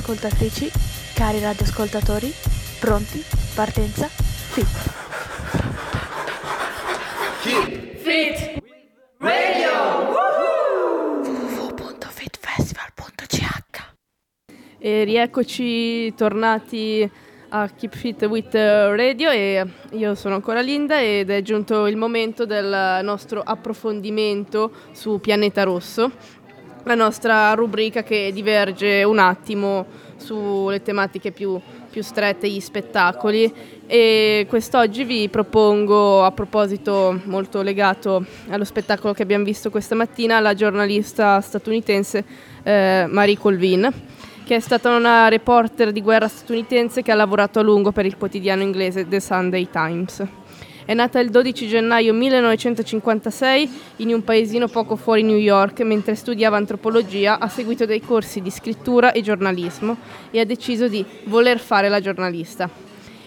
Radioascoltatrici, 0.07 0.71
cari 1.15 1.41
radioascoltatori, 1.41 2.33
pronti? 2.79 3.23
Partenza, 3.55 4.07
fit. 4.07 4.67
Fit 8.03 8.63
Radio! 9.19 10.15
www.fit 11.59 12.39
E 14.79 15.03
rieccoci 15.05 16.15
tornati 16.15 17.11
a 17.49 17.69
Keep 17.69 17.95
Fit 17.95 18.23
with 18.25 18.55
Radio 18.55 19.31
e 19.31 19.65
io 19.93 20.15
sono 20.15 20.35
ancora 20.35 20.61
Linda 20.61 21.01
ed 21.01 21.31
è 21.31 21.43
giunto 21.43 21.87
il 21.87 21.97
momento 21.97 22.45
del 22.45 23.01
nostro 23.03 23.41
approfondimento 23.41 24.73
su 24.93 25.21
Pianeta 25.21 25.63
Rosso, 25.63 26.13
la 26.87 26.95
nostra 26.95 27.53
rubrica 27.55 28.05
che 28.05 28.31
diverge 28.33 29.03
un 29.03 29.19
attimo 29.19 29.87
sulle 30.17 30.83
tematiche 30.83 31.33
più, 31.33 31.61
più 31.91 32.01
strette, 32.01 32.49
gli 32.49 32.61
spettacoli 32.61 33.53
e 33.87 34.47
quest'oggi 34.49 35.03
vi 35.03 35.29
propongo 35.29 36.23
a 36.23 36.31
proposito 36.31 37.21
molto 37.25 37.63
legato 37.63 38.25
allo 38.51 38.65
spettacolo 38.65 39.13
che 39.15 39.23
abbiamo 39.23 39.45
visto 39.45 39.69
questa 39.69 39.97
mattina 39.97 40.39
la 40.39 40.55
giornalista 40.55 41.41
statunitense 41.41 42.25
eh, 42.63 43.07
Marie 43.09 43.37
Colvin 43.37 43.93
che 44.45 44.55
è 44.55 44.61
stata 44.61 44.95
una 44.95 45.27
reporter 45.27 45.91
di 45.91 46.01
guerra 46.01 46.29
statunitense 46.29 47.03
che 47.03 47.11
ha 47.11 47.17
lavorato 47.17 47.59
a 47.59 47.63
lungo 47.63 47.91
per 47.91 48.07
il 48.07 48.17
quotidiano 48.17 48.63
inglese 48.63 49.09
The 49.09 49.19
Sunday 49.19 49.69
Times. 49.69 50.25
È 50.87 50.95
nata 50.95 51.19
il 51.19 51.31
12 51.31 51.67
gennaio 51.67 52.15
1956 52.15 53.71
in 53.97 54.15
un 54.15 54.23
paesino 54.23 54.69
poco 54.69 54.95
fuori 54.95 55.25
New 55.25 55.37
York 55.37 55.81
mentre 55.81 56.15
studiava 56.15 56.57
antropologia, 56.57 57.41
ha 57.41 57.49
seguito 57.49 57.87
dei 57.87 58.01
corsi 58.01 58.41
di 58.41 58.53
scrittura 58.53 59.11
e 59.11 59.21
giornalismo 59.21 59.97
e 60.31 60.39
ha 60.39 60.45
deciso 60.45 60.87
di 60.87 61.05
voler 61.25 61.59
fare 61.59 61.89
la 61.89 61.99
giornalista. 61.99 62.71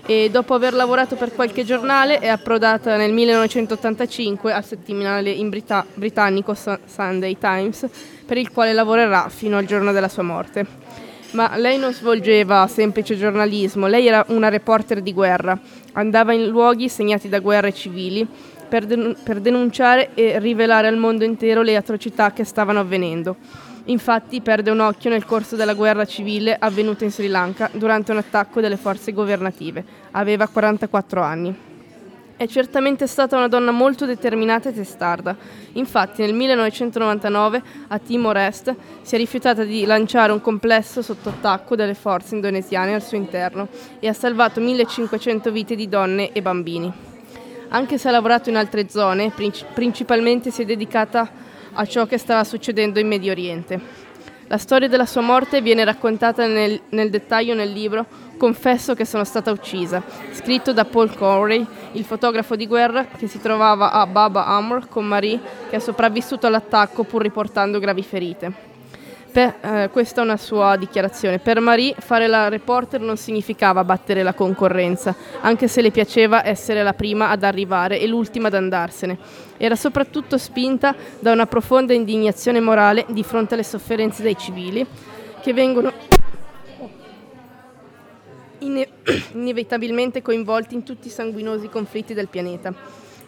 E 0.06 0.30
dopo 0.32 0.54
aver 0.54 0.74
lavorato 0.74 1.18
per 1.18 1.34
qualche 1.36 1.66
giornale 1.66 2.20
è 2.20 2.30
approdata 2.30 2.96
nel 2.96 3.12
1985 3.12 4.54
al 4.54 4.64
settimanale 4.64 5.30
in 5.30 5.50
Brita- 5.50 5.86
britannico 5.94 6.54
Su- 6.54 6.80
Sunday 6.86 7.38
Times 7.38 7.86
per 8.26 8.38
il 8.38 8.54
quale 8.54 8.72
lavorerà 8.72 9.28
fino 9.28 9.58
al 9.58 9.66
giorno 9.66 9.92
della 9.92 10.08
sua 10.08 10.24
morte. 10.24 10.66
Ma 11.32 11.58
lei 11.58 11.78
non 11.78 11.94
svolgeva 11.94 12.66
semplice 12.68 13.16
giornalismo, 13.16 13.86
lei 13.86 14.08
era 14.08 14.26
una 14.30 14.50
reporter 14.50 15.02
di 15.02 15.14
guerra, 15.14 15.60
andava 15.94 16.34
in 16.34 16.48
luoghi 16.48 16.90
segnati 16.90 17.30
da 17.30 17.40
guerre 17.40 17.74
civili 17.74 18.28
per, 18.68 18.86
denun- 18.86 19.16
per 19.24 19.40
denunciare 19.40 20.12
e 20.14 20.40
rivelare 20.40 20.88
al 20.88 20.98
mondo 20.98 21.24
intero 21.24 21.62
le 21.62 21.76
atrocità 21.76 22.32
che 22.32 22.44
stavano 22.44 22.80
avvenendo. 22.80 23.36
Infatti 23.86 24.42
perde 24.42 24.70
un 24.70 24.82
occhio 24.82 25.10
nel 25.10 25.26
corso 25.26 25.56
della 25.56 25.74
guerra 25.74 26.06
civile 26.06 26.56
avvenuta 26.58 27.04
in 27.04 27.12
Sri 27.12 27.28
Lanka 27.28 27.70
durante 27.74 28.12
un 28.12 28.18
attacco 28.18 28.62
delle 28.62 28.78
forze 28.78 29.12
governative. 29.14 29.84
Aveva 30.12 30.48
44 30.48 31.22
anni. 31.22 31.69
È 32.40 32.48
certamente 32.48 33.06
stata 33.06 33.36
una 33.36 33.50
donna 33.50 33.72
molto 33.72 34.06
determinata 34.06 34.70
e 34.70 34.74
testarda. 34.74 35.36
Infatti 35.74 36.22
nel 36.22 36.34
1999 36.34 37.62
a 37.90 38.00
Timor 38.00 38.38
Est 38.38 38.74
si 39.02 39.16
è 39.16 39.18
rifiutata 39.18 39.66
di 39.66 39.84
lanciare 39.84 40.32
un 40.32 40.40
complesso 40.40 41.02
sotto 41.02 41.28
attacco 41.28 41.76
delle 41.76 41.96
forze 41.96 42.36
indonesiane 42.36 42.94
al 42.94 43.04
suo 43.04 43.18
interno 43.18 43.68
e 44.00 44.08
ha 44.08 44.14
salvato 44.14 44.62
1500 44.62 45.52
vite 45.52 45.76
di 45.76 45.90
donne 45.90 46.32
e 46.32 46.42
bambini. 46.42 46.90
Anche 47.68 47.98
se 47.98 48.08
ha 48.08 48.12
lavorato 48.12 48.48
in 48.48 48.56
altre 48.56 48.88
zone, 48.88 49.32
princi- 49.32 49.66
principalmente 49.74 50.50
si 50.50 50.62
è 50.62 50.66
dedicata 50.66 51.30
a 51.74 51.86
ciò 51.86 52.06
che 52.06 52.18
stava 52.18 52.46
succedendo 52.46 53.02
in 53.02 53.08
Medio 53.10 53.34
Oriente. 53.34 54.08
La 54.48 54.58
storia 54.58 54.88
della 54.88 55.06
sua 55.06 55.20
morte 55.20 55.62
viene 55.62 55.84
raccontata 55.84 56.48
nel, 56.48 56.80
nel 56.92 57.10
dettaglio 57.10 57.54
nel 57.54 57.72
libro 57.74 58.06
Confesso 58.40 58.94
che 58.94 59.04
sono 59.04 59.26
stata 59.26 59.52
uccisa, 59.52 60.02
scritto 60.32 60.72
da 60.72 60.86
Paul 60.86 61.14
Corey, 61.14 61.66
il 61.92 62.06
fotografo 62.06 62.56
di 62.56 62.68
guerra 62.68 63.06
che 63.06 63.28
si 63.28 63.42
trovava 63.42 63.92
a 63.92 64.08
Baba 64.08 64.46
Amr 64.46 64.88
con 64.88 65.06
Marie, 65.06 65.42
che 65.70 65.76
è 65.76 65.80
sopravvissuto 65.80 66.48
all'attacco 66.48 67.04
pur 67.04 67.22
riportando 67.22 67.80
gravi 67.80 68.02
ferite. 68.02 68.52
Per- 69.30 69.56
eh, 69.60 69.90
questa 69.92 70.22
è 70.22 70.24
una 70.24 70.38
sua 70.38 70.78
dichiarazione. 70.78 71.40
Per 71.40 71.60
Marie 71.60 71.94
fare 72.00 72.28
la 72.28 72.48
reporter 72.48 73.02
non 73.02 73.18
significava 73.18 73.84
battere 73.84 74.24
la 74.24 74.34
concorrenza, 74.34 75.14
anche 75.42 75.68
se 75.68 75.82
le 75.82 75.92
piaceva 75.92 76.46
essere 76.48 76.82
la 76.82 76.94
prima 76.94 77.32
ad 77.32 77.44
arrivare 77.44 78.00
e 78.00 78.08
l'ultima 78.08 78.48
ad 78.48 78.54
andarsene. 78.54 79.18
Era 79.58 79.76
soprattutto 79.76 80.38
spinta 80.38 80.96
da 81.20 81.34
una 81.34 81.46
profonda 81.46 81.92
indignazione 81.92 82.62
morale 82.62 83.06
di 83.10 83.22
fronte 83.22 83.56
alle 83.56 83.64
sofferenze 83.64 84.24
dei 84.24 84.38
civili 84.38 84.88
che 85.42 85.52
vengono 85.52 85.92
ine- 88.60 88.88
inevitabilmente 89.34 90.22
coinvolti 90.22 90.76
in 90.76 90.84
tutti 90.84 91.08
i 91.08 91.12
sanguinosi 91.12 91.70
conflitti 91.70 92.14
del 92.14 92.28
pianeta. 92.28 92.74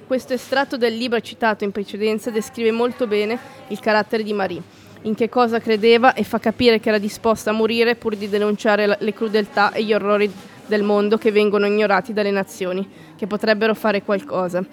Questo 0.06 0.34
estratto 0.34 0.78
del 0.78 0.96
libro 0.96 1.20
citato 1.22 1.64
in 1.64 1.72
precedenza 1.72 2.30
descrive 2.32 2.72
molto 2.72 3.08
bene 3.08 3.38
il 3.70 3.80
carattere 3.80 4.24
di 4.24 4.34
Marie, 4.34 4.62
in 5.04 5.16
che 5.16 5.30
cosa 5.30 5.60
credeva 5.60 6.14
e 6.14 6.24
fa 6.24 6.38
capire 6.38 6.80
che 6.80 6.90
era 6.90 6.98
disposta 6.98 7.52
a 7.52 7.54
morire 7.54 7.96
pur 7.96 8.16
di 8.16 8.28
denunciare 8.28 8.98
le 9.00 9.14
crudeltà 9.14 9.72
e 9.72 9.84
gli 9.84 9.94
orrori 9.94 10.30
del 10.66 10.84
mondo 10.84 11.18
che 11.18 11.32
vengono 11.32 11.66
ignorati 11.66 12.14
dalle 12.14 12.32
nazioni, 12.32 12.88
che 13.16 13.28
potrebbero 13.28 13.74
fare 13.74 14.04
qualcosa. 14.04 14.64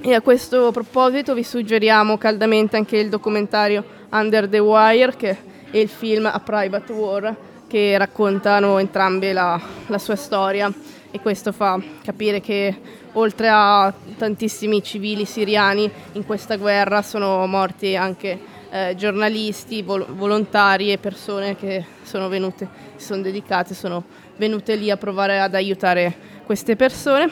E 0.00 0.14
a 0.14 0.20
questo 0.20 0.70
proposito 0.72 1.34
vi 1.34 1.44
suggeriamo 1.44 2.18
caldamente 2.18 2.76
anche 2.76 2.96
il 2.96 3.08
documentario 3.08 3.84
Under 4.10 4.48
the 4.48 4.58
Wire 4.58 5.14
che, 5.16 5.36
e 5.70 5.80
il 5.80 5.88
film 5.88 6.26
A 6.26 6.40
Private 6.40 6.92
War 6.92 7.36
che 7.72 7.96
raccontano 7.96 8.76
entrambe 8.76 9.32
la, 9.32 9.58
la 9.86 9.96
sua 9.96 10.14
storia 10.14 10.70
e 11.10 11.20
questo 11.20 11.52
fa 11.52 11.80
capire 12.04 12.42
che 12.42 12.78
oltre 13.12 13.48
a 13.48 13.90
tantissimi 14.18 14.82
civili 14.82 15.24
siriani 15.24 15.90
in 16.12 16.26
questa 16.26 16.56
guerra 16.56 17.00
sono 17.00 17.46
morti 17.46 17.96
anche 17.96 18.38
eh, 18.68 18.94
giornalisti, 18.94 19.80
vol- 19.80 20.04
volontari 20.04 20.92
e 20.92 20.98
persone 20.98 21.56
che 21.56 21.82
sono 22.02 22.28
venute, 22.28 22.68
si 22.96 23.06
sono 23.06 23.22
dedicate, 23.22 23.72
sono 23.72 24.04
venute 24.36 24.74
lì 24.74 24.90
a 24.90 24.98
provare 24.98 25.40
ad 25.40 25.54
aiutare 25.54 26.14
queste 26.44 26.76
persone. 26.76 27.30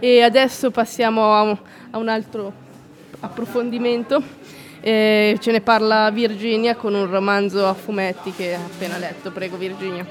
E 0.00 0.20
adesso 0.20 0.72
passiamo 0.72 1.32
a 1.32 1.42
un, 1.42 1.56
a 1.92 1.98
un 1.98 2.08
altro 2.08 2.52
approfondimento. 3.20 4.20
Eh, 4.86 5.36
ce 5.40 5.50
ne 5.50 5.60
parla 5.60 6.12
Virginia 6.12 6.76
con 6.76 6.94
un 6.94 7.10
romanzo 7.10 7.66
a 7.66 7.74
fumetti 7.74 8.30
che 8.30 8.54
ha 8.54 8.60
appena 8.60 8.98
letto. 8.98 9.32
Prego 9.32 9.56
Virginia. 9.56 10.06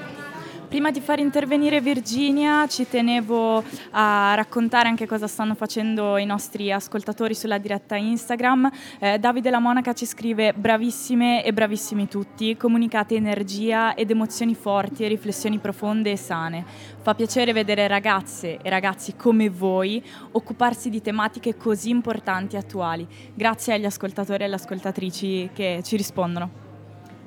Prima 0.68 0.90
di 0.90 1.00
far 1.00 1.18
intervenire 1.18 1.80
Virginia 1.80 2.66
ci 2.66 2.86
tenevo 2.86 3.64
a 3.92 4.34
raccontare 4.34 4.88
anche 4.88 5.06
cosa 5.06 5.28
stanno 5.28 5.54
facendo 5.54 6.18
i 6.18 6.26
nostri 6.26 6.70
ascoltatori 6.70 7.34
sulla 7.34 7.56
diretta 7.56 7.96
Instagram. 7.96 8.70
Eh, 8.98 9.18
Davide 9.18 9.48
La 9.48 9.60
Monaca 9.60 9.94
ci 9.94 10.04
scrive 10.04 10.52
bravissime 10.52 11.42
e 11.42 11.54
bravissimi 11.54 12.06
tutti, 12.08 12.56
comunicate 12.58 13.14
energia 13.14 13.94
ed 13.94 14.10
emozioni 14.10 14.54
forti 14.54 15.04
e 15.04 15.08
riflessioni 15.08 15.56
profonde 15.56 16.10
e 16.10 16.16
sane. 16.16 16.64
Fa 17.06 17.14
piacere 17.14 17.52
vedere 17.52 17.86
ragazze 17.86 18.58
e 18.60 18.68
ragazzi 18.68 19.14
come 19.14 19.48
voi 19.48 20.02
occuparsi 20.32 20.90
di 20.90 21.00
tematiche 21.00 21.56
così 21.56 21.88
importanti 21.88 22.56
e 22.56 22.58
attuali. 22.58 23.06
Grazie 23.32 23.74
agli 23.74 23.84
ascoltatori 23.84 24.42
e 24.42 24.46
alle 24.46 24.56
ascoltatrici 24.56 25.50
che 25.54 25.82
ci 25.84 25.96
rispondono. 25.96 26.50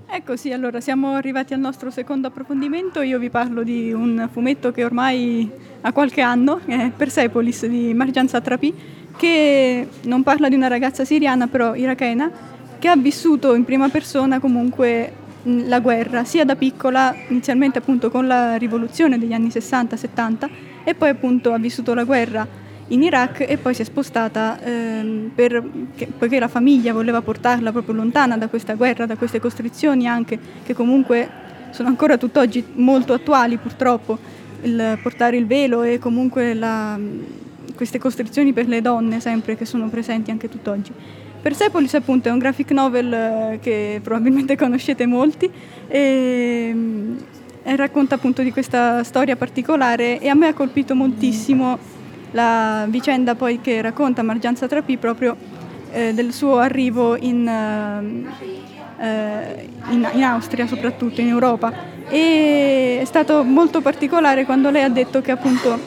Ecco 0.05 0.35
sì, 0.35 0.51
allora 0.51 0.81
siamo 0.81 1.13
arrivati 1.13 1.53
al 1.53 1.61
nostro 1.61 1.91
secondo 1.91 2.27
approfondimento. 2.27 2.99
Io 2.99 3.17
vi 3.19 3.29
parlo 3.29 3.63
di 3.63 3.93
un 3.93 4.27
fumetto 4.29 4.73
che 4.73 4.83
ormai 4.83 5.49
ha 5.79 5.93
qualche 5.93 6.19
anno, 6.19 6.59
è 6.65 6.91
Persepolis 6.93 7.65
di 7.65 7.93
Marjan 7.93 8.27
Satrapi, 8.27 8.75
che 9.15 9.87
non 10.01 10.23
parla 10.23 10.49
di 10.49 10.55
una 10.55 10.67
ragazza 10.67 11.05
siriana, 11.05 11.47
però 11.47 11.73
irachena, 11.73 12.29
che 12.77 12.89
ha 12.89 12.97
vissuto 12.97 13.55
in 13.55 13.63
prima 13.63 13.87
persona 13.87 14.41
comunque 14.41 15.27
la 15.67 15.79
guerra, 15.79 16.23
sia 16.23 16.45
da 16.45 16.55
piccola, 16.55 17.15
inizialmente 17.27 17.79
appunto 17.79 18.09
con 18.09 18.27
la 18.27 18.55
rivoluzione 18.55 19.17
degli 19.17 19.33
anni 19.33 19.49
60-70, 19.49 20.49
e 20.83 20.95
poi 20.95 21.09
appunto 21.09 21.53
ha 21.53 21.57
vissuto 21.57 21.93
la 21.93 22.03
guerra 22.03 22.47
in 22.87 23.03
Iraq 23.03 23.45
e 23.47 23.57
poi 23.57 23.73
si 23.73 23.81
è 23.81 23.85
spostata 23.85 24.59
ehm, 24.61 25.31
per, 25.35 25.63
che- 25.95 26.07
poiché 26.07 26.39
la 26.39 26.47
famiglia 26.47 26.93
voleva 26.93 27.21
portarla 27.21 27.71
proprio 27.71 27.95
lontana 27.95 28.37
da 28.37 28.47
questa 28.47 28.73
guerra, 28.73 29.05
da 29.05 29.15
queste 29.15 29.39
costrizioni 29.39 30.07
anche 30.07 30.39
che 30.63 30.73
comunque 30.73 31.29
sono 31.71 31.87
ancora 31.87 32.17
tutt'oggi 32.17 32.65
molto 32.73 33.13
attuali 33.13 33.57
purtroppo, 33.57 34.17
il 34.63 34.97
portare 35.01 35.37
il 35.37 35.45
velo 35.45 35.83
e 35.83 35.99
comunque 35.99 36.53
la- 36.53 36.99
queste 37.75 37.99
costrizioni 37.99 38.51
per 38.53 38.67
le 38.67 38.81
donne 38.81 39.19
sempre 39.19 39.55
che 39.55 39.65
sono 39.65 39.87
presenti 39.87 40.31
anche 40.31 40.49
tutt'oggi. 40.49 40.91
Persepolis 41.41 41.93
appunto 41.93 42.27
è 42.27 42.31
un 42.31 42.37
graphic 42.37 42.71
novel 42.71 43.13
eh, 43.13 43.59
che 43.61 44.01
probabilmente 44.03 44.57
conoscete 44.57 45.05
molti 45.05 45.49
e, 45.87 46.71
mm, 46.73 47.17
e 47.63 47.75
racconta 47.75 48.15
appunto 48.15 48.41
di 48.41 48.51
questa 48.51 49.03
storia 49.03 49.35
particolare 49.35 50.19
e 50.19 50.27
a 50.27 50.33
me 50.33 50.47
ha 50.47 50.53
colpito 50.53 50.95
moltissimo 50.95 51.77
la 52.31 52.85
vicenda 52.89 53.35
poi 53.35 53.61
che 53.61 53.81
racconta 53.81 54.21
Marjan 54.21 54.55
Satrapi 54.55 54.97
proprio 54.97 55.35
eh, 55.91 56.13
del 56.13 56.33
suo 56.33 56.57
arrivo 56.57 57.15
in, 57.15 57.47
eh, 57.47 59.05
eh, 59.05 59.69
in- 59.91 60.09
in 60.13 60.23
Austria 60.23 60.67
soprattutto, 60.67 61.21
in 61.21 61.29
Europa. 61.29 61.71
E 62.09 62.99
è 63.01 63.05
stato 63.05 63.43
molto 63.43 63.81
particolare 63.81 64.45
quando 64.45 64.69
lei 64.69 64.83
ha 64.83 64.89
detto 64.89 65.21
che 65.21 65.31
appunto 65.31 65.79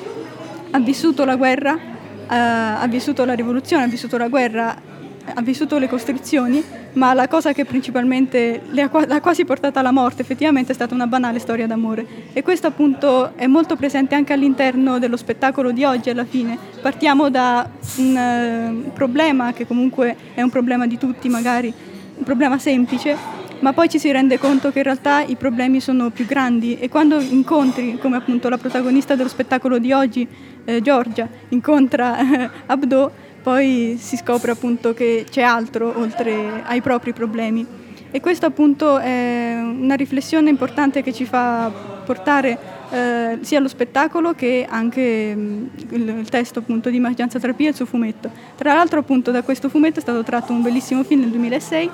ha 0.71 0.79
vissuto 0.79 1.25
la 1.25 1.37
guerra, 1.37 1.75
eh, 1.77 2.35
ha 2.35 2.87
vissuto 2.89 3.25
la 3.25 3.35
rivoluzione, 3.35 3.85
ha 3.85 3.89
vissuto 3.89 4.17
la 4.17 4.29
guerra 4.29 4.91
ha 5.35 5.41
vissuto 5.43 5.79
le 5.79 5.89
costrizioni, 5.89 6.63
ma 6.95 7.15
la 7.15 7.29
cosa 7.29 7.53
che 7.53 7.65
principalmente 7.65 8.63
le 8.71 8.83
ha, 8.83 9.21
quasi 9.21 9.45
portata 9.45 9.81
alla 9.81 9.91
morte 9.91 10.23
effettivamente 10.23 10.73
è 10.73 10.75
stata 10.75 10.95
una 10.95 11.07
banale 11.07 11.39
storia 11.39 11.67
d'amore. 11.67 12.07
E 12.33 12.43
questo 12.43 12.67
appunto 12.67 13.37
è 13.37 13.47
molto 13.47 13.77
presente 13.77 14.15
anche 14.15 14.33
all'interno 14.33 14.99
dello 14.99 15.17
spettacolo 15.17 15.73
di 15.73 15.85
oggi 15.85 16.11
alla 16.11 16.25
fine. 16.25 16.59
Partiamo 16.81 17.31
da 17.31 17.69
un 17.97 18.17
eh, 18.17 18.91
problema 18.93 19.53
che 19.53 19.67
comunque 19.67 20.17
è 20.35 20.43
un 20.43 20.51
problema 20.51 20.87
di 20.87 20.99
tutti 20.99 21.29
magari, 21.29 21.73
un 22.17 22.25
problema 22.25 22.59
semplice, 22.59 23.41
ma 23.63 23.73
poi 23.73 23.89
ci 23.89 24.01
si 24.01 24.11
rende 24.11 24.39
conto 24.39 24.73
che 24.73 24.79
in 24.79 24.85
realtà 24.85 25.23
i 25.23 25.37
problemi 25.37 25.81
sono 25.81 26.11
più 26.11 26.27
grandi 26.27 26.79
e 26.79 26.89
quando 26.89 27.21
incontri, 27.21 27.97
come 27.97 28.17
appunto 28.17 28.49
la 28.49 28.59
protagonista 28.59 29.15
dello 29.15 29.29
spettacolo 29.29 29.79
di 29.79 29.93
oggi, 29.93 30.27
eh, 30.65 30.81
Giorgia, 30.83 31.29
incontra 31.51 32.19
eh, 32.19 32.51
Abdo, 32.67 33.13
poi 33.43 33.97
si 33.99 34.17
scopre 34.17 34.53
appunto 34.53 34.95
che 34.95 35.27
c'è 35.29 35.43
altro 35.43 35.93
oltre 35.99 36.63
ai 36.65 36.81
propri 36.81 37.13
problemi. 37.13 37.67
E 38.11 38.21
questo 38.21 38.47
appunto 38.47 38.99
è 38.99 39.59
una 39.59 39.95
riflessione 39.95 40.51
importante 40.51 41.03
che 41.03 41.13
ci 41.13 41.25
fa 41.25 41.71
portare 42.05 42.59
eh, 42.91 43.39
sia 43.41 43.59
lo 43.59 43.69
spettacolo 43.69 44.35
che 44.35 44.67
anche 44.69 45.35
mh, 45.35 45.71
il, 45.91 46.09
il 46.21 46.29
testo 46.29 46.59
appunto 46.59 46.91
di 46.91 47.01
Margianza 47.01 47.39
Trapia 47.39 47.67
e 47.67 47.71
il 47.71 47.75
suo 47.75 47.87
fumetto. 47.87 48.31
Tra 48.57 48.75
l'altro 48.75 49.01
appunto 49.01 49.31
da 49.31 49.43
questo 49.43 49.71
fumetto 49.71 49.99
è 49.99 50.03
stato 50.03 50.23
tratto 50.23 50.53
un 50.53 50.61
bellissimo 50.61 51.03
film 51.03 51.21
nel 51.21 51.31
2006 51.31 51.91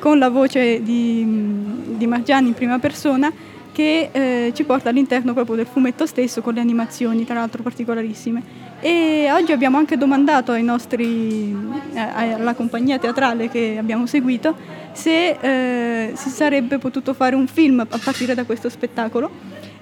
con 0.00 0.18
la 0.18 0.28
voce 0.28 0.82
di, 0.82 1.96
di 1.96 2.06
Margiani 2.06 2.48
in 2.48 2.54
prima 2.54 2.78
persona 2.80 3.32
che 3.72 4.08
eh, 4.12 4.52
ci 4.54 4.64
porta 4.64 4.88
all'interno 4.88 5.32
proprio 5.32 5.56
del 5.56 5.66
fumetto 5.66 6.06
stesso 6.06 6.40
con 6.40 6.54
le 6.54 6.60
animazioni 6.60 7.24
tra 7.24 7.34
l'altro 7.34 7.62
particolarissime. 7.62 8.68
E 8.80 9.28
oggi 9.30 9.52
abbiamo 9.52 9.76
anche 9.76 9.96
domandato 9.96 10.58
nostri, 10.62 11.54
eh, 11.94 11.98
alla 11.98 12.54
compagnia 12.54 12.98
teatrale 12.98 13.48
che 13.48 13.76
abbiamo 13.78 14.06
seguito 14.06 14.56
se 14.92 15.36
eh, 15.40 16.12
si 16.14 16.30
sarebbe 16.30 16.78
potuto 16.78 17.14
fare 17.14 17.36
un 17.36 17.46
film 17.46 17.80
a 17.80 17.98
partire 18.02 18.34
da 18.34 18.44
questo 18.44 18.68
spettacolo 18.68 19.30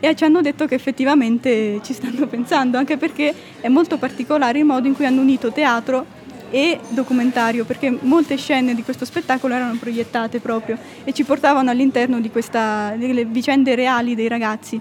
e 0.01 0.15
ci 0.15 0.25
hanno 0.25 0.41
detto 0.41 0.67
che 0.67 0.75
effettivamente 0.75 1.81
ci 1.83 1.93
stanno 1.93 2.27
pensando, 2.29 2.79
anche 2.79 2.97
perché 2.97 3.35
è 3.61 3.69
molto 3.69 3.97
particolare 3.99 4.59
il 4.59 4.65
modo 4.65 4.87
in 4.87 4.95
cui 4.95 5.07
hanno 5.07 5.21
unito 5.21 5.51
teatro 5.53 6.17
e 6.51 6.79
documentario, 6.89 7.65
perché 7.65 7.97
molte 8.01 8.37
scene 8.37 8.75
di 8.75 8.83
questo 8.83 9.05
spettacolo 9.05 9.55
erano 9.55 9.77
proiettate 9.79 10.41
proprio 10.41 10.79
e 11.05 11.13
ci 11.13 11.25
portavano 11.25 11.71
all'interno 11.71 12.21
di 12.21 12.31
questa, 12.31 12.95
delle 12.97 13.25
vicende 13.25 13.75
reali 13.75 14.15
dei 14.15 14.29
ragazzi, 14.29 14.81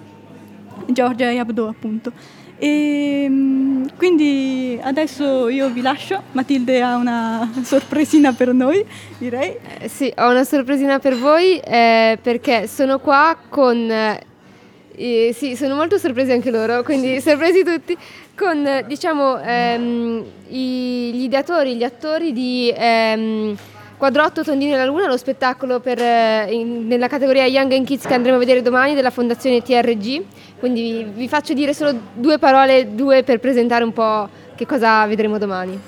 Giorgia 0.88 1.30
e 1.30 1.39
Abdo 1.39 1.68
appunto. 1.68 2.11
E 2.59 3.28
mm, 3.30 3.86
quindi 3.97 4.80
adesso 4.82 5.47
io 5.47 5.70
vi 5.70 5.82
lascio, 5.82 6.24
Matilde 6.32 6.82
ha 6.82 6.95
una 6.95 7.51
sorpresina 7.61 8.34
per 8.34 8.53
noi, 8.53 8.84
direi. 9.20 9.55
Eh, 9.80 9.88
sì, 9.88 10.11
ho 10.18 10.30
una 10.30 10.43
sorpresina 10.43 10.97
per 10.97 11.15
voi 11.15 11.59
eh, 11.59 12.18
perché 12.22 12.68
sono 12.68 12.99
qua 12.99 13.38
con... 13.47 13.91
eh, 13.91 15.34
sì, 15.36 15.55
sono 15.55 15.76
molto 15.76 15.99
sorpresi 15.99 16.32
anche 16.32 16.49
loro, 16.49 16.82
quindi 16.82 17.22
sorpresi 17.22 17.63
tutti, 17.63 17.95
con 18.38 18.83
diciamo 18.85 19.39
ehm, 19.41 20.23
i- 20.49 21.11
gli 21.13 21.23
ideatori, 21.23 21.75
gli 21.75 21.83
attori 21.83 22.31
di 22.33 22.71
ehm, 22.75 23.55
Quadrotto 23.97 24.43
Tondini 24.43 24.73
alla 24.73 24.85
Luna, 24.85 25.07
lo 25.07 25.17
spettacolo 25.17 25.79
per, 25.79 25.99
eh, 25.99 26.47
in- 26.51 26.85
nella 26.85 27.07
categoria 27.07 27.45
Young 27.45 27.71
and 27.73 27.85
Kids 27.88 28.05
che 28.05 28.13
andremo 28.13 28.35
a 28.38 28.39
vedere 28.39 28.61
domani 28.61 28.93
della 28.93 29.09
Fondazione 29.09 29.63
TRG. 29.63 30.23
Quindi 30.59 30.81
vi, 30.81 31.03
vi 31.15 31.27
faccio 31.27 31.53
dire 31.53 31.73
solo 31.73 31.97
due 32.13 32.38
parole, 32.38 32.93
due 32.93 33.23
per 33.23 33.39
presentare 33.39 33.83
un 33.83 33.93
po' 33.93 34.29
che 34.53 34.67
cosa 34.67 35.03
vedremo 35.07 35.39
domani. 35.39 35.79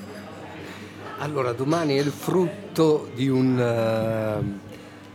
Allora, 1.18 1.52
domani 1.52 1.96
è 1.96 2.00
il 2.00 2.10
frutto 2.10 3.10
di 3.14 3.28
un, 3.28 3.58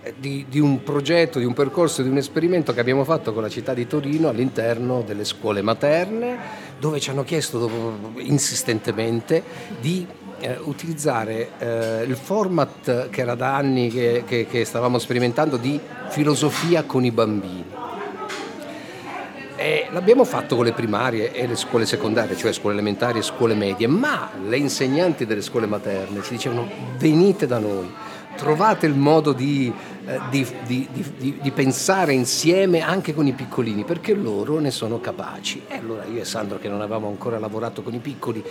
eh, 0.04 0.14
di, 0.18 0.46
di 0.48 0.60
un 0.60 0.82
progetto, 0.84 1.40
di 1.40 1.46
un 1.46 1.54
percorso, 1.54 2.02
di 2.02 2.10
un 2.10 2.18
esperimento 2.18 2.74
che 2.74 2.80
abbiamo 2.80 3.04
fatto 3.04 3.34
con 3.34 3.42
la 3.42 3.50
città 3.50 3.74
di 3.74 3.88
Torino 3.88 4.30
all'interno 4.30 5.02
delle 5.06 5.26
scuole 5.26 5.62
materne, 5.62 6.38
dove 6.80 7.00
ci 7.00 7.10
hanno 7.10 7.24
chiesto 7.24 7.70
insistentemente 8.18 9.44
di 9.80 10.06
eh, 10.40 10.58
utilizzare 10.64 11.52
eh, 11.58 12.04
il 12.04 12.16
format 12.16 13.10
che 13.10 13.22
era 13.22 13.36
da 13.36 13.56
anni 13.56 13.90
che, 13.90 14.24
che- 14.26 14.46
che 14.46 14.66
stavamo 14.66 15.00
sperimentando 15.00 15.58
di 15.58 15.80
filosofia 16.10 16.84
con 16.84 17.06
i 17.06 17.12
bambini. 17.12 17.66
E 19.58 19.88
l'abbiamo 19.92 20.26
fatto 20.26 20.58
con 20.58 20.66
le 20.66 20.74
primarie 20.74 21.32
e 21.32 21.48
le 21.48 21.56
scuole 21.56 21.86
secondarie, 21.86 22.36
cioè 22.36 22.52
scuole 22.52 22.76
elementari 22.76 23.20
e 23.20 23.22
scuole 23.22 23.54
medie, 23.54 23.88
ma 23.88 24.30
le 24.46 24.58
insegnanti 24.58 25.26
delle 25.26 25.42
scuole 25.42 25.66
materne 25.66 26.22
ci 26.22 26.32
dicevano 26.32 26.70
venite 26.98 27.48
da 27.48 27.58
noi, 27.58 27.90
trovate 28.36 28.86
il 28.86 28.96
modo 28.96 29.32
di, 29.32 29.74
di- 30.30 30.48
di- 30.66 30.88
di- 30.92 31.12
di- 31.18 31.38
di 31.42 31.52
pensare 31.52 32.14
insieme 32.14 32.82
anche 32.82 33.14
con 33.14 33.26
i 33.28 33.34
piccolini, 33.34 33.84
perché 33.84 34.14
loro 34.14 34.60
ne 34.60 34.72
sono 34.72 35.00
capaci. 35.00 35.64
E 35.68 35.78
allora 35.78 36.06
io 36.06 36.22
e 36.22 36.26
Sandro, 36.26 36.58
che 36.60 36.70
non 36.70 36.82
avevamo 36.82 37.08
ancora 37.08 37.40
lavorato 37.40 37.82
con 37.82 37.94
i 37.94 38.00
piccoli, 38.00 38.44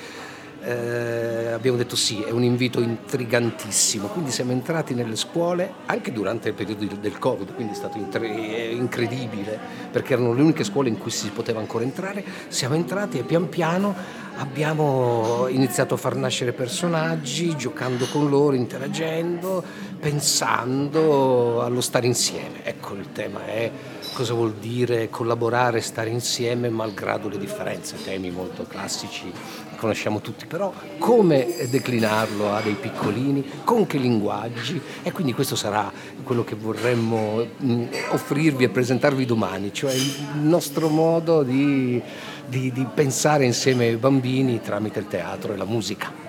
eh, 0.65 1.53
abbiamo 1.53 1.77
detto 1.77 1.95
sì, 1.95 2.23
è 2.23 2.31
un 2.31 2.43
invito 2.43 2.81
intrigantissimo, 2.81 4.09
quindi 4.09 4.31
siamo 4.31 4.53
entrati 4.53 4.95
nelle 4.95 5.17
scuole 5.17 5.73
anche 5.87 6.11
durante 6.11 6.49
il 6.49 6.55
periodo 6.55 6.87
del 6.87 7.19
Covid, 7.19 7.55
quindi 7.55 7.75
è 7.75 7.77
stato 7.77 7.99
eh, 7.99 8.75
incredibile 8.75 9.59
perché 9.91 10.15
erano 10.15 10.33
le 10.33 10.41
uniche 10.41 10.65
scuole 10.65 10.89
in 10.89 10.99
cui 10.99 11.11
si 11.11 11.29
poteva 11.29 11.61
ancora 11.61 11.85
entrare, 11.85 12.25
siamo 12.49 12.75
entrati 12.75 13.19
e 13.19 13.25
pian 13.25 13.49
piano 13.49 13.95
abbiamo 14.37 15.47
iniziato 15.49 15.95
a 15.95 15.97
far 15.97 16.17
nascere 16.17 16.53
personaggi, 16.53 17.57
giocando 17.57 18.07
con 18.07 18.29
loro, 18.29 18.57
interagendo, 18.57 19.63
pensando 20.01 21.63
allo 21.63 21.81
stare 21.81 22.07
insieme. 22.07 22.65
Ecco 22.65 22.95
il 22.95 23.13
tema 23.13 23.47
è 23.47 23.71
cosa 24.15 24.33
vuol 24.33 24.55
dire 24.55 25.11
collaborare, 25.11 25.81
stare 25.81 26.11
insieme 26.11 26.69
malgrado 26.69 27.29
le 27.29 27.39
differenze, 27.39 27.97
temi 28.03 28.31
molto 28.31 28.65
classici 28.65 29.31
conosciamo 29.75 30.21
tutti, 30.21 30.47
però 30.47 30.73
come 30.99 31.47
declinarlo 31.69 32.53
a 32.53 32.61
dei 32.61 32.75
piccolini, 32.75 33.45
con 33.65 33.87
che 33.87 33.99
linguaggi 33.99 34.81
e 35.03 35.13
quindi 35.13 35.33
questo 35.33 35.57
sarà 35.57 35.91
quello 36.23 36.45
che 36.45 36.55
vorremmo 36.55 37.45
mh, 37.57 37.85
offrirvi 38.11 38.65
e 38.65 38.69
presentarvi 38.69 39.25
domani, 39.25 39.73
cioè 39.73 39.93
il 39.93 40.15
nostro 40.43 40.89
modo 40.89 41.43
di, 41.43 42.01
di- 42.47 42.73
di 42.73 42.87
pensare 42.95 43.45
insieme 43.45 43.87
ai 43.87 43.97
bambini 43.97 44.61
tramite 44.61 44.99
il 45.01 45.09
teatro 45.09 45.53
e 45.53 45.57
la 45.57 45.65
musica. 45.65 46.23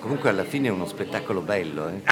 Comunque 0.00 0.30
alla 0.30 0.44
fine 0.44 0.68
è 0.68 0.70
uno 0.70 0.86
spettacolo 0.86 1.42
bello, 1.42 1.88
eh? 1.88 2.00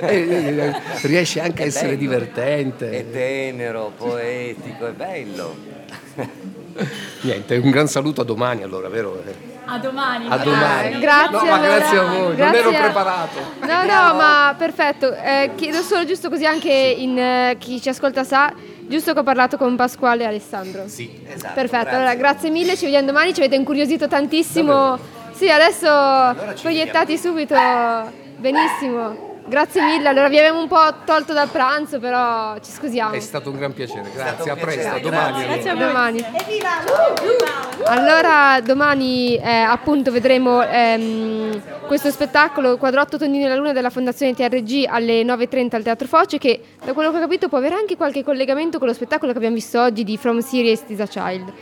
Eh, 0.00 0.74
riesce 1.02 1.40
anche 1.40 1.62
a 1.62 1.64
È 1.66 1.68
essere 1.68 1.88
bello. 1.96 1.98
divertente. 2.00 2.90
È 2.90 3.10
tenero, 3.10 3.92
poetico, 3.96 4.86
è 4.88 4.92
bello. 4.92 5.54
Niente, 7.22 7.56
un 7.56 7.70
gran 7.70 7.88
saluto 7.88 8.20
a 8.20 8.24
domani 8.24 8.62
allora, 8.62 8.88
vero? 8.88 9.22
A 9.64 9.78
domani. 9.78 10.26
A 10.28 10.36
domani. 10.38 10.94
Ah, 10.94 10.98
grazie, 10.98 11.30
No, 11.38 11.44
ma 11.44 11.54
allora. 11.56 11.76
grazie 11.76 11.98
a 11.98 12.02
voi, 12.04 12.34
Grazie 12.36 12.62
non 12.62 12.72
ero 12.74 12.82
preparato. 12.84 13.38
No, 13.60 13.82
no, 13.82 14.14
ma 14.14 14.54
perfetto. 14.56 15.12
Eh, 15.14 15.50
chiedo 15.56 15.82
solo 15.82 16.04
giusto 16.06 16.30
così 16.30 16.46
anche 16.46 16.70
in, 16.72 17.18
eh, 17.18 17.56
chi 17.58 17.80
ci 17.80 17.88
ascolta 17.90 18.24
sa, 18.24 18.52
giusto 18.86 19.12
che 19.12 19.18
ho 19.18 19.22
parlato 19.22 19.56
con 19.58 19.76
Pasquale 19.76 20.22
e 20.22 20.26
Alessandro. 20.26 20.84
Sì, 20.86 21.20
esatto. 21.26 21.52
Perfetto, 21.54 21.82
grazie. 21.82 21.96
allora 21.98 22.14
grazie 22.14 22.50
mille, 22.50 22.76
ci 22.76 22.84
vediamo 22.84 23.06
domani, 23.06 23.34
ci 23.34 23.40
avete 23.40 23.56
incuriosito 23.56 24.08
tantissimo. 24.08 24.98
Sì, 25.32 25.50
adesso 25.50 25.86
proiettati 26.62 27.18
subito. 27.18 27.54
Benissimo. 28.38 29.27
Grazie 29.48 29.82
mille, 29.82 30.08
allora 30.08 30.28
vi 30.28 30.36
abbiamo 30.38 30.60
un 30.60 30.68
po' 30.68 30.94
tolto 31.06 31.32
dal 31.32 31.48
pranzo, 31.48 31.98
però 31.98 32.58
ci 32.58 32.70
scusiamo. 32.70 33.14
È 33.14 33.20
stato 33.20 33.48
un 33.48 33.56
gran 33.56 33.72
piacere, 33.72 34.10
grazie, 34.12 34.50
a 34.50 34.56
presto, 34.56 34.94
a 34.94 34.98
domani. 34.98 35.44
grazie. 35.44 35.70
allora. 35.70 35.86
domani. 35.86 36.24
Allora 37.84 38.60
domani 38.60 39.36
eh, 39.36 39.48
appunto 39.48 40.10
vedremo 40.10 40.62
ehm, 40.62 41.62
questo 41.86 42.10
spettacolo 42.10 42.76
Quadrotto 42.76 43.16
Tondini 43.16 43.44
alla 43.44 43.56
Luna 43.56 43.72
della 43.72 43.88
Fondazione 43.88 44.34
TRG 44.34 44.84
alle 44.86 45.22
9.30 45.22 45.76
al 45.76 45.82
Teatro 45.82 46.06
Foce 46.06 46.36
che 46.36 46.60
da 46.84 46.92
quello 46.92 47.10
che 47.10 47.16
ho 47.16 47.20
capito 47.20 47.48
può 47.48 47.56
avere 47.56 47.76
anche 47.76 47.96
qualche 47.96 48.22
collegamento 48.22 48.78
con 48.78 48.88
lo 48.88 48.92
spettacolo 48.92 49.30
che 49.32 49.38
abbiamo 49.38 49.54
visto 49.54 49.80
oggi 49.80 50.04
di 50.04 50.18
From 50.18 50.40
Serious 50.40 50.82
is 50.88 51.00
a 51.00 51.06
Child. 51.06 51.52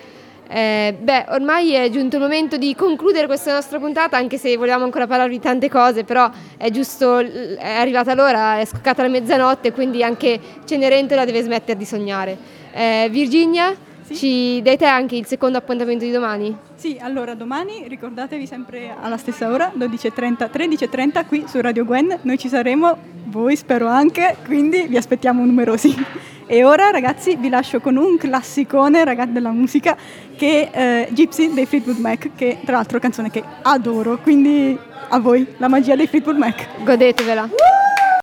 Eh, 0.49 0.97
beh, 0.99 1.27
ormai 1.31 1.73
è 1.73 1.91
giunto 1.91 2.17
il 2.17 2.23
momento 2.23 2.57
di 2.57 2.75
concludere 2.75 3.27
questa 3.27 3.53
nostra 3.53 3.79
puntata, 3.79 4.17
anche 4.17 4.39
se 4.39 4.57
volevamo 4.57 4.85
ancora 4.85 5.07
parlarvi 5.07 5.35
di 5.35 5.41
tante 5.41 5.69
cose, 5.69 6.05
però 6.05 6.31
è 6.57 6.71
giusto, 6.71 7.19
è 7.19 7.73
arrivata 7.79 8.15
l'ora, 8.15 8.59
è 8.59 8.65
scoccata 8.65 9.03
la 9.03 9.09
mezzanotte, 9.09 9.73
quindi 9.73 10.03
anche 10.03 10.39
Cenerentola 10.65 11.25
deve 11.25 11.43
smettere 11.43 11.77
di 11.77 11.85
sognare. 11.85 12.37
Eh, 12.73 13.09
Virginia, 13.11 13.75
Ci 14.15 14.63
dai 14.63 14.77
te 14.77 14.85
anche 14.85 15.17
il 15.17 15.27
secondo 15.27 15.59
appuntamento 15.59 16.05
di 16.05 16.13
domani? 16.13 16.57
Sì, 16.77 16.97
allora 17.01 17.35
domani 17.35 17.89
ricordatevi 17.89 18.47
sempre 18.47 18.95
alla 19.01 19.17
stessa 19.17 19.51
ora, 19.51 19.73
12.30, 19.77 20.49
13.30 20.49 21.27
qui 21.27 21.45
su 21.49 21.61
Radio 21.61 21.85
Gwen, 21.85 22.17
noi 22.23 22.39
ci 22.39 22.49
saremo, 22.49 22.97
voi 23.25 23.57
spero 23.57 23.89
anche, 23.89 24.37
quindi 24.45 24.87
vi 24.87 24.97
aspettiamo 24.97 25.45
numerosi. 25.45 25.93
E 26.49 26.63
ora 26.63 26.91
ragazzi 26.91 27.35
vi 27.35 27.49
lascio 27.49 27.81
con 27.81 27.97
un 27.97 28.17
classicone 28.17 29.05
ragazzi 29.05 29.33
della 29.33 29.51
musica 29.51 29.97
che 30.37 30.71
è 30.71 31.09
Gypsy 31.11 31.53
dei 31.53 31.67
Fleetwood 31.67 31.99
Mac, 31.99 32.31
che 32.37 32.61
tra 32.65 32.77
l'altro 32.77 32.99
è 32.99 33.01
una 33.01 33.03
canzone 33.03 33.31
che 33.31 33.43
adoro, 33.63 34.19
quindi 34.19 34.79
a 35.09 35.19
voi 35.19 35.55
la 35.57 35.67
magia 35.67 35.97
dei 35.97 36.07
Fleetwood 36.07 36.37
Mac. 36.37 36.85
Godetevela. 36.85 37.49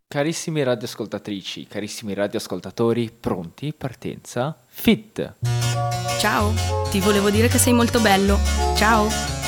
Carissimi 0.08 0.64
radioascoltatrici, 0.64 1.68
carissimi 1.68 2.14
radioascoltatori, 2.14 3.12
pronti? 3.20 3.74
Partenza? 3.78 4.56
Fit! 4.68 5.34
Ciao, 6.20 6.54
ti 6.92 7.02
volevo 7.02 7.30
dire 7.30 7.50
che 7.50 7.58
sei 7.58 7.74
molto 7.74 8.00
bello. 8.00 8.38
Ciao. 8.76 9.43